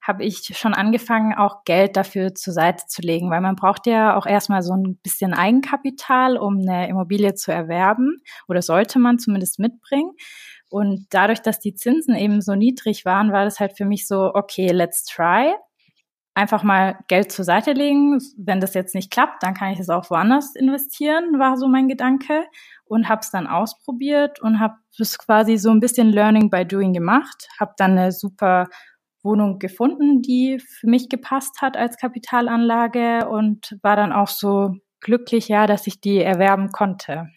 habe 0.03 0.25
ich 0.25 0.51
schon 0.57 0.73
angefangen, 0.73 1.33
auch 1.33 1.63
Geld 1.63 1.95
dafür 1.95 2.35
zur 2.35 2.53
Seite 2.53 2.85
zu 2.87 3.01
legen, 3.01 3.31
weil 3.31 3.39
man 3.39 3.55
braucht 3.55 3.87
ja 3.87 4.17
auch 4.17 4.25
erstmal 4.25 4.61
so 4.61 4.73
ein 4.73 4.97
bisschen 5.01 5.33
Eigenkapital, 5.33 6.37
um 6.37 6.59
eine 6.59 6.89
Immobilie 6.89 7.35
zu 7.35 7.53
erwerben 7.53 8.21
oder 8.49 8.61
sollte 8.61 8.99
man 8.99 9.17
zumindest 9.17 9.59
mitbringen. 9.59 10.11
Und 10.69 11.07
dadurch, 11.11 11.41
dass 11.41 11.59
die 11.59 11.73
Zinsen 11.73 12.15
eben 12.15 12.41
so 12.41 12.55
niedrig 12.55 13.05
waren, 13.05 13.31
war 13.31 13.45
das 13.45 13.61
halt 13.61 13.77
für 13.77 13.85
mich 13.85 14.05
so, 14.05 14.31
okay, 14.33 14.67
let's 14.67 15.05
try. 15.05 15.53
Einfach 16.33 16.63
mal 16.63 16.97
Geld 17.07 17.31
zur 17.31 17.45
Seite 17.45 17.73
legen. 17.73 18.19
Wenn 18.37 18.59
das 18.59 18.73
jetzt 18.73 18.95
nicht 18.95 19.11
klappt, 19.11 19.43
dann 19.43 19.53
kann 19.53 19.71
ich 19.71 19.79
es 19.79 19.89
auch 19.89 20.09
woanders 20.09 20.55
investieren, 20.55 21.39
war 21.39 21.57
so 21.57 21.67
mein 21.67 21.87
Gedanke. 21.87 22.45
Und 22.85 23.07
habe 23.07 23.21
es 23.21 23.31
dann 23.31 23.47
ausprobiert 23.47 24.41
und 24.41 24.59
habe 24.59 24.75
es 24.99 25.17
quasi 25.17 25.57
so 25.57 25.69
ein 25.69 25.79
bisschen 25.79 26.09
Learning 26.09 26.49
by 26.49 26.65
Doing 26.65 26.91
gemacht. 26.91 27.47
Habe 27.59 27.73
dann 27.77 27.91
eine 27.91 28.11
super 28.11 28.67
Wohnung 29.23 29.59
gefunden, 29.59 30.21
die 30.21 30.59
für 30.59 30.87
mich 30.87 31.09
gepasst 31.09 31.61
hat 31.61 31.77
als 31.77 31.97
Kapitalanlage 31.97 33.27
und 33.27 33.77
war 33.81 33.95
dann 33.95 34.11
auch 34.11 34.27
so 34.27 34.75
glücklich, 34.99 35.47
ja, 35.47 35.67
dass 35.67 35.87
ich 35.87 36.01
die 36.01 36.19
erwerben 36.19 36.71
konnte. 36.71 37.29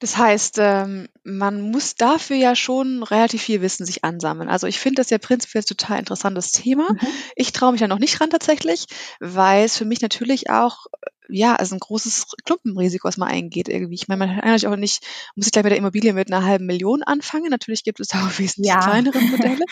Das 0.00 0.18
heißt, 0.18 0.58
ähm, 0.58 1.08
man 1.22 1.70
muss 1.70 1.94
dafür 1.94 2.36
ja 2.36 2.54
schon 2.54 3.02
relativ 3.02 3.42
viel 3.42 3.62
Wissen 3.62 3.86
sich 3.86 4.04
ansammeln. 4.04 4.50
Also 4.50 4.66
ich 4.66 4.78
finde 4.78 4.96
das 5.00 5.08
ja 5.08 5.16
prinzipiell 5.16 5.64
total 5.64 5.98
interessantes 5.98 6.52
Thema. 6.52 6.92
Mhm. 6.92 7.08
Ich 7.36 7.52
traue 7.52 7.72
mich 7.72 7.80
da 7.80 7.88
noch 7.88 7.98
nicht 7.98 8.20
ran 8.20 8.28
tatsächlich, 8.28 8.86
weil 9.20 9.64
es 9.64 9.78
für 9.78 9.86
mich 9.86 10.02
natürlich 10.02 10.50
auch 10.50 10.86
ja, 11.28 11.56
also 11.56 11.74
ein 11.74 11.80
großes 11.80 12.26
Klumpenrisiko, 12.44 13.08
was 13.08 13.16
man 13.16 13.28
eingeht 13.28 13.68
irgendwie. 13.68 13.94
Ich 13.94 14.08
meine, 14.08 14.18
man 14.18 14.28
kann 14.28 14.38
natürlich 14.38 14.66
auch 14.66 14.76
nicht, 14.76 15.04
muss 15.34 15.46
ich 15.46 15.52
gleich 15.52 15.64
mit 15.64 15.70
der 15.70 15.78
Immobilie 15.78 16.12
mit 16.12 16.32
einer 16.32 16.44
halben 16.44 16.66
Million 16.66 17.02
anfangen. 17.02 17.50
Natürlich 17.50 17.84
gibt 17.84 18.00
es 18.00 18.08
da 18.08 18.18
auch 18.26 18.38
wesentlich 18.38 18.72
ja. 18.72 18.80
kleinere 18.80 19.18
Modelle. 19.20 19.64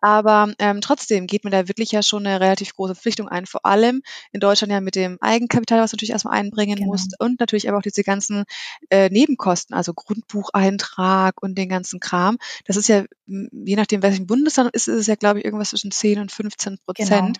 Aber 0.00 0.52
ähm, 0.58 0.80
trotzdem 0.80 1.26
geht 1.26 1.44
man 1.44 1.50
da 1.50 1.66
wirklich 1.68 1.90
ja 1.92 2.02
schon 2.02 2.26
eine 2.26 2.40
relativ 2.40 2.74
große 2.74 2.94
Verpflichtung 2.94 3.28
ein. 3.28 3.46
Vor 3.46 3.66
allem 3.66 4.02
in 4.32 4.40
Deutschland 4.40 4.72
ja 4.72 4.80
mit 4.80 4.94
dem 4.94 5.18
Eigenkapital, 5.20 5.80
was 5.80 5.90
du 5.90 5.96
natürlich 5.96 6.12
erstmal 6.12 6.38
einbringen 6.38 6.76
genau. 6.76 6.90
musst. 6.90 7.18
Und 7.18 7.40
natürlich 7.40 7.68
aber 7.68 7.78
auch 7.78 7.82
diese 7.82 8.04
ganzen 8.04 8.44
äh, 8.90 9.08
Nebenkosten, 9.10 9.74
also 9.74 9.94
Grundbucheintrag 9.94 11.42
und 11.42 11.56
den 11.56 11.68
ganzen 11.68 12.00
Kram. 12.00 12.38
Das 12.66 12.76
ist 12.76 12.88
ja, 12.88 13.04
je 13.26 13.76
nachdem, 13.76 14.02
welchen 14.02 14.26
Bundesland 14.26 14.70
ist, 14.74 14.88
ist 14.88 15.00
es 15.00 15.06
ja, 15.06 15.16
glaube 15.16 15.40
ich, 15.40 15.44
irgendwas 15.44 15.70
zwischen 15.70 15.90
10 15.90 16.20
und 16.20 16.30
15 16.30 16.78
Prozent, 16.84 17.10
genau. 17.10 17.32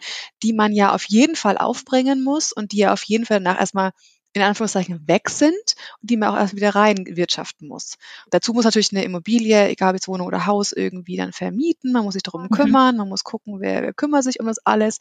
die 0.43 0.53
man 0.53 0.73
ja 0.73 0.95
auf 0.95 1.05
jeden 1.05 1.37
Fall 1.37 1.59
aufbringen 1.59 2.25
muss 2.25 2.53
und 2.53 2.73
die 2.73 2.79
ja 2.79 2.93
auf 2.93 3.03
jeden 3.05 3.27
Fall 3.27 3.41
danach 3.45 3.61
erstmal 3.61 3.93
in 4.35 4.43
Anführungszeichen 4.43 5.07
weg 5.07 5.31
sind 5.31 5.55
und 6.03 6.11
die 6.11 6.17
man 6.17 6.31
auch 6.31 6.37
erst 6.37 6.57
wieder 6.57 6.75
reinwirtschaften 6.75 7.69
muss. 7.69 7.97
Dazu 8.31 8.53
muss 8.53 8.65
natürlich 8.65 8.93
eine 8.93 9.05
Immobilie, 9.05 9.69
egal 9.69 9.91
ob 9.91 9.95
jetzt 9.95 10.09
Wohnung 10.09 10.27
oder 10.27 10.47
Haus, 10.47 10.73
irgendwie 10.73 11.17
dann 11.17 11.33
vermieten. 11.33 11.93
Man 11.93 12.03
muss 12.03 12.15
sich 12.15 12.25
darum 12.25 12.43
mhm. 12.43 12.49
kümmern, 12.51 12.97
man 12.97 13.09
muss 13.09 13.23
gucken, 13.23 13.61
wer, 13.61 13.83
wer 13.83 13.93
kümmert 13.93 14.25
sich 14.25 14.41
um 14.41 14.47
das 14.47 14.59
alles. 14.67 14.99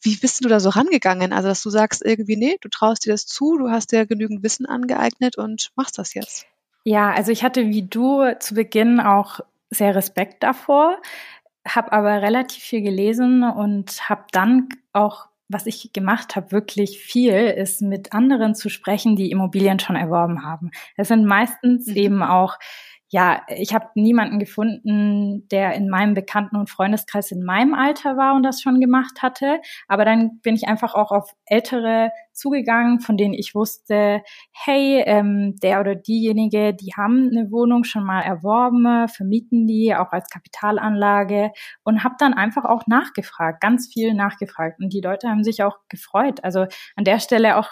Wie 0.00 0.16
bist 0.16 0.44
du 0.44 0.48
da 0.48 0.60
so 0.60 0.70
rangegangen? 0.70 1.32
Also, 1.32 1.48
dass 1.48 1.60
du 1.60 1.70
sagst 1.70 2.04
irgendwie, 2.04 2.36
nee, 2.36 2.56
du 2.60 2.68
traust 2.68 3.04
dir 3.04 3.10
das 3.10 3.26
zu, 3.26 3.58
du 3.58 3.68
hast 3.68 3.90
dir 3.90 4.06
genügend 4.06 4.44
Wissen 4.44 4.64
angeeignet 4.64 5.36
und 5.36 5.72
machst 5.74 5.98
das 5.98 6.14
jetzt. 6.14 6.46
Ja, 6.84 7.12
also 7.12 7.32
ich 7.32 7.42
hatte 7.42 7.66
wie 7.68 7.82
du 7.82 8.24
zu 8.38 8.54
Beginn 8.54 9.00
auch 9.00 9.40
sehr 9.70 9.94
Respekt 9.96 10.44
davor, 10.44 10.96
habe 11.66 11.92
aber 11.92 12.22
relativ 12.22 12.62
viel 12.62 12.82
gelesen 12.82 13.42
und 13.42 14.08
habe 14.08 14.24
dann 14.30 14.68
auch 14.92 15.27
was 15.48 15.66
ich 15.66 15.92
gemacht 15.92 16.36
habe, 16.36 16.52
wirklich 16.52 16.98
viel, 16.98 17.32
ist 17.32 17.82
mit 17.82 18.12
anderen 18.12 18.54
zu 18.54 18.68
sprechen, 18.68 19.16
die 19.16 19.30
Immobilien 19.30 19.78
schon 19.78 19.96
erworben 19.96 20.44
haben. 20.44 20.70
Es 20.96 21.08
sind 21.08 21.24
meistens 21.24 21.86
mhm. 21.86 21.96
eben 21.96 22.22
auch 22.22 22.58
ja, 23.10 23.42
ich 23.48 23.72
habe 23.72 23.86
niemanden 23.94 24.38
gefunden, 24.38 25.48
der 25.48 25.72
in 25.74 25.88
meinem 25.88 26.12
Bekannten- 26.14 26.56
und 26.56 26.68
Freundeskreis 26.68 27.30
in 27.30 27.42
meinem 27.42 27.72
Alter 27.72 28.18
war 28.18 28.34
und 28.34 28.42
das 28.42 28.60
schon 28.60 28.80
gemacht 28.80 29.22
hatte. 29.22 29.60
Aber 29.86 30.04
dann 30.04 30.40
bin 30.42 30.54
ich 30.54 30.68
einfach 30.68 30.94
auch 30.94 31.10
auf 31.10 31.32
Ältere 31.46 32.10
zugegangen, 32.34 33.00
von 33.00 33.16
denen 33.16 33.34
ich 33.34 33.54
wusste, 33.54 34.22
hey, 34.52 35.02
ähm, 35.06 35.56
der 35.62 35.80
oder 35.80 35.94
diejenige, 35.94 36.74
die 36.74 36.92
haben 36.96 37.30
eine 37.32 37.50
Wohnung 37.50 37.84
schon 37.84 38.04
mal 38.04 38.20
erworben, 38.20 39.08
vermieten 39.08 39.66
die 39.66 39.94
auch 39.94 40.12
als 40.12 40.28
Kapitalanlage 40.28 41.50
und 41.84 42.04
habe 42.04 42.16
dann 42.18 42.34
einfach 42.34 42.64
auch 42.66 42.86
nachgefragt, 42.86 43.60
ganz 43.62 43.88
viel 43.92 44.14
nachgefragt. 44.14 44.80
Und 44.80 44.92
die 44.92 45.00
Leute 45.00 45.28
haben 45.28 45.44
sich 45.44 45.62
auch 45.62 45.78
gefreut. 45.88 46.44
Also 46.44 46.66
an 46.94 47.04
der 47.04 47.20
Stelle 47.20 47.56
auch 47.56 47.70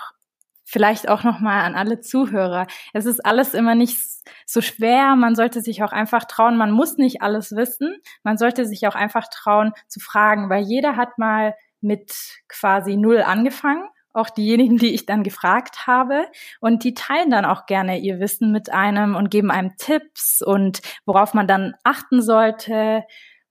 vielleicht 0.66 1.08
auch 1.08 1.22
nochmal 1.22 1.62
an 1.62 1.76
alle 1.76 2.00
Zuhörer. 2.00 2.66
Es 2.92 3.06
ist 3.06 3.24
alles 3.24 3.54
immer 3.54 3.76
nicht 3.76 3.98
so 4.44 4.60
schwer. 4.60 5.14
Man 5.14 5.36
sollte 5.36 5.60
sich 5.62 5.82
auch 5.82 5.92
einfach 5.92 6.24
trauen. 6.24 6.56
Man 6.56 6.72
muss 6.72 6.98
nicht 6.98 7.22
alles 7.22 7.52
wissen. 7.52 7.96
Man 8.24 8.36
sollte 8.36 8.66
sich 8.66 8.86
auch 8.88 8.96
einfach 8.96 9.28
trauen 9.28 9.72
zu 9.86 10.00
fragen, 10.00 10.50
weil 10.50 10.64
jeder 10.64 10.96
hat 10.96 11.18
mal 11.18 11.54
mit 11.80 12.12
quasi 12.48 12.96
null 12.96 13.22
angefangen. 13.22 13.88
Auch 14.12 14.28
diejenigen, 14.28 14.76
die 14.76 14.92
ich 14.92 15.06
dann 15.06 15.22
gefragt 15.22 15.86
habe. 15.86 16.26
Und 16.60 16.82
die 16.82 16.94
teilen 16.94 17.30
dann 17.30 17.44
auch 17.44 17.66
gerne 17.66 17.98
ihr 17.98 18.18
Wissen 18.18 18.50
mit 18.50 18.72
einem 18.72 19.14
und 19.14 19.30
geben 19.30 19.52
einem 19.52 19.76
Tipps 19.76 20.42
und 20.42 20.80
worauf 21.04 21.32
man 21.32 21.46
dann 21.46 21.74
achten 21.84 22.22
sollte. 22.22 23.04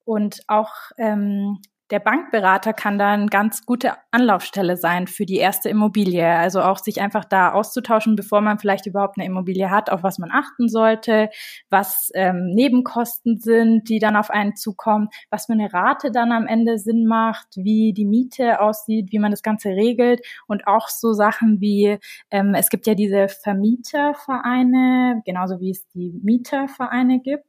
Und 0.03 0.41
auch 0.47 0.73
ähm, 0.97 1.61
der 1.91 1.99
Bankberater 1.99 2.73
kann 2.73 2.97
da 2.97 3.11
eine 3.11 3.27
ganz 3.27 3.65
gute 3.65 3.93
Anlaufstelle 4.11 4.75
sein 4.75 5.05
für 5.05 5.25
die 5.25 5.37
erste 5.37 5.69
Immobilie. 5.69 6.27
Also 6.27 6.61
auch 6.61 6.79
sich 6.79 6.99
einfach 6.99 7.25
da 7.25 7.51
auszutauschen, 7.51 8.15
bevor 8.15 8.41
man 8.41 8.57
vielleicht 8.57 8.87
überhaupt 8.87 9.17
eine 9.17 9.27
Immobilie 9.27 9.69
hat, 9.69 9.91
auf 9.91 10.01
was 10.01 10.17
man 10.17 10.31
achten 10.31 10.67
sollte, 10.67 11.29
was 11.69 12.09
ähm, 12.15 12.47
Nebenkosten 12.53 13.37
sind, 13.37 13.87
die 13.87 13.99
dann 13.99 14.15
auf 14.15 14.31
einen 14.31 14.55
zukommen, 14.55 15.09
was 15.29 15.45
für 15.45 15.53
eine 15.53 15.71
Rate 15.71 16.09
dann 16.11 16.31
am 16.31 16.47
Ende 16.47 16.79
Sinn 16.79 17.05
macht, 17.05 17.49
wie 17.55 17.93
die 17.93 18.05
Miete 18.05 18.61
aussieht, 18.61 19.11
wie 19.11 19.19
man 19.19 19.31
das 19.31 19.43
Ganze 19.43 19.69
regelt 19.69 20.25
und 20.47 20.65
auch 20.67 20.87
so 20.89 21.13
Sachen 21.13 21.61
wie, 21.61 21.99
ähm, 22.31 22.55
es 22.55 22.69
gibt 22.69 22.87
ja 22.87 22.95
diese 22.95 23.27
Vermietervereine, 23.27 25.21
genauso 25.23 25.59
wie 25.59 25.69
es 25.69 25.87
die 25.89 26.19
Mietervereine 26.23 27.19
gibt. 27.19 27.45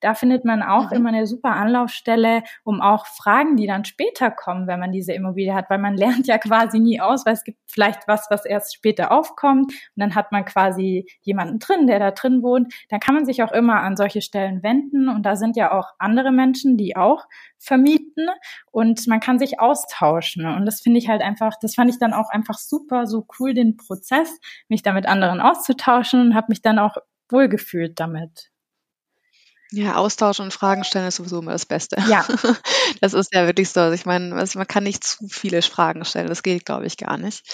Da 0.00 0.14
findet 0.14 0.44
man 0.44 0.62
auch 0.62 0.90
mhm. 0.90 0.96
immer 0.96 1.08
eine 1.10 1.26
super 1.26 1.50
Anlaufstelle, 1.50 2.42
um 2.64 2.80
auch 2.80 3.06
Fragen, 3.06 3.56
die 3.56 3.66
dann 3.66 3.84
später 3.84 4.30
kommen, 4.30 4.66
wenn 4.66 4.80
man 4.80 4.92
diese 4.92 5.12
Immobilie 5.12 5.54
hat, 5.54 5.70
weil 5.70 5.78
man 5.78 5.96
lernt 5.96 6.26
ja 6.26 6.38
quasi 6.38 6.78
nie 6.78 7.00
aus, 7.00 7.26
weil 7.26 7.34
es 7.34 7.44
gibt 7.44 7.58
vielleicht 7.66 8.08
was, 8.08 8.26
was 8.30 8.44
erst 8.44 8.74
später 8.74 9.12
aufkommt 9.12 9.72
und 9.72 9.96
dann 9.96 10.14
hat 10.14 10.32
man 10.32 10.44
quasi 10.44 11.06
jemanden 11.20 11.58
drin, 11.58 11.86
der 11.86 11.98
da 11.98 12.10
drin 12.10 12.42
wohnt. 12.42 12.72
Dann 12.88 13.00
kann 13.00 13.14
man 13.14 13.26
sich 13.26 13.42
auch 13.42 13.52
immer 13.52 13.80
an 13.80 13.96
solche 13.96 14.22
Stellen 14.22 14.62
wenden 14.62 15.08
und 15.08 15.24
da 15.24 15.36
sind 15.36 15.56
ja 15.56 15.72
auch 15.72 15.88
andere 15.98 16.32
Menschen, 16.32 16.76
die 16.76 16.96
auch 16.96 17.24
vermieten 17.58 18.28
und 18.70 19.06
man 19.06 19.20
kann 19.20 19.38
sich 19.38 19.60
austauschen 19.60 20.46
und 20.46 20.64
das 20.64 20.80
finde 20.80 20.98
ich 20.98 21.08
halt 21.08 21.22
einfach, 21.22 21.52
das 21.60 21.74
fand 21.74 21.90
ich 21.90 21.98
dann 21.98 22.14
auch 22.14 22.30
einfach 22.30 22.58
super, 22.58 23.06
so 23.06 23.26
cool, 23.38 23.54
den 23.54 23.76
Prozess, 23.76 24.38
mich 24.68 24.82
da 24.82 24.92
mit 24.92 25.06
anderen 25.06 25.40
auszutauschen 25.40 26.20
und 26.20 26.34
habe 26.34 26.46
mich 26.48 26.62
dann 26.62 26.78
auch 26.78 26.96
wohlgefühlt 27.28 28.00
damit. 28.00 28.50
Ja, 29.72 29.94
Austausch 29.96 30.40
und 30.40 30.52
Fragen 30.52 30.82
stellen 30.82 31.06
ist 31.06 31.16
sowieso 31.16 31.38
immer 31.40 31.52
das 31.52 31.66
Beste. 31.66 31.96
Ja. 32.08 32.24
Das 33.00 33.14
ist 33.14 33.32
ja 33.32 33.46
wirklich 33.46 33.70
so. 33.70 33.80
Also 33.80 33.94
ich 33.94 34.04
meine, 34.04 34.34
also 34.34 34.58
man 34.58 34.66
kann 34.66 34.82
nicht 34.82 35.04
zu 35.04 35.28
viele 35.28 35.62
Fragen 35.62 36.04
stellen. 36.04 36.26
Das 36.26 36.42
geht, 36.42 36.66
glaube 36.66 36.86
ich, 36.86 36.96
gar 36.96 37.16
nicht. 37.16 37.44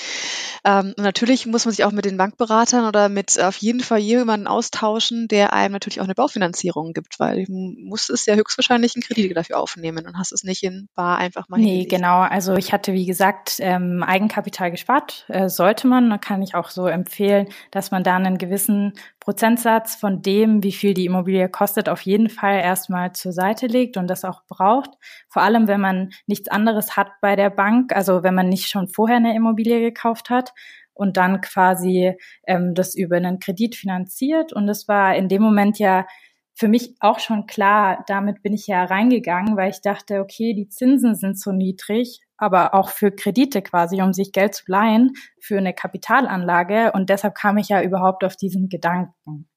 Ähm, 0.64 0.94
natürlich 0.96 1.46
muss 1.46 1.66
man 1.66 1.74
sich 1.74 1.84
auch 1.84 1.92
mit 1.92 2.04
den 2.06 2.16
Bankberatern 2.16 2.86
oder 2.86 3.08
mit 3.10 3.38
auf 3.38 3.56
jeden 3.58 3.80
Fall 3.80 3.98
jemanden 3.98 4.46
austauschen, 4.46 5.28
der 5.28 5.52
einem 5.52 5.72
natürlich 5.72 6.00
auch 6.00 6.04
eine 6.04 6.14
Baufinanzierung 6.14 6.94
gibt, 6.94 7.20
weil 7.20 7.44
du 7.44 7.52
musst 7.52 8.08
es 8.10 8.24
ja 8.26 8.34
höchstwahrscheinlich 8.34 8.96
einen 8.96 9.02
Kredit 9.02 9.36
dafür 9.36 9.60
aufnehmen 9.60 10.06
und 10.06 10.16
hast 10.18 10.32
es 10.32 10.42
nicht 10.42 10.62
in 10.62 10.88
bar 10.94 11.18
einfach 11.18 11.48
mal 11.48 11.58
Nee, 11.58 11.64
hingelegt. 11.82 11.90
genau. 11.90 12.20
Also 12.20 12.54
ich 12.54 12.72
hatte, 12.72 12.92
wie 12.94 13.06
gesagt, 13.06 13.56
ähm, 13.60 14.02
Eigenkapital 14.02 14.70
gespart. 14.70 15.26
Äh, 15.28 15.48
sollte 15.48 15.86
man. 15.86 16.08
Da 16.10 16.18
kann 16.18 16.42
ich 16.42 16.54
auch 16.54 16.70
so 16.70 16.86
empfehlen, 16.86 17.48
dass 17.70 17.90
man 17.90 18.02
da 18.02 18.16
einen 18.16 18.38
gewissen 18.38 18.94
Prozentsatz 19.26 19.96
von 19.96 20.22
dem, 20.22 20.62
wie 20.62 20.70
viel 20.70 20.94
die 20.94 21.06
Immobilie 21.06 21.48
kostet, 21.48 21.88
auf 21.88 22.02
jeden 22.02 22.30
Fall 22.30 22.60
erstmal 22.60 23.10
zur 23.10 23.32
Seite 23.32 23.66
legt 23.66 23.96
und 23.96 24.06
das 24.06 24.24
auch 24.24 24.44
braucht. 24.46 24.90
Vor 25.28 25.42
allem, 25.42 25.66
wenn 25.66 25.80
man 25.80 26.10
nichts 26.28 26.48
anderes 26.48 26.96
hat 26.96 27.08
bei 27.20 27.34
der 27.34 27.50
Bank, 27.50 27.92
also 27.92 28.22
wenn 28.22 28.36
man 28.36 28.48
nicht 28.48 28.68
schon 28.68 28.86
vorher 28.86 29.16
eine 29.16 29.34
Immobilie 29.34 29.80
gekauft 29.80 30.30
hat 30.30 30.54
und 30.94 31.16
dann 31.16 31.40
quasi 31.40 32.14
ähm, 32.46 32.76
das 32.76 32.94
über 32.94 33.16
einen 33.16 33.40
Kredit 33.40 33.74
finanziert. 33.74 34.52
Und 34.52 34.68
das 34.68 34.86
war 34.86 35.16
in 35.16 35.28
dem 35.28 35.42
Moment 35.42 35.80
ja 35.80 36.06
für 36.54 36.68
mich 36.68 36.94
auch 37.00 37.18
schon 37.18 37.46
klar, 37.46 38.04
damit 38.06 38.44
bin 38.44 38.52
ich 38.52 38.68
ja 38.68 38.84
reingegangen, 38.84 39.56
weil 39.56 39.70
ich 39.70 39.80
dachte, 39.80 40.20
okay, 40.20 40.54
die 40.54 40.68
Zinsen 40.68 41.16
sind 41.16 41.36
so 41.36 41.50
niedrig, 41.50 42.20
aber 42.38 42.74
auch 42.74 42.90
für 42.90 43.10
Kredite 43.10 43.62
quasi, 43.62 44.02
um 44.02 44.12
sich 44.12 44.32
Geld 44.32 44.54
zu 44.54 44.64
leihen 44.66 45.14
für 45.40 45.58
eine 45.58 45.74
Kapitalanlage. 45.74 46.92
Und 46.92 47.10
deshalb 47.10 47.34
kam 47.34 47.58
ich 47.58 47.68
ja 47.68 47.82
überhaupt 47.82 48.24
auf 48.24 48.36
diesen 48.36 48.68
Gedanken. 48.68 49.48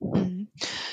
Mhm. 0.00 0.50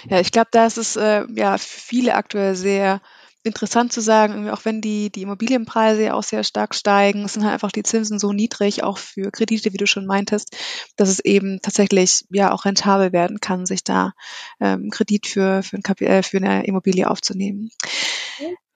Ja, 0.10 0.20
ich 0.20 0.32
glaube, 0.32 0.50
da 0.52 0.66
ist 0.66 0.78
es 0.78 0.96
äh, 0.96 1.26
ja 1.34 1.58
für 1.58 1.80
viele 1.80 2.16
aktuell 2.16 2.56
sehr 2.56 3.02
interessant 3.44 3.94
zu 3.94 4.02
sagen, 4.02 4.50
auch 4.50 4.66
wenn 4.66 4.82
die, 4.82 5.10
die 5.10 5.24
Immobilienpreise 5.24 6.04
ja 6.04 6.14
auch 6.14 6.24
sehr 6.24 6.44
stark 6.44 6.76
steigen, 6.76 7.28
sind 7.28 7.44
halt 7.44 7.54
einfach 7.54 7.72
die 7.72 7.84
Zinsen 7.84 8.20
so 8.20 8.34
niedrig, 8.34 8.84
auch 8.84 8.98
für 8.98 9.32
Kredite, 9.32 9.74
wie 9.74 9.78
du 9.78 9.88
schon 9.88 10.06
meintest, 10.06 10.56
dass 10.98 11.10
es 11.10 11.20
eben 11.20 11.60
tatsächlich 11.62 12.26
ja 12.30 12.52
auch 12.52 12.66
rentabel 12.66 13.14
werden 13.14 13.40
kann, 13.40 13.66
sich 13.66 13.84
da 13.84 14.14
ähm, 14.60 14.90
Kredit 14.92 15.28
für, 15.28 15.64
für, 15.64 15.78
ein 15.78 16.06
äh, 16.06 16.24
für 16.24 16.38
eine 16.38 16.66
Immobilie 16.66 17.10
aufzunehmen. 17.10 17.72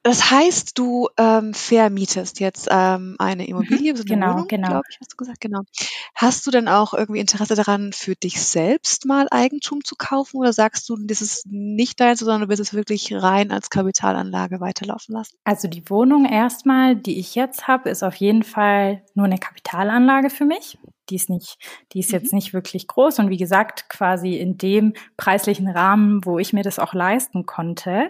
Das 0.04 0.32
heißt, 0.32 0.80
du 0.80 1.10
ähm, 1.18 1.54
vermietest 1.54 2.40
jetzt 2.40 2.68
ähm, 2.72 3.16
eine 3.20 3.48
Immobilie, 3.48 3.96
so 3.96 4.02
eine 4.02 4.10
genau, 4.10 4.34
Wohnung, 4.34 4.48
genau. 4.48 4.70
glaube 4.70 4.86
ich, 4.90 4.98
hast 5.00 5.14
du 5.14 5.18
gesagt, 5.18 5.42
genau. 5.42 5.62
Hast 6.16 6.48
du 6.48 6.52
denn 6.52 6.68
auch 6.68 6.96
irgendwie 6.96 7.20
Interesse 7.20 7.54
daran, 7.54 7.94
für 7.94 8.16
dich 8.16 8.42
selbst 8.42 9.06
mal 9.06 9.28
Eigentum 9.30 9.84
zu 9.84 9.96
kaufen 9.96 10.38
oder 10.38 10.54
sagst 10.54 10.90
du, 10.90 10.98
das 10.98 11.22
ist 11.22 11.46
nicht 11.48 12.00
deins, 12.00 12.20
sondern 12.20 12.42
du 12.42 12.50
willst 12.50 12.62
es 12.62 12.74
wirklich 12.74 13.14
rein 13.14 13.52
als 13.52 13.70
Kapitalanlage 13.70 14.60
weiterlaufen 14.60 15.14
lassen? 15.14 15.38
Also 15.44 15.68
die 15.68 15.88
Wohnung 15.88 16.26
erstmal, 16.26 16.96
die 16.96 17.20
ich 17.20 17.36
jetzt 17.36 17.68
habe, 17.68 17.90
ist 17.90 18.02
auf 18.02 18.16
jeden 18.16 18.44
Fall 18.44 19.04
nur 19.14 19.28
eine 19.28 19.38
Kapitalanlage 19.38 20.32
für 20.32 20.46
mich. 20.46 20.80
Die 21.12 21.16
ist 21.16 21.30
nicht, 21.30 21.60
die 21.94 22.00
ist 22.00 22.10
mhm. 22.10 22.20
jetzt 22.20 22.34
nicht 22.34 22.54
wirklich 22.54 22.88
groß 22.88 23.20
und 23.20 23.30
wie 23.30 23.38
gesagt, 23.38 23.88
quasi 23.88 24.36
in 24.36 24.58
dem 24.58 24.94
preislichen 25.16 25.68
Rahmen, 25.68 26.26
wo 26.26 26.40
ich 26.40 26.54
mir 26.54 26.64
das 26.64 26.80
auch 26.80 26.96
leisten 26.96 27.46
konnte. 27.46 28.10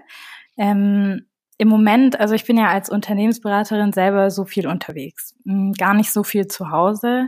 Ähm, 0.56 1.26
im 1.62 1.68
Moment, 1.68 2.20
also 2.20 2.34
ich 2.34 2.46
bin 2.46 2.58
ja 2.58 2.70
als 2.70 2.90
Unternehmensberaterin 2.90 3.94
selber 3.94 4.32
so 4.32 4.46
viel 4.46 4.66
unterwegs, 4.66 5.36
hm, 5.46 5.74
gar 5.74 5.94
nicht 5.94 6.12
so 6.12 6.24
viel 6.24 6.48
zu 6.48 6.72
Hause 6.72 7.28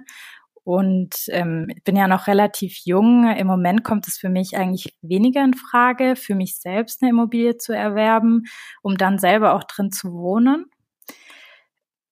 und 0.64 1.26
ähm, 1.28 1.68
bin 1.84 1.96
ja 1.96 2.08
noch 2.08 2.26
relativ 2.26 2.80
jung. 2.84 3.30
Im 3.30 3.46
Moment 3.46 3.84
kommt 3.84 4.08
es 4.08 4.18
für 4.18 4.30
mich 4.30 4.58
eigentlich 4.58 4.98
weniger 5.04 5.44
in 5.44 5.54
Frage, 5.54 6.16
für 6.16 6.34
mich 6.34 6.60
selbst 6.60 7.04
eine 7.04 7.12
Immobilie 7.12 7.58
zu 7.58 7.74
erwerben, 7.74 8.46
um 8.82 8.98
dann 8.98 9.20
selber 9.20 9.54
auch 9.54 9.66
drin 9.66 9.92
zu 9.92 10.12
wohnen. 10.14 10.66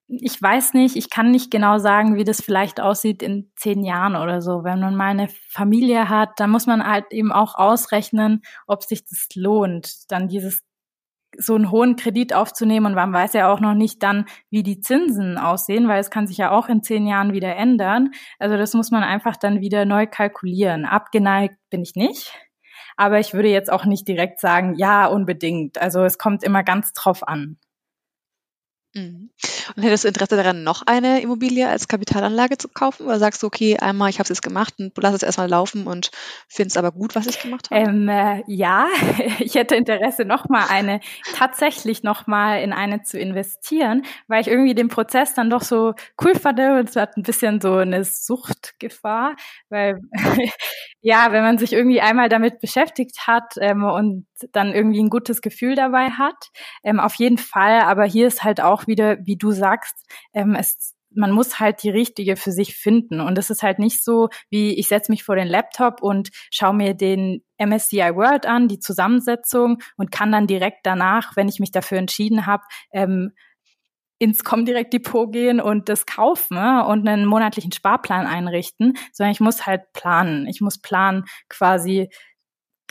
Ich 0.07 0.39
weiß 0.39 0.75
nicht, 0.75 0.97
ich 0.97 1.09
kann 1.09 1.31
nicht 1.31 1.49
genau 1.49 1.79
sagen, 1.79 2.17
wie 2.17 2.23
das 2.23 2.39
vielleicht 2.39 2.79
aussieht 2.79 3.23
in 3.23 3.51
zehn 3.55 3.83
Jahren 3.83 4.15
oder 4.15 4.43
so. 4.43 4.63
Wenn 4.63 4.79
man 4.79 4.95
mal 4.95 5.09
eine 5.09 5.29
Familie 5.49 6.07
hat, 6.07 6.39
dann 6.39 6.51
muss 6.51 6.67
man 6.67 6.85
halt 6.85 7.05
eben 7.09 7.31
auch 7.31 7.55
ausrechnen, 7.55 8.43
ob 8.67 8.83
sich 8.83 9.05
das 9.05 9.27
lohnt, 9.33 10.11
dann 10.11 10.27
dieses 10.27 10.61
so 11.37 11.55
einen 11.55 11.71
hohen 11.71 11.95
Kredit 11.95 12.33
aufzunehmen 12.33 12.87
und 12.87 12.95
man 12.95 13.13
weiß 13.13 13.33
ja 13.33 13.51
auch 13.51 13.59
noch 13.59 13.73
nicht 13.73 14.03
dann, 14.03 14.25
wie 14.49 14.63
die 14.63 14.81
Zinsen 14.81 15.37
aussehen, 15.37 15.87
weil 15.87 15.99
es 15.99 16.09
kann 16.09 16.27
sich 16.27 16.37
ja 16.37 16.51
auch 16.51 16.67
in 16.67 16.83
zehn 16.83 17.07
Jahren 17.07 17.33
wieder 17.33 17.55
ändern. 17.55 18.11
Also 18.39 18.57
das 18.57 18.73
muss 18.73 18.91
man 18.91 19.03
einfach 19.03 19.37
dann 19.37 19.61
wieder 19.61 19.85
neu 19.85 20.07
kalkulieren. 20.07 20.85
Abgeneigt 20.85 21.55
bin 21.69 21.81
ich 21.81 21.95
nicht. 21.95 22.33
Aber 22.97 23.19
ich 23.19 23.33
würde 23.33 23.49
jetzt 23.49 23.71
auch 23.71 23.85
nicht 23.85 24.07
direkt 24.07 24.39
sagen, 24.39 24.75
ja, 24.75 25.07
unbedingt. 25.07 25.81
Also 25.81 26.03
es 26.03 26.17
kommt 26.17 26.43
immer 26.43 26.63
ganz 26.63 26.93
drauf 26.93 27.27
an. 27.27 27.57
Mhm. 28.93 29.29
Und 29.75 29.83
hättest 29.83 30.03
du 30.03 30.09
Interesse 30.09 30.35
daran, 30.35 30.63
noch 30.63 30.83
eine 30.85 31.21
Immobilie 31.21 31.67
als 31.67 31.87
Kapitalanlage 31.87 32.57
zu 32.57 32.67
kaufen? 32.67 33.05
Oder 33.05 33.19
sagst 33.19 33.41
du, 33.41 33.47
okay, 33.47 33.77
einmal, 33.77 34.09
ich 34.09 34.19
habe 34.19 34.23
es 34.23 34.29
jetzt 34.29 34.41
gemacht 34.41 34.73
und 34.79 34.91
lass 34.97 35.13
es 35.13 35.23
erstmal 35.23 35.49
laufen 35.49 35.87
und 35.87 36.11
findest 36.49 36.77
aber 36.77 36.91
gut, 36.91 37.15
was 37.15 37.25
ich 37.27 37.41
gemacht 37.41 37.69
habe? 37.71 37.81
Ähm, 37.81 38.09
äh, 38.09 38.43
ja, 38.47 38.87
ich 39.39 39.55
hätte 39.55 39.75
Interesse, 39.75 40.25
nochmal 40.25 40.65
eine, 40.69 40.99
tatsächlich 41.35 42.03
nochmal 42.03 42.61
in 42.61 42.73
eine 42.73 43.03
zu 43.03 43.17
investieren, 43.17 44.03
weil 44.27 44.41
ich 44.41 44.47
irgendwie 44.47 44.75
den 44.75 44.89
Prozess 44.89 45.33
dann 45.33 45.49
doch 45.49 45.63
so 45.63 45.93
cool 46.21 46.35
fand 46.35 46.59
und 46.59 46.89
es 46.89 46.95
hat 46.97 47.15
ein 47.15 47.23
bisschen 47.23 47.61
so 47.61 47.75
eine 47.75 48.03
Suchtgefahr, 48.03 49.35
weil 49.69 50.01
ja, 51.01 51.31
wenn 51.31 51.43
man 51.43 51.57
sich 51.57 51.71
irgendwie 51.71 52.01
einmal 52.01 52.27
damit 52.27 52.59
beschäftigt 52.59 53.25
hat 53.25 53.53
ähm, 53.59 53.83
und 53.85 54.25
dann 54.51 54.73
irgendwie 54.73 55.01
ein 55.01 55.09
gutes 55.09 55.41
Gefühl 55.41 55.75
dabei 55.75 56.09
hat, 56.11 56.49
ähm, 56.83 56.99
auf 56.99 57.15
jeden 57.15 57.37
Fall, 57.37 57.81
aber 57.81 58.05
hier 58.05 58.27
ist 58.27 58.43
halt 58.43 58.61
auch 58.61 58.87
wieder, 58.87 59.17
wie 59.25 59.37
du 59.37 59.51
sagst, 59.51 59.95
ähm, 60.33 60.55
es 60.55 60.95
man 61.13 61.31
muss 61.31 61.59
halt 61.59 61.83
die 61.83 61.89
richtige 61.89 62.35
für 62.35 62.51
sich 62.51 62.75
finden. 62.75 63.19
Und 63.19 63.37
es 63.37 63.49
ist 63.49 63.63
halt 63.63 63.79
nicht 63.79 64.03
so, 64.03 64.29
wie 64.49 64.77
ich 64.79 64.87
setze 64.87 65.11
mich 65.11 65.23
vor 65.23 65.35
den 65.35 65.47
Laptop 65.47 66.01
und 66.01 66.29
schaue 66.51 66.73
mir 66.73 66.93
den 66.93 67.43
MSCI 67.57 68.15
World 68.15 68.45
an, 68.45 68.67
die 68.67 68.79
Zusammensetzung 68.79 69.79
und 69.97 70.11
kann 70.11 70.31
dann 70.31 70.47
direkt 70.47 70.85
danach, 70.85 71.35
wenn 71.35 71.49
ich 71.49 71.59
mich 71.59 71.71
dafür 71.71 71.97
entschieden 71.97 72.45
habe, 72.45 72.63
ähm, 72.93 73.33
ins 74.19 74.43
Comdirect 74.43 74.93
Depot 74.93 75.31
gehen 75.31 75.59
und 75.59 75.89
das 75.89 76.05
kaufen 76.05 76.55
ne, 76.55 76.85
und 76.85 77.07
einen 77.07 77.25
monatlichen 77.25 77.71
Sparplan 77.71 78.27
einrichten, 78.27 78.93
sondern 79.11 79.31
ich 79.31 79.39
muss 79.39 79.65
halt 79.65 79.93
planen. 79.93 80.45
Ich 80.45 80.61
muss 80.61 80.77
planen 80.77 81.25
quasi, 81.49 82.09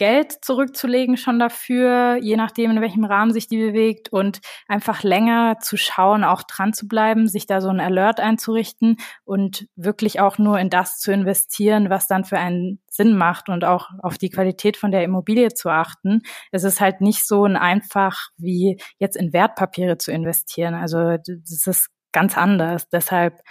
Geld 0.01 0.43
zurückzulegen 0.43 1.19
schon 1.19 1.39
dafür, 1.39 2.17
je 2.23 2.39
nachdem, 2.39 2.71
in 2.71 2.81
welchem 2.81 3.05
Rahmen 3.05 3.35
sich 3.35 3.49
die 3.49 3.59
bewegt 3.59 4.11
und 4.11 4.41
einfach 4.67 5.03
länger 5.03 5.59
zu 5.61 5.77
schauen, 5.77 6.25
auch 6.25 6.43
dran 6.43 6.73
zu 6.73 6.89
bleiben, 6.89 7.29
sich 7.29 7.47
da 7.47 7.61
so 7.61 7.69
ein 7.69 7.81
Alert 7.81 8.19
einzurichten 8.19 8.97
und 9.25 9.67
wirklich 9.77 10.19
auch 10.19 10.39
nur 10.39 10.59
in 10.59 10.71
das 10.71 11.01
zu 11.01 11.13
investieren, 11.13 11.91
was 11.91 12.07
dann 12.07 12.25
für 12.25 12.39
einen 12.39 12.81
Sinn 12.91 13.15
macht 13.15 13.51
und 13.51 13.63
auch 13.63 13.91
auf 14.03 14.17
die 14.17 14.31
Qualität 14.31 14.79
von 14.79 14.91
der 14.91 15.05
Immobilie 15.05 15.53
zu 15.53 15.69
achten. 15.69 16.23
Es 16.51 16.65
ist 16.65 16.81
halt 16.81 17.03
nicht 17.03 17.29
so 17.29 17.45
ein 17.45 17.59
einfach 17.59 18.31
wie 18.39 18.81
jetzt 18.99 19.17
in 19.17 19.35
Wertpapiere 19.35 19.99
zu 19.99 20.13
investieren. 20.13 20.73
Also 20.73 21.19
das 21.19 21.67
ist 21.67 21.91
ganz 22.11 22.39
anders. 22.39 22.89
Deshalb 22.89 23.43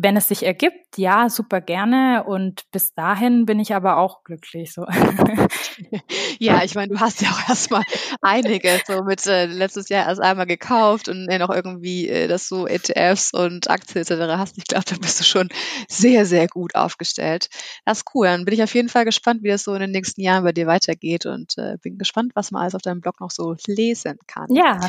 wenn 0.00 0.16
es 0.16 0.28
sich 0.28 0.46
ergibt, 0.46 0.87
gibt, 0.90 0.98
ja, 0.98 1.28
super 1.28 1.60
gerne. 1.60 2.24
Und 2.24 2.62
bis 2.70 2.94
dahin 2.94 3.46
bin 3.46 3.60
ich 3.60 3.74
aber 3.74 3.98
auch 3.98 4.24
glücklich. 4.24 4.72
So. 4.72 4.86
ja, 6.38 6.62
ich 6.64 6.74
meine, 6.74 6.92
du 6.92 7.00
hast 7.00 7.22
ja 7.22 7.28
auch 7.30 7.48
erstmal 7.48 7.82
einige 8.22 8.80
so 8.86 9.02
mit 9.02 9.26
äh, 9.26 9.46
letztes 9.46 9.88
Jahr 9.88 10.06
erst 10.06 10.20
einmal 10.20 10.46
gekauft 10.46 11.08
und 11.08 11.28
äh, 11.28 11.38
noch 11.38 11.50
irgendwie 11.50 12.08
äh, 12.08 12.28
das 12.28 12.48
so 12.48 12.66
ETFs 12.66 13.32
und 13.32 13.70
Aktien 13.70 14.02
etc. 14.02 14.38
hast. 14.38 14.58
Ich 14.58 14.64
glaube, 14.64 14.84
da 14.88 14.96
bist 14.96 15.20
du 15.20 15.24
schon 15.24 15.48
sehr, 15.88 16.26
sehr 16.26 16.48
gut 16.48 16.74
aufgestellt. 16.74 17.48
Das 17.84 17.98
ist 17.98 18.04
cool. 18.14 18.26
Dann 18.26 18.44
bin 18.44 18.54
ich 18.54 18.62
auf 18.62 18.74
jeden 18.74 18.88
Fall 18.88 19.04
gespannt, 19.04 19.42
wie 19.42 19.48
das 19.48 19.64
so 19.64 19.74
in 19.74 19.80
den 19.80 19.90
nächsten 19.90 20.20
Jahren 20.20 20.44
bei 20.44 20.52
dir 20.52 20.66
weitergeht 20.66 21.26
und 21.26 21.56
äh, 21.58 21.76
bin 21.82 21.98
gespannt, 21.98 22.32
was 22.34 22.50
man 22.50 22.62
alles 22.62 22.74
auf 22.74 22.82
deinem 22.82 23.00
Blog 23.00 23.20
noch 23.20 23.30
so 23.30 23.56
lesen 23.66 24.18
kann. 24.26 24.46
Ja. 24.50 24.80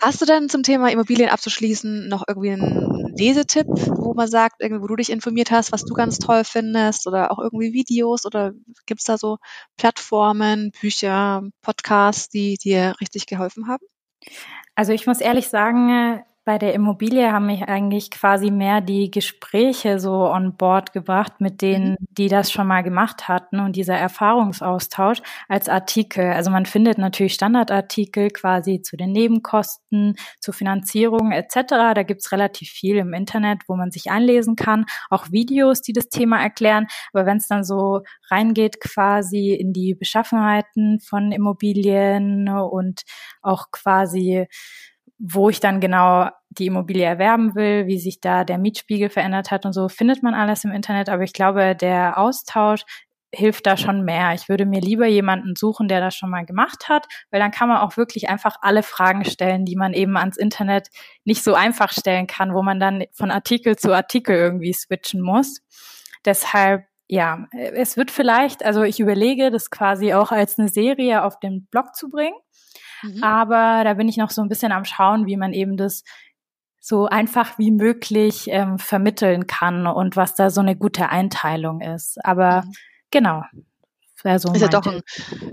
Hast 0.00 0.20
du 0.20 0.26
denn 0.26 0.48
zum 0.48 0.62
Thema 0.62 0.90
Immobilien 0.90 1.30
abzuschließen 1.30 2.08
noch 2.08 2.24
irgendwie 2.26 2.50
einen 2.50 3.14
Lesetipp, 3.16 3.66
wo 3.68 4.14
man 4.14 4.28
sagt, 4.28 4.56
irgendwie, 4.60 4.82
wo 4.82 4.86
du 4.86 4.96
dich 4.96 5.10
informiert 5.22 5.52
hast, 5.52 5.70
was 5.70 5.84
du 5.84 5.94
ganz 5.94 6.18
toll 6.18 6.42
findest 6.44 7.06
oder 7.06 7.30
auch 7.30 7.38
irgendwie 7.38 7.72
Videos 7.72 8.26
oder 8.26 8.52
gibt 8.86 9.00
es 9.00 9.06
da 9.06 9.16
so 9.16 9.38
Plattformen, 9.76 10.72
Bücher, 10.80 11.42
Podcasts, 11.62 12.28
die 12.28 12.56
dir 12.56 12.94
richtig 13.00 13.26
geholfen 13.26 13.68
haben? 13.68 13.86
Also 14.74 14.92
ich 14.92 15.06
muss 15.06 15.20
ehrlich 15.20 15.48
sagen, 15.48 16.24
bei 16.44 16.58
der 16.58 16.74
Immobilie 16.74 17.30
haben 17.30 17.46
mich 17.46 17.62
eigentlich 17.68 18.10
quasi 18.10 18.50
mehr 18.50 18.80
die 18.80 19.12
Gespräche 19.12 20.00
so 20.00 20.28
on 20.28 20.56
board 20.56 20.92
gebracht 20.92 21.34
mit 21.40 21.62
denen, 21.62 21.92
mhm. 21.92 21.96
die 22.10 22.28
das 22.28 22.50
schon 22.50 22.66
mal 22.66 22.82
gemacht 22.82 23.28
hatten 23.28 23.60
und 23.60 23.76
dieser 23.76 23.94
Erfahrungsaustausch 23.94 25.22
als 25.48 25.68
Artikel. 25.68 26.32
Also 26.32 26.50
man 26.50 26.66
findet 26.66 26.98
natürlich 26.98 27.34
Standardartikel 27.34 28.30
quasi 28.30 28.82
zu 28.82 28.96
den 28.96 29.12
Nebenkosten, 29.12 30.16
zur 30.40 30.52
Finanzierung 30.52 31.30
etc. 31.30 31.94
Da 31.94 32.02
gibt's 32.02 32.32
relativ 32.32 32.70
viel 32.70 32.96
im 32.96 33.14
Internet, 33.14 33.60
wo 33.68 33.76
man 33.76 33.92
sich 33.92 34.10
einlesen 34.10 34.56
kann, 34.56 34.86
auch 35.10 35.30
Videos, 35.30 35.80
die 35.80 35.92
das 35.92 36.08
Thema 36.08 36.42
erklären. 36.42 36.88
Aber 37.12 37.24
wenn 37.24 37.36
es 37.36 37.46
dann 37.46 37.62
so 37.62 38.02
reingeht 38.30 38.80
quasi 38.80 39.52
in 39.52 39.72
die 39.72 39.94
Beschaffenheiten 39.94 40.98
von 40.98 41.30
Immobilien 41.30 42.48
und 42.48 43.02
auch 43.42 43.70
quasi 43.70 44.48
wo 45.24 45.48
ich 45.48 45.60
dann 45.60 45.80
genau 45.80 46.30
die 46.50 46.66
Immobilie 46.66 47.04
erwerben 47.04 47.54
will, 47.54 47.86
wie 47.86 47.98
sich 47.98 48.20
da 48.20 48.42
der 48.42 48.58
Mietspiegel 48.58 49.08
verändert 49.08 49.52
hat 49.52 49.64
und 49.64 49.72
so, 49.72 49.88
findet 49.88 50.20
man 50.24 50.34
alles 50.34 50.64
im 50.64 50.72
Internet. 50.72 51.08
Aber 51.08 51.22
ich 51.22 51.32
glaube, 51.32 51.76
der 51.76 52.18
Austausch 52.18 52.82
hilft 53.32 53.66
da 53.66 53.76
schon 53.76 54.04
mehr. 54.04 54.34
Ich 54.34 54.48
würde 54.48 54.66
mir 54.66 54.80
lieber 54.80 55.06
jemanden 55.06 55.54
suchen, 55.54 55.86
der 55.86 56.00
das 56.00 56.16
schon 56.16 56.28
mal 56.28 56.44
gemacht 56.44 56.88
hat, 56.88 57.06
weil 57.30 57.40
dann 57.40 57.52
kann 57.52 57.68
man 57.68 57.78
auch 57.78 57.96
wirklich 57.96 58.28
einfach 58.28 58.56
alle 58.62 58.82
Fragen 58.82 59.24
stellen, 59.24 59.64
die 59.64 59.76
man 59.76 59.94
eben 59.94 60.16
ans 60.16 60.36
Internet 60.36 60.88
nicht 61.24 61.44
so 61.44 61.54
einfach 61.54 61.92
stellen 61.92 62.26
kann, 62.26 62.52
wo 62.52 62.62
man 62.62 62.80
dann 62.80 63.04
von 63.12 63.30
Artikel 63.30 63.76
zu 63.76 63.94
Artikel 63.94 64.34
irgendwie 64.34 64.72
switchen 64.72 65.22
muss. 65.22 65.62
Deshalb 66.24 66.84
ja, 67.08 67.46
es 67.52 67.98
wird 67.98 68.10
vielleicht, 68.10 68.64
also 68.64 68.84
ich 68.84 68.98
überlege, 68.98 69.50
das 69.50 69.70
quasi 69.70 70.14
auch 70.14 70.32
als 70.32 70.58
eine 70.58 70.68
Serie 70.68 71.24
auf 71.24 71.38
den 71.38 71.66
Blog 71.66 71.94
zu 71.94 72.08
bringen. 72.08 72.34
Mhm. 73.02 73.22
Aber 73.22 73.82
da 73.84 73.94
bin 73.94 74.08
ich 74.08 74.16
noch 74.16 74.30
so 74.30 74.42
ein 74.42 74.48
bisschen 74.48 74.72
am 74.72 74.84
Schauen, 74.84 75.26
wie 75.26 75.36
man 75.36 75.52
eben 75.52 75.76
das 75.76 76.04
so 76.80 77.06
einfach 77.06 77.58
wie 77.58 77.70
möglich 77.70 78.46
ähm, 78.48 78.78
vermitteln 78.78 79.46
kann 79.46 79.86
und 79.86 80.16
was 80.16 80.34
da 80.34 80.50
so 80.50 80.60
eine 80.60 80.76
gute 80.76 81.08
Einteilung 81.10 81.80
ist. 81.80 82.24
Aber 82.24 82.62
mhm. 82.62 82.72
genau. 83.10 83.42
So 84.38 84.52
ist, 84.52 84.60
ja 84.60 84.68
doch 84.68 84.86
ein, 84.86 85.00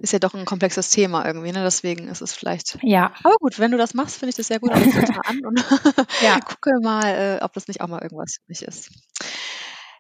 ist 0.03 0.13
ja 0.13 0.19
doch 0.19 0.35
ein 0.35 0.45
komplexes 0.45 0.91
Thema 0.91 1.25
irgendwie, 1.25 1.51
ne? 1.51 1.63
Deswegen 1.63 2.07
ist 2.07 2.21
es 2.21 2.33
vielleicht. 2.33 2.77
Ja. 2.83 3.11
Aber 3.23 3.35
gut, 3.39 3.57
wenn 3.57 3.71
du 3.71 3.77
das 3.79 3.95
machst, 3.95 4.17
finde 4.17 4.29
ich 4.29 4.35
das 4.35 4.47
sehr 4.47 4.59
gut. 4.59 4.71
Ich 4.75 4.93
mal 4.93 5.21
an 5.25 5.43
und 5.43 5.65
ja. 6.21 6.39
gucke 6.45 6.79
mal, 6.81 7.03
äh, 7.03 7.43
ob 7.43 7.51
das 7.53 7.67
nicht 7.67 7.81
auch 7.81 7.87
mal 7.87 8.01
irgendwas 8.01 8.35
für 8.35 8.47
mich 8.47 8.61
ist. 8.61 8.91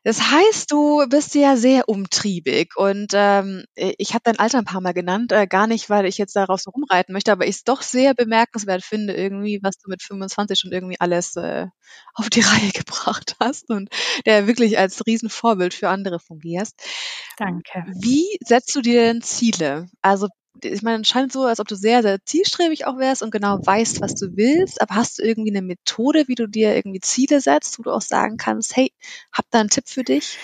Das 0.03 0.31
heißt, 0.31 0.71
du 0.71 1.05
bist 1.09 1.35
ja 1.35 1.57
sehr 1.57 1.89
umtriebig 1.89 2.75
und 2.75 3.11
ähm, 3.13 3.65
ich 3.75 4.13
habe 4.13 4.21
dein 4.23 4.39
Alter 4.39 4.59
ein 4.59 4.65
paar 4.65 4.81
Mal 4.81 4.93
genannt, 4.93 5.31
äh, 5.31 5.47
gar 5.47 5.67
nicht, 5.67 5.89
weil 5.89 6.05
ich 6.05 6.17
jetzt 6.17 6.35
darauf 6.35 6.61
so 6.61 6.71
rumreiten 6.71 7.13
möchte, 7.13 7.31
aber 7.31 7.45
ich 7.45 7.57
es 7.57 7.63
doch 7.63 7.81
sehr 7.81 8.13
bemerkenswert 8.13 8.83
finde, 8.83 9.13
irgendwie, 9.13 9.59
was 9.61 9.77
du 9.77 9.89
mit 9.89 10.01
25 10.01 10.59
schon 10.59 10.71
irgendwie 10.71 10.99
alles 10.99 11.35
äh, 11.35 11.67
auf 12.13 12.29
die 12.29 12.41
Reihe 12.41 12.71
gebracht 12.71 13.35
hast 13.39 13.69
und 13.69 13.89
der 14.25 14.47
wirklich 14.47 14.77
als 14.77 15.05
Riesenvorbild 15.05 15.73
für 15.73 15.89
andere 15.89 16.19
fungierst. 16.19 16.81
Danke. 17.37 17.85
Wie 17.99 18.37
setzt 18.41 18.75
du 18.75 18.81
dir 18.81 19.01
denn 19.01 19.21
Ziele? 19.21 19.87
Also 20.01 20.27
ich 20.65 20.81
meine, 20.81 21.01
es 21.01 21.07
scheint 21.07 21.31
so, 21.31 21.45
als 21.45 21.59
ob 21.59 21.67
du 21.67 21.75
sehr, 21.75 22.01
sehr 22.01 22.23
zielstrebig 22.23 22.85
auch 22.85 22.97
wärst 22.97 23.23
und 23.23 23.31
genau 23.31 23.59
weißt, 23.65 24.01
was 24.01 24.15
du 24.15 24.35
willst, 24.35 24.81
aber 24.81 24.95
hast 24.95 25.19
du 25.19 25.23
irgendwie 25.23 25.51
eine 25.51 25.61
Methode, 25.61 26.27
wie 26.27 26.35
du 26.35 26.47
dir 26.47 26.75
irgendwie 26.75 26.99
Ziele 26.99 27.41
setzt, 27.41 27.79
wo 27.79 27.83
du 27.83 27.91
auch 27.91 28.01
sagen 28.01 28.37
kannst, 28.37 28.75
hey, 28.75 28.91
hab 29.31 29.45
da 29.51 29.59
einen 29.59 29.69
Tipp 29.69 29.87
für 29.87 30.03
dich, 30.03 30.37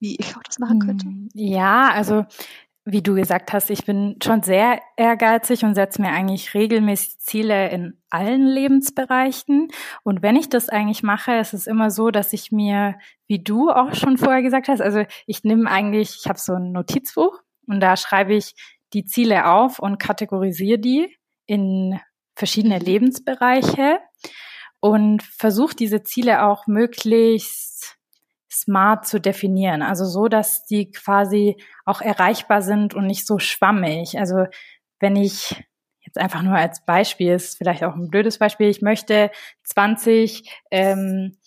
wie 0.00 0.16
ich 0.16 0.36
auch 0.36 0.42
das 0.42 0.58
machen 0.58 0.80
könnte? 0.80 1.06
Hm, 1.06 1.28
ja, 1.34 1.90
also 1.90 2.24
wie 2.84 3.02
du 3.02 3.14
gesagt 3.14 3.52
hast, 3.52 3.70
ich 3.70 3.84
bin 3.84 4.16
schon 4.22 4.42
sehr 4.42 4.80
ehrgeizig 4.96 5.64
und 5.64 5.76
setze 5.76 6.02
mir 6.02 6.08
eigentlich 6.08 6.52
regelmäßig 6.52 7.20
Ziele 7.20 7.70
in 7.70 7.96
allen 8.10 8.44
Lebensbereichen. 8.44 9.68
Und 10.02 10.22
wenn 10.22 10.34
ich 10.34 10.48
das 10.48 10.68
eigentlich 10.68 11.04
mache, 11.04 11.34
ist 11.34 11.54
es 11.54 11.68
immer 11.68 11.90
so, 11.90 12.10
dass 12.10 12.32
ich 12.32 12.50
mir, 12.50 12.96
wie 13.28 13.38
du 13.38 13.70
auch 13.70 13.94
schon 13.94 14.18
vorher 14.18 14.42
gesagt 14.42 14.66
hast, 14.66 14.80
also 14.80 15.04
ich 15.26 15.44
nehme 15.44 15.70
eigentlich, 15.70 16.16
ich 16.20 16.28
habe 16.28 16.40
so 16.40 16.54
ein 16.54 16.72
Notizbuch 16.72 17.40
und 17.68 17.78
da 17.78 17.96
schreibe 17.96 18.34
ich 18.34 18.54
die 18.92 19.04
Ziele 19.04 19.46
auf 19.46 19.78
und 19.78 19.98
kategorisiere 19.98 20.78
die 20.78 21.16
in 21.46 21.98
verschiedene 22.34 22.78
mhm. 22.78 22.84
Lebensbereiche 22.84 23.98
und 24.80 25.22
versuche 25.22 25.76
diese 25.76 26.02
Ziele 26.02 26.44
auch 26.44 26.66
möglichst 26.66 27.98
smart 28.50 29.06
zu 29.06 29.20
definieren. 29.20 29.82
Also 29.82 30.04
so, 30.04 30.28
dass 30.28 30.64
die 30.64 30.90
quasi 30.90 31.56
auch 31.84 32.00
erreichbar 32.00 32.62
sind 32.62 32.94
und 32.94 33.06
nicht 33.06 33.26
so 33.26 33.38
schwammig. 33.38 34.18
Also 34.18 34.46
wenn 35.00 35.16
ich 35.16 35.64
jetzt 36.00 36.18
einfach 36.18 36.42
nur 36.42 36.54
als 36.54 36.84
Beispiel, 36.84 37.32
ist 37.32 37.56
vielleicht 37.56 37.84
auch 37.84 37.94
ein 37.94 38.10
blödes 38.10 38.38
Beispiel, 38.38 38.68
ich 38.68 38.82
möchte 38.82 39.30
20, 39.64 40.50
ähm, 40.70 41.38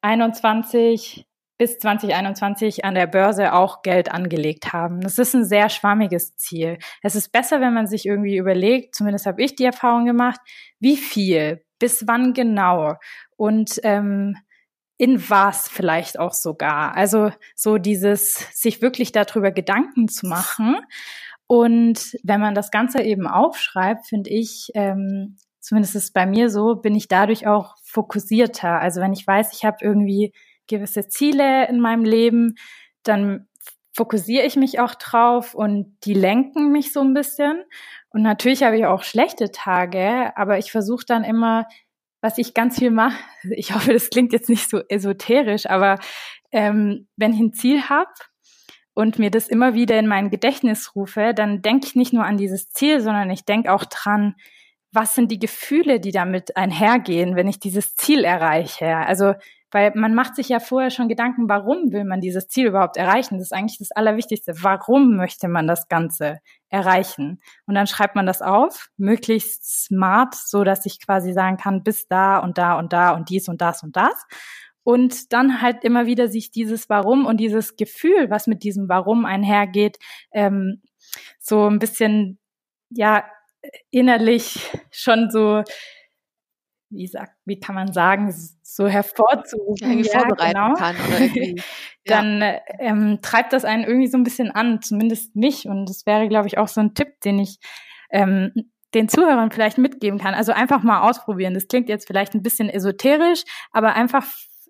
21 0.00 1.26
bis 1.58 1.78
2021 1.78 2.84
an 2.84 2.94
der 2.94 3.06
Börse 3.06 3.52
auch 3.52 3.82
Geld 3.82 4.12
angelegt 4.12 4.72
haben. 4.72 5.00
Das 5.00 5.18
ist 5.18 5.34
ein 5.34 5.44
sehr 5.44 5.68
schwammiges 5.68 6.36
Ziel. 6.36 6.78
Es 7.02 7.14
ist 7.14 7.32
besser, 7.32 7.60
wenn 7.60 7.74
man 7.74 7.86
sich 7.86 8.06
irgendwie 8.06 8.36
überlegt, 8.36 8.94
zumindest 8.94 9.26
habe 9.26 9.42
ich 9.42 9.56
die 9.56 9.64
Erfahrung 9.64 10.04
gemacht, 10.04 10.40
wie 10.80 10.96
viel, 10.96 11.64
bis 11.78 12.06
wann 12.06 12.34
genau 12.34 12.94
und 13.36 13.80
ähm, 13.82 14.36
in 14.98 15.28
was 15.28 15.68
vielleicht 15.68 16.18
auch 16.18 16.32
sogar. 16.32 16.94
Also 16.94 17.30
so 17.54 17.78
dieses, 17.78 18.34
sich 18.58 18.80
wirklich 18.80 19.12
darüber 19.12 19.50
Gedanken 19.50 20.08
zu 20.08 20.26
machen. 20.26 20.76
Und 21.46 22.16
wenn 22.22 22.40
man 22.40 22.54
das 22.54 22.70
Ganze 22.70 23.02
eben 23.02 23.26
aufschreibt, 23.26 24.06
finde 24.06 24.30
ich, 24.30 24.70
ähm, 24.74 25.36
zumindest 25.60 25.96
ist 25.96 26.04
es 26.04 26.12
bei 26.12 26.26
mir 26.26 26.48
so, 26.48 26.76
bin 26.76 26.94
ich 26.94 27.08
dadurch 27.08 27.46
auch 27.46 27.76
fokussierter. 27.84 28.80
Also 28.80 29.00
wenn 29.00 29.12
ich 29.12 29.26
weiß, 29.26 29.52
ich 29.52 29.64
habe 29.64 29.78
irgendwie 29.82 30.32
gewisse 30.66 31.08
Ziele 31.08 31.68
in 31.68 31.80
meinem 31.80 32.04
Leben, 32.04 32.56
dann 33.02 33.48
fokussiere 33.96 34.44
ich 34.44 34.56
mich 34.56 34.78
auch 34.78 34.94
drauf 34.94 35.54
und 35.54 35.96
die 36.04 36.14
lenken 36.14 36.70
mich 36.70 36.92
so 36.92 37.00
ein 37.00 37.14
bisschen. 37.14 37.64
Und 38.10 38.22
natürlich 38.22 38.62
habe 38.62 38.76
ich 38.76 38.84
auch 38.84 39.02
schlechte 39.02 39.50
Tage, 39.50 40.36
aber 40.36 40.58
ich 40.58 40.70
versuche 40.70 41.06
dann 41.06 41.24
immer, 41.24 41.66
was 42.20 42.38
ich 42.38 42.54
ganz 42.54 42.78
viel 42.78 42.90
mache, 42.90 43.16
ich 43.50 43.74
hoffe, 43.74 43.92
das 43.92 44.10
klingt 44.10 44.32
jetzt 44.32 44.50
nicht 44.50 44.68
so 44.68 44.82
esoterisch, 44.88 45.66
aber 45.66 45.98
ähm, 46.52 47.08
wenn 47.16 47.32
ich 47.32 47.40
ein 47.40 47.54
Ziel 47.54 47.88
habe 47.88 48.12
und 48.94 49.18
mir 49.18 49.30
das 49.30 49.48
immer 49.48 49.74
wieder 49.74 49.98
in 49.98 50.06
mein 50.06 50.30
Gedächtnis 50.30 50.94
rufe, 50.94 51.32
dann 51.34 51.62
denke 51.62 51.86
ich 51.86 51.94
nicht 51.94 52.12
nur 52.12 52.24
an 52.24 52.36
dieses 52.36 52.70
Ziel, 52.70 53.00
sondern 53.00 53.30
ich 53.30 53.44
denke 53.44 53.72
auch 53.72 53.84
dran, 53.84 54.34
was 54.92 55.14
sind 55.14 55.30
die 55.30 55.38
Gefühle, 55.38 56.00
die 56.00 56.12
damit 56.12 56.56
einhergehen, 56.56 57.36
wenn 57.36 57.48
ich 57.48 57.60
dieses 57.60 57.96
Ziel 57.96 58.24
erreiche. 58.24 58.96
Also 58.96 59.34
weil 59.70 59.92
man 59.94 60.14
macht 60.14 60.36
sich 60.36 60.48
ja 60.48 60.60
vorher 60.60 60.90
schon 60.90 61.08
Gedanken, 61.08 61.48
warum 61.48 61.92
will 61.92 62.04
man 62.04 62.20
dieses 62.20 62.48
Ziel 62.48 62.66
überhaupt 62.66 62.96
erreichen? 62.96 63.34
Das 63.34 63.48
ist 63.48 63.52
eigentlich 63.52 63.78
das 63.78 63.90
Allerwichtigste. 63.90 64.54
Warum 64.62 65.16
möchte 65.16 65.48
man 65.48 65.66
das 65.66 65.88
Ganze 65.88 66.38
erreichen? 66.68 67.40
Und 67.66 67.74
dann 67.74 67.86
schreibt 67.86 68.14
man 68.14 68.26
das 68.26 68.42
auf, 68.42 68.88
möglichst 68.96 69.84
smart, 69.86 70.34
so 70.34 70.64
dass 70.64 70.86
ich 70.86 71.04
quasi 71.04 71.32
sagen 71.32 71.56
kann, 71.56 71.82
bis 71.82 72.06
da 72.08 72.38
und 72.38 72.58
da 72.58 72.78
und 72.78 72.92
da 72.92 73.10
und 73.10 73.28
dies 73.28 73.48
und 73.48 73.60
das 73.60 73.82
und 73.82 73.96
das. 73.96 74.14
Und 74.84 75.32
dann 75.32 75.60
halt 75.62 75.82
immer 75.82 76.06
wieder 76.06 76.28
sich 76.28 76.52
dieses 76.52 76.88
Warum 76.88 77.26
und 77.26 77.38
dieses 77.38 77.76
Gefühl, 77.76 78.30
was 78.30 78.46
mit 78.46 78.62
diesem 78.62 78.88
Warum 78.88 79.24
einhergeht, 79.24 79.98
ähm, 80.30 80.80
so 81.40 81.68
ein 81.68 81.80
bisschen, 81.80 82.38
ja, 82.90 83.24
innerlich 83.90 84.70
schon 84.92 85.30
so 85.30 85.64
wie 86.90 87.06
sagt, 87.06 87.32
wie 87.44 87.58
kann 87.58 87.74
man 87.74 87.92
sagen, 87.92 88.32
so 88.62 88.86
hervorzurufen, 88.86 90.02
ja, 90.04 90.20
vorbereiten 90.20 90.54
genau. 90.54 90.74
kann 90.74 90.96
ja. 91.34 91.62
dann 92.04 92.42
ähm, 92.78 93.18
treibt 93.22 93.52
das 93.52 93.64
einen 93.64 93.84
irgendwie 93.84 94.06
so 94.06 94.16
ein 94.16 94.24
bisschen 94.24 94.50
an, 94.50 94.80
zumindest 94.82 95.34
mich. 95.34 95.66
Und 95.66 95.88
das 95.88 96.06
wäre, 96.06 96.28
glaube 96.28 96.46
ich, 96.46 96.58
auch 96.58 96.68
so 96.68 96.80
ein 96.80 96.94
Tipp, 96.94 97.20
den 97.24 97.38
ich 97.38 97.58
ähm, 98.10 98.52
den 98.94 99.08
Zuhörern 99.08 99.50
vielleicht 99.50 99.78
mitgeben 99.78 100.18
kann. 100.18 100.34
Also 100.34 100.52
einfach 100.52 100.82
mal 100.82 101.08
ausprobieren. 101.08 101.54
Das 101.54 101.68
klingt 101.68 101.88
jetzt 101.88 102.06
vielleicht 102.06 102.34
ein 102.34 102.42
bisschen 102.42 102.70
esoterisch, 102.70 103.42
aber 103.72 103.94
einfach 103.94 104.24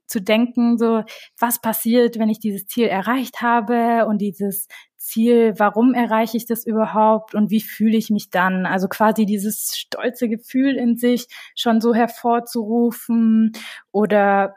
zu 0.07 0.21
denken, 0.23 0.79
so, 0.79 1.03
was 1.39 1.61
passiert, 1.61 2.19
wenn 2.19 2.29
ich 2.29 2.39
dieses 2.39 2.67
Ziel 2.67 2.87
erreicht 2.87 3.43
habe 3.43 4.07
und 4.07 4.19
dieses 4.19 4.69
Ziel, 5.07 5.55
warum 5.59 5.95
erreiche 5.95 6.37
ich 6.37 6.47
das 6.47 6.67
überhaupt 6.67 7.35
und 7.35 7.51
wie 7.51 7.61
fühle 7.61 7.97
ich 7.97 8.11
mich 8.11 8.31
dann? 8.31 8.67
Also 8.67 8.89
quasi 8.89 9.27
dieses 9.27 9.77
stolze 9.77 10.29
Gefühl 10.29 10.77
in 10.77 10.97
sich 10.97 11.27
schon 11.55 11.81
so 11.81 11.95
hervorzurufen 11.95 13.53
oder 13.93 14.57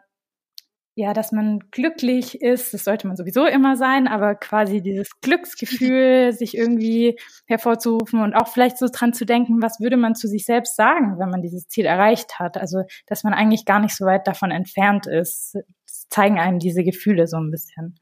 ja, 0.99 1.13
dass 1.13 1.31
man 1.31 1.59
glücklich 1.71 2.41
ist, 2.41 2.73
das 2.73 2.83
sollte 2.83 3.07
man 3.07 3.15
sowieso 3.15 3.45
immer 3.45 3.77
sein, 3.77 4.05
aber 4.09 4.35
quasi 4.35 4.81
dieses 4.81 5.09
Glücksgefühl, 5.21 6.33
sich 6.37 6.57
irgendwie 6.57 7.17
hervorzurufen 7.45 8.21
und 8.21 8.33
auch 8.33 8.49
vielleicht 8.49 8.77
so 8.77 8.87
dran 8.91 9.13
zu 9.13 9.25
denken, 9.25 9.61
was 9.61 9.79
würde 9.79 9.95
man 9.95 10.15
zu 10.15 10.27
sich 10.27 10.43
selbst 10.43 10.75
sagen, 10.75 11.17
wenn 11.17 11.29
man 11.29 11.41
dieses 11.41 11.69
Ziel 11.69 11.85
erreicht 11.85 12.37
hat? 12.37 12.57
Also, 12.57 12.83
dass 13.07 13.23
man 13.23 13.33
eigentlich 13.33 13.63
gar 13.63 13.79
nicht 13.79 13.95
so 13.95 14.05
weit 14.05 14.27
davon 14.27 14.51
entfernt 14.51 15.07
ist, 15.07 15.55
das 15.85 16.09
zeigen 16.09 16.37
einem 16.37 16.59
diese 16.59 16.83
Gefühle 16.83 17.27
so 17.27 17.37
ein 17.37 17.49
bisschen. 17.49 17.97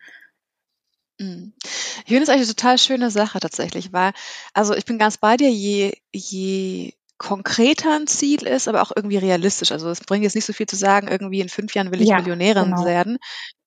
Mhm. 1.20 1.54
Ich 1.64 2.10
finde 2.10 2.24
es 2.24 2.30
eigentlich 2.30 2.48
eine 2.48 2.56
total 2.56 2.78
schöne 2.78 3.12
Sache 3.12 3.40
tatsächlich, 3.40 3.92
weil, 3.92 4.12
also 4.54 4.76
ich 4.76 4.86
bin 4.86 4.98
ganz 4.98 5.18
bei 5.18 5.38
dir, 5.38 5.50
je, 5.50 5.94
je 6.14 6.94
konkreter 7.18 7.96
ein 7.96 8.06
Ziel 8.06 8.44
ist, 8.46 8.68
aber 8.68 8.82
auch 8.82 8.92
irgendwie 8.96 9.18
realistisch. 9.18 9.72
Also 9.72 9.90
es 9.90 10.02
bringt 10.02 10.24
jetzt 10.24 10.36
nicht 10.36 10.46
so 10.46 10.54
viel 10.54 10.68
zu 10.68 10.76
sagen, 10.76 11.08
irgendwie 11.08 11.42
in 11.42 11.50
fünf 11.50 11.74
Jahren 11.74 11.92
will 11.92 12.02
ich 12.02 12.10
ja, 12.10 12.18
Millionärin 12.18 12.72
genau. 12.72 12.86
werden. 12.86 13.18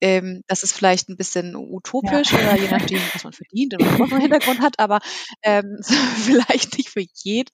Ähm, 0.01 0.43
das 0.47 0.63
ist 0.63 0.73
vielleicht 0.73 1.09
ein 1.09 1.17
bisschen 1.17 1.57
utopisch 1.57 2.33
ja. 2.33 2.39
oder 2.39 2.57
je 2.57 2.71
nachdem, 2.71 3.01
was 3.13 3.25
man 3.25 3.33
verdient 3.33 3.75
und 3.75 3.85
was 3.85 3.99
man 3.99 4.11
im 4.11 4.21
Hintergrund 4.21 4.61
hat, 4.61 4.79
aber 4.79 5.01
ähm, 5.43 5.79
vielleicht 6.17 6.79
nicht 6.79 6.91
für 6.91 7.05
jeden. 7.15 7.51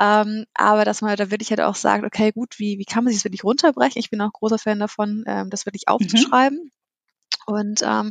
Ähm, 0.00 0.44
aber 0.54 0.84
dass 0.84 1.02
man 1.02 1.16
da 1.16 1.30
wirklich 1.30 1.50
halt 1.50 1.60
auch 1.60 1.74
sagt, 1.74 2.04
okay, 2.04 2.30
gut, 2.30 2.58
wie, 2.58 2.78
wie 2.78 2.84
kann 2.84 3.02
man 3.02 3.12
sich 3.12 3.20
das 3.20 3.24
wirklich 3.24 3.44
runterbrechen? 3.44 3.98
Ich 3.98 4.10
bin 4.10 4.20
auch 4.20 4.32
großer 4.32 4.58
Fan 4.58 4.78
davon, 4.78 5.24
ähm, 5.26 5.50
das 5.50 5.66
wirklich 5.66 5.84
mhm. 5.88 5.94
aufzuschreiben. 5.94 6.58
Mhm. 6.58 6.70
Und 7.46 7.80
ähm, 7.82 8.10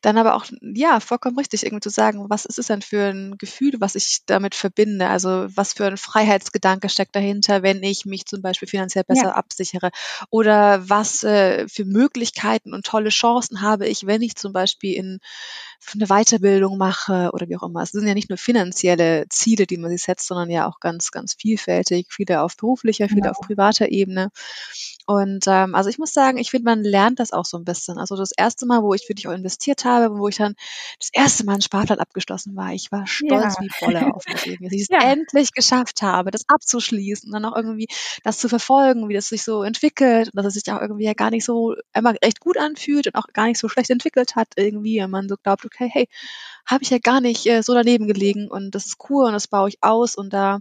dann 0.00 0.16
aber 0.16 0.36
auch, 0.36 0.46
ja, 0.60 1.00
vollkommen 1.00 1.36
richtig, 1.36 1.64
irgendwie 1.64 1.80
zu 1.80 1.90
sagen, 1.90 2.26
was 2.28 2.44
ist 2.44 2.60
es 2.60 2.68
denn 2.68 2.82
für 2.82 3.06
ein 3.06 3.36
Gefühl, 3.36 3.72
was 3.80 3.96
ich 3.96 4.20
damit 4.26 4.54
verbinde? 4.54 5.08
Also 5.08 5.48
was 5.48 5.72
für 5.72 5.86
ein 5.86 5.96
Freiheitsgedanke 5.96 6.88
steckt 6.88 7.16
dahinter, 7.16 7.64
wenn 7.64 7.82
ich 7.82 8.04
mich 8.06 8.26
zum 8.26 8.42
Beispiel 8.42 8.68
finanziell 8.68 9.02
besser 9.02 9.28
ja. 9.28 9.32
absichere? 9.32 9.90
Oder 10.30 10.88
was 10.88 11.24
äh, 11.24 11.66
für 11.68 11.84
Möglichkeiten 11.84 12.72
und 12.72 12.86
tolle 12.86 13.08
Chancen 13.08 13.60
habe 13.60 13.88
ich, 13.88 14.06
wenn 14.06 14.22
ich 14.22 14.36
zum 14.36 14.52
Beispiel 14.52 14.94
in 14.94 15.18
eine 15.94 16.06
Weiterbildung 16.06 16.78
mache 16.78 17.30
oder 17.32 17.48
wie 17.48 17.56
auch 17.56 17.62
immer. 17.62 17.82
Es 17.82 17.90
sind 17.90 18.06
ja 18.06 18.14
nicht 18.14 18.28
nur 18.28 18.38
finanzielle 18.38 19.26
Ziele, 19.28 19.66
die 19.66 19.76
man 19.76 19.90
sich 19.90 20.02
setzt, 20.02 20.26
sondern 20.26 20.50
ja 20.50 20.68
auch 20.68 20.80
ganz, 20.80 21.10
ganz 21.10 21.34
vielfältig, 21.34 22.08
viele 22.10 22.42
auf 22.42 22.56
beruflicher, 22.56 23.08
viele 23.08 23.22
genau. 23.22 23.32
auf 23.32 23.40
privater 23.40 23.88
Ebene. 23.88 24.30
Und 25.06 25.44
ähm, 25.46 25.76
also 25.76 25.88
ich 25.88 25.98
muss 25.98 26.12
sagen, 26.12 26.36
ich 26.36 26.50
finde, 26.50 26.64
man 26.64 26.82
lernt 26.82 27.20
das 27.20 27.32
auch 27.32 27.44
so 27.44 27.56
ein 27.56 27.64
bisschen. 27.64 27.96
Also 27.96 28.16
das 28.16 28.32
erste 28.36 28.66
Mal, 28.66 28.82
wo 28.82 28.92
ich 28.92 29.08
wirklich 29.08 29.28
auch 29.28 29.32
investiert 29.32 29.84
habe, 29.84 30.18
wo 30.18 30.26
ich 30.26 30.36
dann 30.36 30.56
das 30.98 31.10
erste 31.12 31.44
Mal 31.44 31.52
einen 31.52 31.62
Sparplan 31.62 32.00
abgeschlossen 32.00 32.56
war, 32.56 32.72
ich 32.72 32.90
war 32.90 33.06
stolz 33.06 33.54
ja. 33.54 33.60
wie 33.60 33.70
Bolle 33.80 34.12
auf 34.12 34.24
mich 34.26 34.58
dass 34.60 34.72
ich 34.72 34.82
es 34.82 34.88
ja. 34.90 35.00
endlich 35.00 35.52
geschafft 35.52 36.02
habe, 36.02 36.32
das 36.32 36.42
abzuschließen 36.48 37.28
und 37.28 37.32
dann 37.32 37.44
auch 37.44 37.56
irgendwie 37.56 37.86
das 38.24 38.38
zu 38.38 38.48
verfolgen, 38.48 39.08
wie 39.08 39.14
das 39.14 39.28
sich 39.28 39.44
so 39.44 39.62
entwickelt 39.62 40.30
und 40.32 40.36
dass 40.36 40.46
es 40.46 40.54
sich 40.54 40.72
auch 40.72 40.80
irgendwie 40.80 41.04
ja 41.04 41.12
gar 41.12 41.30
nicht 41.30 41.44
so 41.44 41.76
einmal 41.92 42.16
recht 42.24 42.40
gut 42.40 42.58
anfühlt 42.58 43.06
und 43.06 43.14
auch 43.14 43.28
gar 43.32 43.46
nicht 43.46 43.58
so 43.58 43.68
schlecht 43.68 43.90
entwickelt 43.90 44.34
hat 44.34 44.48
irgendwie, 44.56 44.98
wenn 44.98 45.10
man 45.10 45.28
so 45.28 45.36
glaubt, 45.40 45.64
okay, 45.66 45.88
hey, 45.92 46.08
habe 46.66 46.82
ich 46.82 46.90
ja 46.90 46.98
gar 46.98 47.20
nicht 47.20 47.46
äh, 47.46 47.62
so 47.62 47.74
daneben 47.74 48.06
gelegen 48.06 48.48
und 48.48 48.74
das 48.74 48.86
ist 48.86 48.96
cool 49.08 49.24
und 49.26 49.32
das 49.32 49.48
baue 49.48 49.68
ich 49.68 49.78
aus 49.82 50.16
und 50.16 50.32
da 50.32 50.60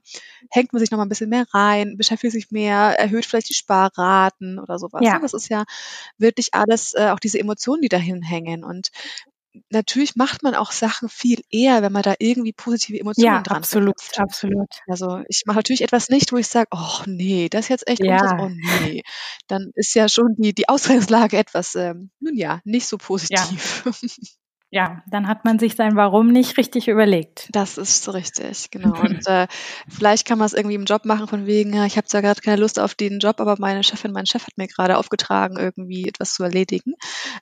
hängt 0.49 0.73
man 0.73 0.79
sich 0.79 0.91
noch 0.91 0.97
mal 0.97 1.05
ein 1.05 1.09
bisschen 1.09 1.29
mehr 1.29 1.45
rein, 1.53 1.97
beschäftigt 1.97 2.33
sich 2.33 2.51
mehr, 2.51 2.99
erhöht 2.99 3.25
vielleicht 3.25 3.49
die 3.49 3.55
Sparraten 3.55 4.59
oder 4.59 4.77
sowas. 4.79 5.01
Ja. 5.03 5.19
Das 5.19 5.33
ist 5.33 5.49
ja 5.49 5.65
wirklich 6.17 6.53
alles, 6.53 6.93
äh, 6.93 7.09
auch 7.09 7.19
diese 7.19 7.39
Emotionen, 7.39 7.81
die 7.81 7.89
dahin 7.89 8.21
hängen 8.21 8.63
und 8.63 8.91
natürlich 9.69 10.15
macht 10.15 10.43
man 10.43 10.55
auch 10.55 10.71
Sachen 10.71 11.09
viel 11.09 11.41
eher, 11.49 11.81
wenn 11.81 11.91
man 11.91 12.01
da 12.01 12.15
irgendwie 12.19 12.53
positive 12.53 12.99
Emotionen 12.99 13.35
ja, 13.35 13.41
dran 13.41 13.57
absolut, 13.57 13.99
verknüpft. 14.01 14.19
absolut. 14.19 14.69
Also 14.87 15.21
ich 15.27 15.43
mache 15.45 15.57
natürlich 15.57 15.81
etwas 15.81 16.09
nicht, 16.09 16.31
wo 16.31 16.37
ich 16.37 16.47
sage, 16.47 16.67
oh 16.71 17.03
nee, 17.05 17.49
das 17.49 17.65
ist 17.65 17.69
jetzt 17.69 17.87
echt 17.87 18.03
ja. 18.03 18.31
Unter, 18.31 18.43
oh 18.43 18.49
nee. 18.49 19.03
Dann 19.47 19.71
ist 19.75 19.93
ja 19.95 20.09
schon 20.09 20.35
die, 20.37 20.53
die 20.53 20.69
Ausgangslage 20.69 21.37
etwas, 21.37 21.75
ähm, 21.75 22.11
nun 22.19 22.35
ja, 22.35 22.61
nicht 22.63 22.87
so 22.87 22.97
positiv. 22.97 23.83
Ja. 23.85 23.91
ja, 24.75 25.01
dann 25.07 25.29
hat 25.29 25.45
man 25.45 25.57
sich 25.57 25.75
sein 25.75 25.95
Warum 25.95 26.33
nicht 26.33 26.57
richtig 26.57 26.89
überlegt. 26.89 27.47
Das 27.53 27.77
ist 27.77 28.13
richtig, 28.13 28.71
genau. 28.71 28.89
Und 29.01 29.25
äh, 29.25 29.47
vielleicht 29.87 30.27
kann 30.27 30.37
man 30.37 30.47
es 30.47 30.53
irgendwie 30.53 30.75
im 30.75 30.83
Job 30.83 31.05
machen, 31.05 31.29
von 31.29 31.45
wegen, 31.45 31.73
ja, 31.73 31.85
ich 31.85 31.95
habe 31.95 32.07
zwar 32.07 32.21
gerade 32.21 32.41
keine 32.41 32.57
Lust 32.57 32.77
auf 32.77 32.93
den 32.93 33.19
Job, 33.19 33.39
aber 33.39 33.55
meine 33.57 33.85
Chefin, 33.85 34.11
mein 34.11 34.25
Chef 34.25 34.45
hat 34.45 34.57
mir 34.57 34.67
gerade 34.67 34.97
aufgetragen, 34.97 35.55
irgendwie 35.57 36.09
etwas 36.09 36.33
zu 36.33 36.43
erledigen. 36.43 36.95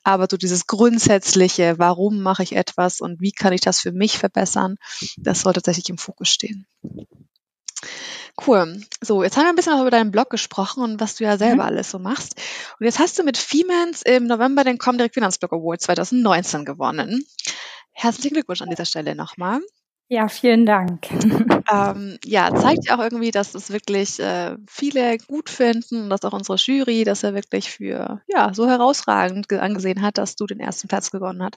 Aber 0.03 0.27
so 0.29 0.37
dieses 0.37 0.67
grundsätzliche, 0.67 1.79
warum 1.79 2.21
mache 2.21 2.43
ich 2.43 2.55
etwas 2.55 3.01
und 3.01 3.19
wie 3.19 3.31
kann 3.31 3.51
ich 3.51 3.61
das 3.61 3.79
für 3.79 3.93
mich 3.93 4.19
verbessern, 4.19 4.75
das 5.17 5.41
soll 5.41 5.53
tatsächlich 5.53 5.89
im 5.89 5.97
Fokus 5.97 6.29
stehen. 6.29 6.67
Cool. 8.45 8.81
So, 8.99 9.21
jetzt 9.23 9.37
haben 9.37 9.43
wir 9.43 9.49
ein 9.49 9.55
bisschen 9.55 9.73
auch 9.73 9.81
über 9.81 9.91
deinen 9.91 10.11
Blog 10.11 10.29
gesprochen 10.29 10.83
und 10.83 10.99
was 10.99 11.15
du 11.15 11.23
ja 11.23 11.37
selber 11.37 11.63
mhm. 11.63 11.69
alles 11.69 11.91
so 11.91 11.99
machst. 11.99 12.41
Und 12.79 12.85
jetzt 12.85 12.99
hast 12.99 13.19
du 13.19 13.23
mit 13.23 13.37
Femans 13.37 14.01
im 14.01 14.25
November 14.25 14.63
den 14.63 14.79
Comdirect 14.79 15.13
Finanzblog 15.13 15.53
Award 15.53 15.81
2019 15.81 16.65
gewonnen. 16.65 17.25
Herzlichen 17.91 18.33
Glückwunsch 18.33 18.61
an 18.61 18.69
dieser 18.69 18.85
Stelle 18.85 19.15
nochmal. 19.15 19.61
Ja, 20.13 20.27
vielen 20.27 20.67
Dank. 20.67 21.07
Ähm, 21.71 22.17
ja, 22.25 22.53
zeigt 22.53 22.87
ja 22.87 22.95
auch 22.95 23.01
irgendwie, 23.01 23.31
dass 23.31 23.55
es 23.55 23.71
wirklich 23.71 24.19
äh, 24.19 24.57
viele 24.67 25.17
gut 25.17 25.49
finden 25.49 26.03
und 26.03 26.09
dass 26.09 26.23
auch 26.23 26.33
unsere 26.33 26.57
Jury 26.57 27.05
das 27.05 27.21
ja 27.21 27.33
wirklich 27.33 27.71
für 27.71 28.21
ja 28.27 28.53
so 28.53 28.67
herausragend 28.67 29.51
angesehen 29.53 30.01
hat, 30.01 30.17
dass 30.17 30.35
du 30.35 30.45
den 30.45 30.59
ersten 30.59 30.89
Platz 30.89 31.09
gewonnen 31.09 31.41
hast. 31.41 31.55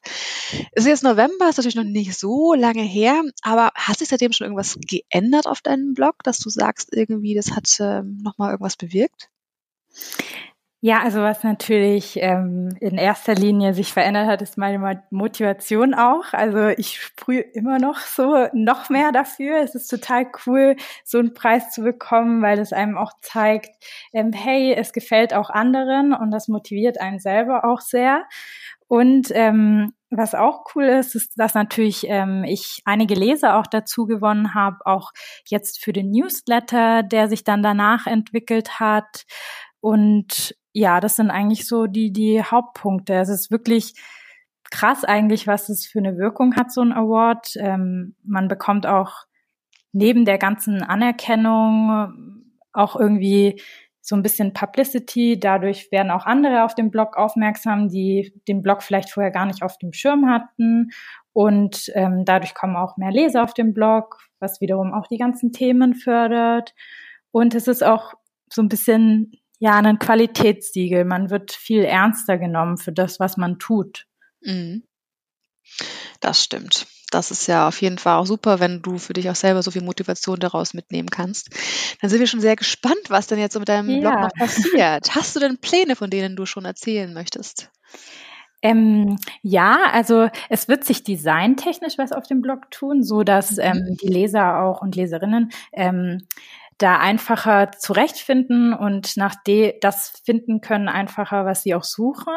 Es 0.73 0.85
ist 0.85 0.87
jetzt 0.87 1.03
November, 1.03 1.49
ist 1.49 1.57
natürlich 1.57 1.75
noch 1.75 1.83
nicht 1.83 2.17
so 2.17 2.55
lange 2.55 2.83
her, 2.83 3.21
aber 3.43 3.73
hat 3.75 3.99
sich 3.99 4.09
seitdem 4.09 4.33
schon 4.33 4.45
irgendwas 4.45 4.79
geändert 4.81 5.49
auf 5.49 5.61
deinem 5.61 5.93
Blog, 5.93 6.23
dass 6.23 6.39
du 6.39 6.51
sagst, 6.51 6.91
irgendwie, 6.93 7.35
das 7.35 7.51
hat 7.51 7.69
äh, 7.81 8.03
nochmal 8.03 8.53
irgendwas 8.53 8.77
bewirkt? 8.77 9.29
Ja, 10.87 11.03
also 11.03 11.21
was 11.21 11.43
natürlich 11.43 12.17
ähm, 12.21 12.69
in 12.79 12.97
erster 12.97 13.35
Linie 13.35 13.75
sich 13.75 13.93
verändert 13.93 14.29
hat, 14.29 14.41
ist 14.41 14.57
meine 14.57 15.03
Motivation 15.11 15.95
auch. 15.95 16.33
Also 16.33 16.69
ich 16.69 17.01
sprühe 17.01 17.41
immer 17.41 17.81
noch 17.81 17.99
so 17.99 18.47
noch 18.53 18.89
mehr 18.89 19.11
dafür. 19.11 19.59
Es 19.65 19.75
ist 19.75 19.89
total 19.89 20.29
cool, 20.47 20.77
so 21.05 21.19
einen 21.19 21.35
Preis 21.35 21.73
zu 21.73 21.83
bekommen, 21.83 22.41
weil 22.41 22.61
es 22.61 22.73
einem 22.73 22.97
auch 22.97 23.11
zeigt, 23.21 23.71
ähm, 24.13 24.33
hey, 24.33 24.75
es 24.75 24.93
gefällt 24.93 25.35
auch 25.35 25.51
anderen 25.51 26.15
und 26.15 26.31
das 26.31 26.47
motiviert 26.47 27.01
einen 27.01 27.19
selber 27.19 27.65
auch 27.65 27.81
sehr. 27.81 28.23
Und 28.87 29.33
ähm, 29.33 29.93
was 30.11 30.37
auch 30.37 30.67
cool 30.77 30.85
ist, 30.85 31.17
ist, 31.17 31.33
dass 31.37 31.55
natürlich 31.55 32.07
ähm, 32.09 32.45
ich 32.45 32.83
einige 32.85 33.17
Leser 33.17 33.57
auch 33.57 33.67
dazu 33.67 34.07
gewonnen 34.07 34.55
habe, 34.55 34.77
auch 34.85 35.11
jetzt 35.49 35.83
für 35.83 35.93
den 35.93 36.13
Newsletter, 36.13 37.03
der 37.03 37.29
sich 37.29 37.43
dann 37.43 37.65
danach 37.65 38.07
entwickelt 38.07 38.79
hat. 38.79 39.25
Und 39.81 40.55
ja, 40.79 41.01
das 41.01 41.17
sind 41.17 41.31
eigentlich 41.31 41.67
so 41.67 41.87
die, 41.87 42.13
die 42.13 42.43
Hauptpunkte. 42.43 43.15
Es 43.15 43.31
ist 43.31 43.51
wirklich 43.51 43.95
krass 44.71 45.05
eigentlich, 45.05 45.47
was 45.47 45.71
es 45.71 45.87
für 45.87 46.01
eine 46.01 46.19
Wirkung 46.19 46.55
hat, 46.55 46.71
so 46.71 46.83
ein 46.83 46.93
Award. 46.93 47.57
Ähm, 47.57 48.15
man 48.23 48.47
bekommt 48.47 48.87
auch 48.87 49.25
neben 49.93 50.27
der 50.27 50.37
ganzen 50.37 50.83
Anerkennung 50.83 52.45
auch 52.75 52.95
irgendwie 52.95 53.59
so 54.03 54.17
ein 54.17 54.23
bisschen 54.23 54.53
Publicity. 54.53 55.41
Dadurch 55.41 55.91
werden 55.93 56.11
auch 56.11 56.27
andere 56.27 56.65
auf 56.65 56.75
den 56.75 56.91
Blog 56.91 57.17
aufmerksam, 57.17 57.89
die 57.89 58.35
den 58.47 58.61
Blog 58.63 58.83
vielleicht 58.83 59.09
vorher 59.09 59.33
gar 59.33 59.47
nicht 59.47 59.63
auf 59.63 59.79
dem 59.79 59.95
Schirm 59.95 60.29
hatten. 60.29 60.91
Und 61.33 61.91
ähm, 61.95 62.27
dadurch 62.27 62.55
kommen 62.55 62.77
auch 62.77 62.99
mehr 62.99 63.13
Leser 63.13 63.43
auf 63.45 63.55
den 63.55 63.73
Blog, 63.73 64.19
was 64.41 64.61
wiederum 64.61 64.93
auch 64.93 65.07
die 65.07 65.17
ganzen 65.17 65.53
Themen 65.53 65.95
fördert. 65.95 66.75
Und 67.31 67.55
es 67.55 67.67
ist 67.67 67.83
auch 67.83 68.13
so 68.53 68.61
ein 68.61 68.69
bisschen 68.69 69.33
ja, 69.59 69.75
ein 69.77 69.99
Qualitätssiegel. 69.99 71.05
Man 71.05 71.31
wird 71.31 71.53
viel 71.53 71.85
ernster 71.85 72.39
genommen 72.39 72.77
für 72.77 72.93
das, 72.93 73.21
was 73.21 73.37
man 73.37 73.59
tut. 73.59 74.07
Mhm. 74.41 74.85
Das 76.21 76.43
stimmt. 76.43 76.87
Das 77.11 77.31
ist 77.31 77.47
ja 77.47 77.69
auf 77.69 77.81
jeden 77.81 77.99
Fall 77.99 78.17
auch 78.17 78.27
super, 78.27 78.59
wenn 78.59 78.83
du 78.83 78.99
für 78.99 79.13
dich 79.13 79.31
auch 79.31 79.37
selber 79.37 79.63
so 79.63 79.71
viel 79.71 79.83
Motivation 79.83 80.41
daraus 80.41 80.75
mitnehmen 80.75 81.09
kannst. 81.09 81.51
Dann 82.01 82.11
sind 82.11 82.19
wir 82.19 82.27
schon 82.27 82.41
sehr 82.41 82.57
gespannt, 82.57 83.09
was 83.09 83.29
denn 83.29 83.39
jetzt 83.39 83.53
so 83.53 83.61
mit 83.61 83.69
deinem 83.69 83.89
ja. 83.89 84.11
Blog 84.11 84.23
noch 84.23 84.33
passiert. 84.35 85.15
Hast 85.15 85.37
du 85.37 85.41
denn 85.41 85.59
Pläne, 85.59 85.95
von 85.95 86.11
denen 86.11 86.37
du 86.37 86.47
schon 86.47 86.65
erzählen 86.65 87.13
möchtest? 87.15 87.71
Ähm, 88.63 89.19
ja, 89.43 89.79
also 89.93 90.29
es 90.49 90.67
wird 90.67 90.85
sich 90.85 91.05
designtechnisch 91.05 91.99
was 91.99 92.11
auf 92.11 92.27
dem 92.27 92.41
Blog 92.41 92.71
tun, 92.71 93.05
so 93.05 93.23
dass 93.23 93.53
mhm. 93.53 93.63
ähm, 93.63 93.97
die 94.03 94.09
Leser 94.09 94.63
auch 94.63 94.83
und 94.83 94.97
Leserinnen 94.97 95.53
ähm, 95.73 96.27
da 96.79 96.99
einfacher 96.99 97.73
zurechtfinden 97.73 98.75
und 98.75 99.17
nach 99.17 99.35
de 99.47 99.79
das 99.81 100.23
finden 100.25 100.61
können 100.61 100.89
einfacher, 100.89 101.45
was 101.47 101.63
sie 101.63 101.75
auch 101.75 101.85
suchen. 101.85 102.35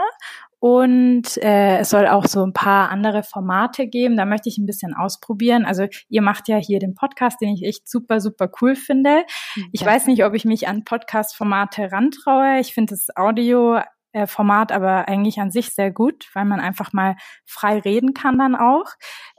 Und 0.60 1.38
äh, 1.38 1.78
es 1.80 1.90
soll 1.90 2.08
auch 2.08 2.26
so 2.26 2.44
ein 2.44 2.52
paar 2.52 2.90
andere 2.90 3.24
Formate 3.24 3.88
geben. 3.88 4.18
Da 4.18 4.26
möchte 4.26 4.50
ich 4.50 4.58
ein 4.58 4.66
bisschen 4.66 4.94
ausprobieren. 4.94 5.66
Also 5.66 5.88
ihr 6.10 6.22
macht 6.22 6.50
ja 6.50 6.58
hier 6.58 6.80
den 6.80 6.96
Podcast, 6.96 7.40
den 7.40 7.54
ich 7.54 7.64
echt 7.64 7.90
super, 7.90 8.20
super 8.20 8.50
cool 8.62 8.76
finde. 8.76 9.24
Ich 9.72 9.82
ja. 9.82 9.88
weiß 9.88 10.08
nicht, 10.08 10.26
ob 10.26 10.34
ich 10.34 10.44
mich 10.44 10.68
an 10.68 10.84
Podcast-Formate 10.84 11.92
rantraue. 11.94 12.60
Ich 12.60 12.74
finde 12.74 12.94
das 12.94 13.08
Audio 13.16 13.80
Format 14.26 14.72
aber 14.72 15.08
eigentlich 15.08 15.40
an 15.40 15.52
sich 15.52 15.70
sehr 15.76 15.92
gut, 15.92 16.30
weil 16.34 16.44
man 16.44 16.60
einfach 16.60 16.94
mal 16.94 17.16
frei 17.46 17.78
reden 17.78 18.16
kann 18.16 18.40
dann 18.40 18.56
auch. 18.56 18.88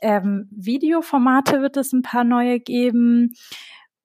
Ähm, 0.01 0.48
Videoformate 0.53 1.61
wird 1.61 1.76
es 1.76 1.92
ein 1.92 2.03
paar 2.03 2.22
neue 2.22 2.61
geben 2.61 3.34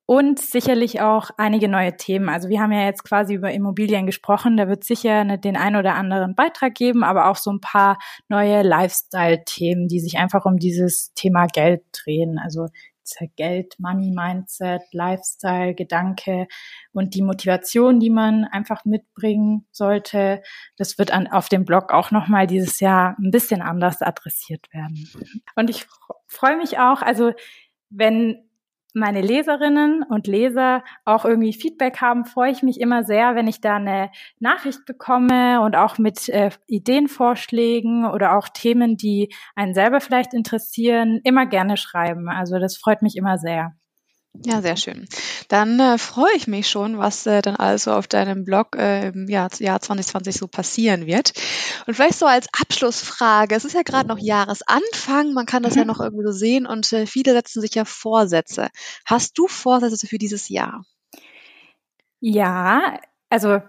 und 0.06 0.40
sicherlich 0.40 1.02
auch 1.02 1.32
einige 1.38 1.68
neue 1.68 1.98
Themen. 1.98 2.30
Also 2.30 2.50
wir 2.50 2.62
haben 2.62 2.72
ja 2.72 2.86
jetzt 2.86 3.04
quasi 3.04 3.34
über 3.34 3.52
Immobilien 3.52 4.06
gesprochen. 4.06 4.56
Da 4.58 4.68
wird 4.68 4.84
sicher 4.84 5.24
ne, 5.24 5.40
den 5.40 5.58
ein 5.58 5.76
oder 5.76 5.96
anderen 5.96 6.36
Beitrag 6.36 6.76
geben, 6.76 7.04
aber 7.04 7.30
auch 7.30 7.38
so 7.38 7.52
ein 7.52 7.62
paar 7.62 7.98
neue 8.30 8.62
Lifestyle-Themen, 8.62 9.88
die 9.88 10.00
sich 10.00 10.18
einfach 10.18 10.46
um 10.46 10.58
dieses 10.58 11.14
Thema 11.16 11.48
Geld 11.48 11.84
drehen. 11.92 12.38
Also 12.38 12.68
Geld, 13.36 13.76
Money 13.80 14.12
Mindset, 14.12 14.82
Lifestyle, 14.92 15.76
Gedanke 15.76 16.48
und 16.92 17.14
die 17.14 17.22
Motivation, 17.22 18.00
die 18.00 18.10
man 18.10 18.46
einfach 18.46 18.84
mitbringen 18.86 19.68
sollte. 19.72 20.42
Das 20.78 20.98
wird 20.98 21.12
an, 21.12 21.28
auf 21.28 21.50
dem 21.50 21.66
Blog 21.66 21.92
auch 21.94 22.12
nochmal 22.12 22.48
dieses 22.48 22.80
Jahr 22.80 23.16
ein 23.20 23.32
bisschen 23.32 23.62
anders 23.62 24.02
adressiert 24.02 24.66
werden. 24.74 25.08
Und 25.56 25.70
ich 25.70 25.86
freue 26.28 26.58
mich 26.58 26.80
auch, 26.80 27.02
also 27.02 27.32
wenn 27.90 28.45
meine 28.96 29.22
Leserinnen 29.22 30.04
und 30.04 30.28
Leser 30.28 30.84
auch 31.04 31.26
irgendwie 31.26 31.54
Feedback 31.54 32.02
haben, 32.02 32.26
freue 32.26 32.52
ich 32.52 32.64
mich 32.64 32.80
immer 32.80 33.04
sehr, 33.04 33.36
wenn 33.36 33.48
ich 33.48 33.62
da 33.62 33.76
eine 33.76 34.10
Nachricht 34.40 34.86
bekomme 34.86 35.62
und 35.62 35.76
auch 35.76 35.98
mit 35.98 36.30
äh, 36.30 36.50
Ideenvorschlägen 36.68 38.06
oder 38.06 38.38
auch 38.38 38.48
Themen, 38.50 38.98
die 38.98 39.34
einen 39.56 39.74
selber 39.74 40.00
vielleicht 40.00 40.34
interessieren, 40.34 41.20
immer 41.24 41.46
gerne 41.46 41.78
schreiben. 41.78 42.30
Also 42.30 42.58
das 42.60 42.78
freut 42.78 43.02
mich 43.02 43.16
immer 43.16 43.38
sehr. 43.38 43.76
Ja, 44.44 44.62
sehr 44.62 44.76
schön. 44.76 45.08
Dann 45.48 45.80
äh, 45.80 45.98
freue 45.98 46.36
ich 46.36 46.48
mich 46.48 46.70
schon, 46.70 46.98
was 46.98 47.26
äh, 47.26 47.42
dann 47.42 47.56
also 47.56 47.94
auf 47.94 48.08
deinem 48.08 48.44
Blog 48.44 48.76
äh, 48.76 49.10
im 49.10 49.28
Jahr, 49.28 49.50
Jahr 49.60 49.82
2020 49.82 50.36
so 50.36 50.48
passieren 50.48 51.06
wird. 51.06 51.34
Und 51.88 51.94
vielleicht 51.94 52.20
so 52.20 52.26
als 52.26 52.48
Abschlussfrage, 52.60 53.56
es 53.56 53.66
ist 53.66 53.74
ja 53.74 53.84
gerade 53.84 54.08
noch 54.08 54.20
Jahresanfang, 54.20 55.34
man 55.34 55.46
kann 55.46 55.64
das 55.64 55.74
mhm. 55.74 55.80
ja 55.80 55.86
noch 55.86 56.00
irgendwie 56.00 56.26
so 56.26 56.32
sehen 56.32 56.66
und 56.66 56.92
äh, 56.94 57.06
viele 57.06 57.34
setzen 57.34 57.62
sich 57.62 57.76
ja 57.76 57.86
Vorsätze. 57.86 58.70
Hast 59.06 59.38
du 59.38 59.48
Vorsätze 59.48 60.08
für 60.08 60.18
dieses 60.18 60.50
Jahr? 60.50 60.84
Ja, 62.20 63.00
also 63.30 63.62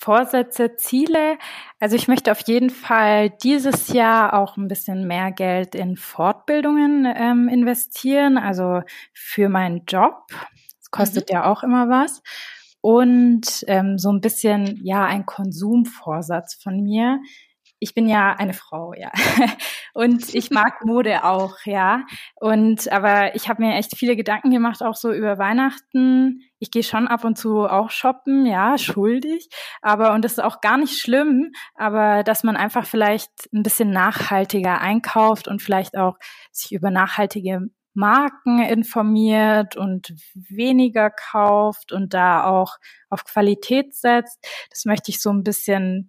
Vorsätze, 0.00 0.76
Ziele. 0.76 1.38
Also 1.80 1.96
ich 1.96 2.08
möchte 2.08 2.30
auf 2.30 2.40
jeden 2.46 2.70
Fall 2.70 3.30
dieses 3.30 3.88
Jahr 3.88 4.34
auch 4.34 4.56
ein 4.56 4.68
bisschen 4.68 5.06
mehr 5.06 5.32
Geld 5.32 5.74
in 5.74 5.96
Fortbildungen 5.96 7.04
ähm, 7.16 7.48
investieren, 7.48 8.38
also 8.38 8.82
für 9.12 9.48
meinen 9.48 9.84
Job. 9.86 10.26
Das 10.78 10.90
kostet 10.90 11.30
mhm. 11.30 11.34
ja 11.34 11.50
auch 11.50 11.62
immer 11.62 11.88
was. 11.88 12.22
Und 12.80 13.64
ähm, 13.66 13.98
so 13.98 14.12
ein 14.12 14.20
bisschen, 14.20 14.78
ja, 14.84 15.04
ein 15.04 15.26
Konsumvorsatz 15.26 16.54
von 16.54 16.80
mir 16.80 17.20
ich 17.80 17.94
bin 17.94 18.08
ja 18.08 18.34
eine 18.34 18.54
Frau, 18.54 18.92
ja. 18.94 19.10
Und 19.94 20.34
ich 20.34 20.50
mag 20.50 20.84
Mode 20.84 21.24
auch, 21.24 21.56
ja. 21.64 22.04
Und 22.36 22.90
aber 22.90 23.34
ich 23.34 23.48
habe 23.48 23.62
mir 23.62 23.74
echt 23.74 23.96
viele 23.96 24.16
Gedanken 24.16 24.50
gemacht, 24.50 24.82
auch 24.82 24.94
so 24.94 25.12
über 25.12 25.38
Weihnachten. 25.38 26.42
Ich 26.58 26.70
gehe 26.70 26.82
schon 26.82 27.08
ab 27.08 27.24
und 27.24 27.38
zu 27.38 27.66
auch 27.66 27.90
shoppen, 27.90 28.46
ja, 28.46 28.78
schuldig. 28.78 29.48
Aber, 29.82 30.12
und 30.12 30.24
das 30.24 30.32
ist 30.32 30.44
auch 30.44 30.60
gar 30.60 30.76
nicht 30.76 31.00
schlimm, 31.00 31.52
aber 31.74 32.24
dass 32.24 32.42
man 32.42 32.56
einfach 32.56 32.86
vielleicht 32.86 33.30
ein 33.52 33.62
bisschen 33.62 33.90
nachhaltiger 33.90 34.80
einkauft 34.80 35.48
und 35.48 35.62
vielleicht 35.62 35.96
auch 35.96 36.18
sich 36.50 36.72
über 36.72 36.90
nachhaltige 36.90 37.70
Marken 37.94 38.62
informiert 38.62 39.76
und 39.76 40.14
weniger 40.34 41.10
kauft 41.10 41.92
und 41.92 42.14
da 42.14 42.44
auch 42.44 42.76
auf 43.08 43.24
Qualität 43.24 43.94
setzt. 43.94 44.38
Das 44.70 44.84
möchte 44.84 45.10
ich 45.10 45.20
so 45.20 45.30
ein 45.30 45.42
bisschen 45.42 46.08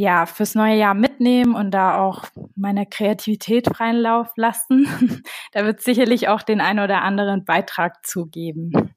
ja, 0.00 0.26
fürs 0.26 0.54
neue 0.54 0.76
Jahr 0.76 0.94
mitnehmen 0.94 1.56
und 1.56 1.72
da 1.72 1.98
auch 1.98 2.22
meine 2.54 2.86
Kreativität 2.86 3.66
freien 3.66 3.96
Lauf 3.96 4.28
lassen. 4.36 4.86
da 5.52 5.64
wird 5.64 5.82
sicherlich 5.82 6.28
auch 6.28 6.42
den 6.42 6.60
ein 6.60 6.78
oder 6.78 7.02
anderen 7.02 7.44
Beitrag 7.44 8.06
zugeben. 8.06 8.94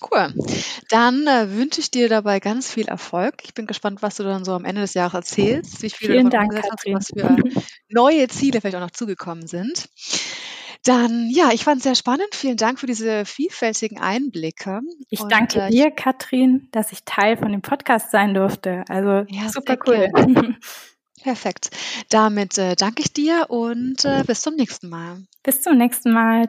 Cool. 0.00 0.32
Dann 0.88 1.26
äh, 1.26 1.56
wünsche 1.56 1.80
ich 1.80 1.90
dir 1.90 2.08
dabei 2.08 2.38
ganz 2.38 2.70
viel 2.72 2.86
Erfolg. 2.86 3.42
Ich 3.42 3.54
bin 3.54 3.66
gespannt, 3.66 4.02
was 4.02 4.18
du 4.18 4.22
dann 4.22 4.44
so 4.44 4.52
am 4.52 4.64
Ende 4.64 4.82
des 4.82 4.94
Jahres 4.94 5.14
erzählst, 5.14 5.82
wie 5.82 5.90
viele 5.90 6.12
Vielen 6.12 6.30
Dank, 6.30 6.54
hast, 6.54 6.86
was 6.86 7.08
für 7.08 7.36
neue 7.88 8.28
Ziele 8.28 8.60
vielleicht 8.60 8.76
auch 8.76 8.80
noch 8.80 8.92
zugekommen 8.92 9.48
sind. 9.48 9.88
Dann, 10.84 11.28
ja, 11.30 11.50
ich 11.52 11.64
fand 11.64 11.78
es 11.78 11.82
sehr 11.82 11.94
spannend. 11.94 12.34
Vielen 12.34 12.56
Dank 12.56 12.78
für 12.78 12.86
diese 12.86 13.24
vielfältigen 13.24 14.00
Einblicke. 14.00 14.80
Ich 15.10 15.20
Und, 15.20 15.30
danke 15.30 15.60
äh, 15.60 15.70
dir, 15.70 15.90
Katrin, 15.90 16.68
dass 16.72 16.92
ich 16.92 17.04
Teil 17.04 17.36
von 17.36 17.52
dem 17.52 17.60
Podcast 17.60 18.10
sein 18.10 18.32
durfte. 18.34 18.84
Also 18.88 19.26
ja, 19.28 19.48
super 19.50 19.76
cool. 19.86 20.10
Perfekt. 21.22 21.70
Damit 22.08 22.56
äh, 22.56 22.76
danke 22.76 23.02
ich 23.02 23.12
dir 23.12 23.46
und 23.50 24.04
äh, 24.06 24.24
bis 24.26 24.40
zum 24.40 24.54
nächsten 24.54 24.88
Mal. 24.88 25.22
Bis 25.42 25.60
zum 25.60 25.76
nächsten 25.76 26.12
Mal. 26.12 26.48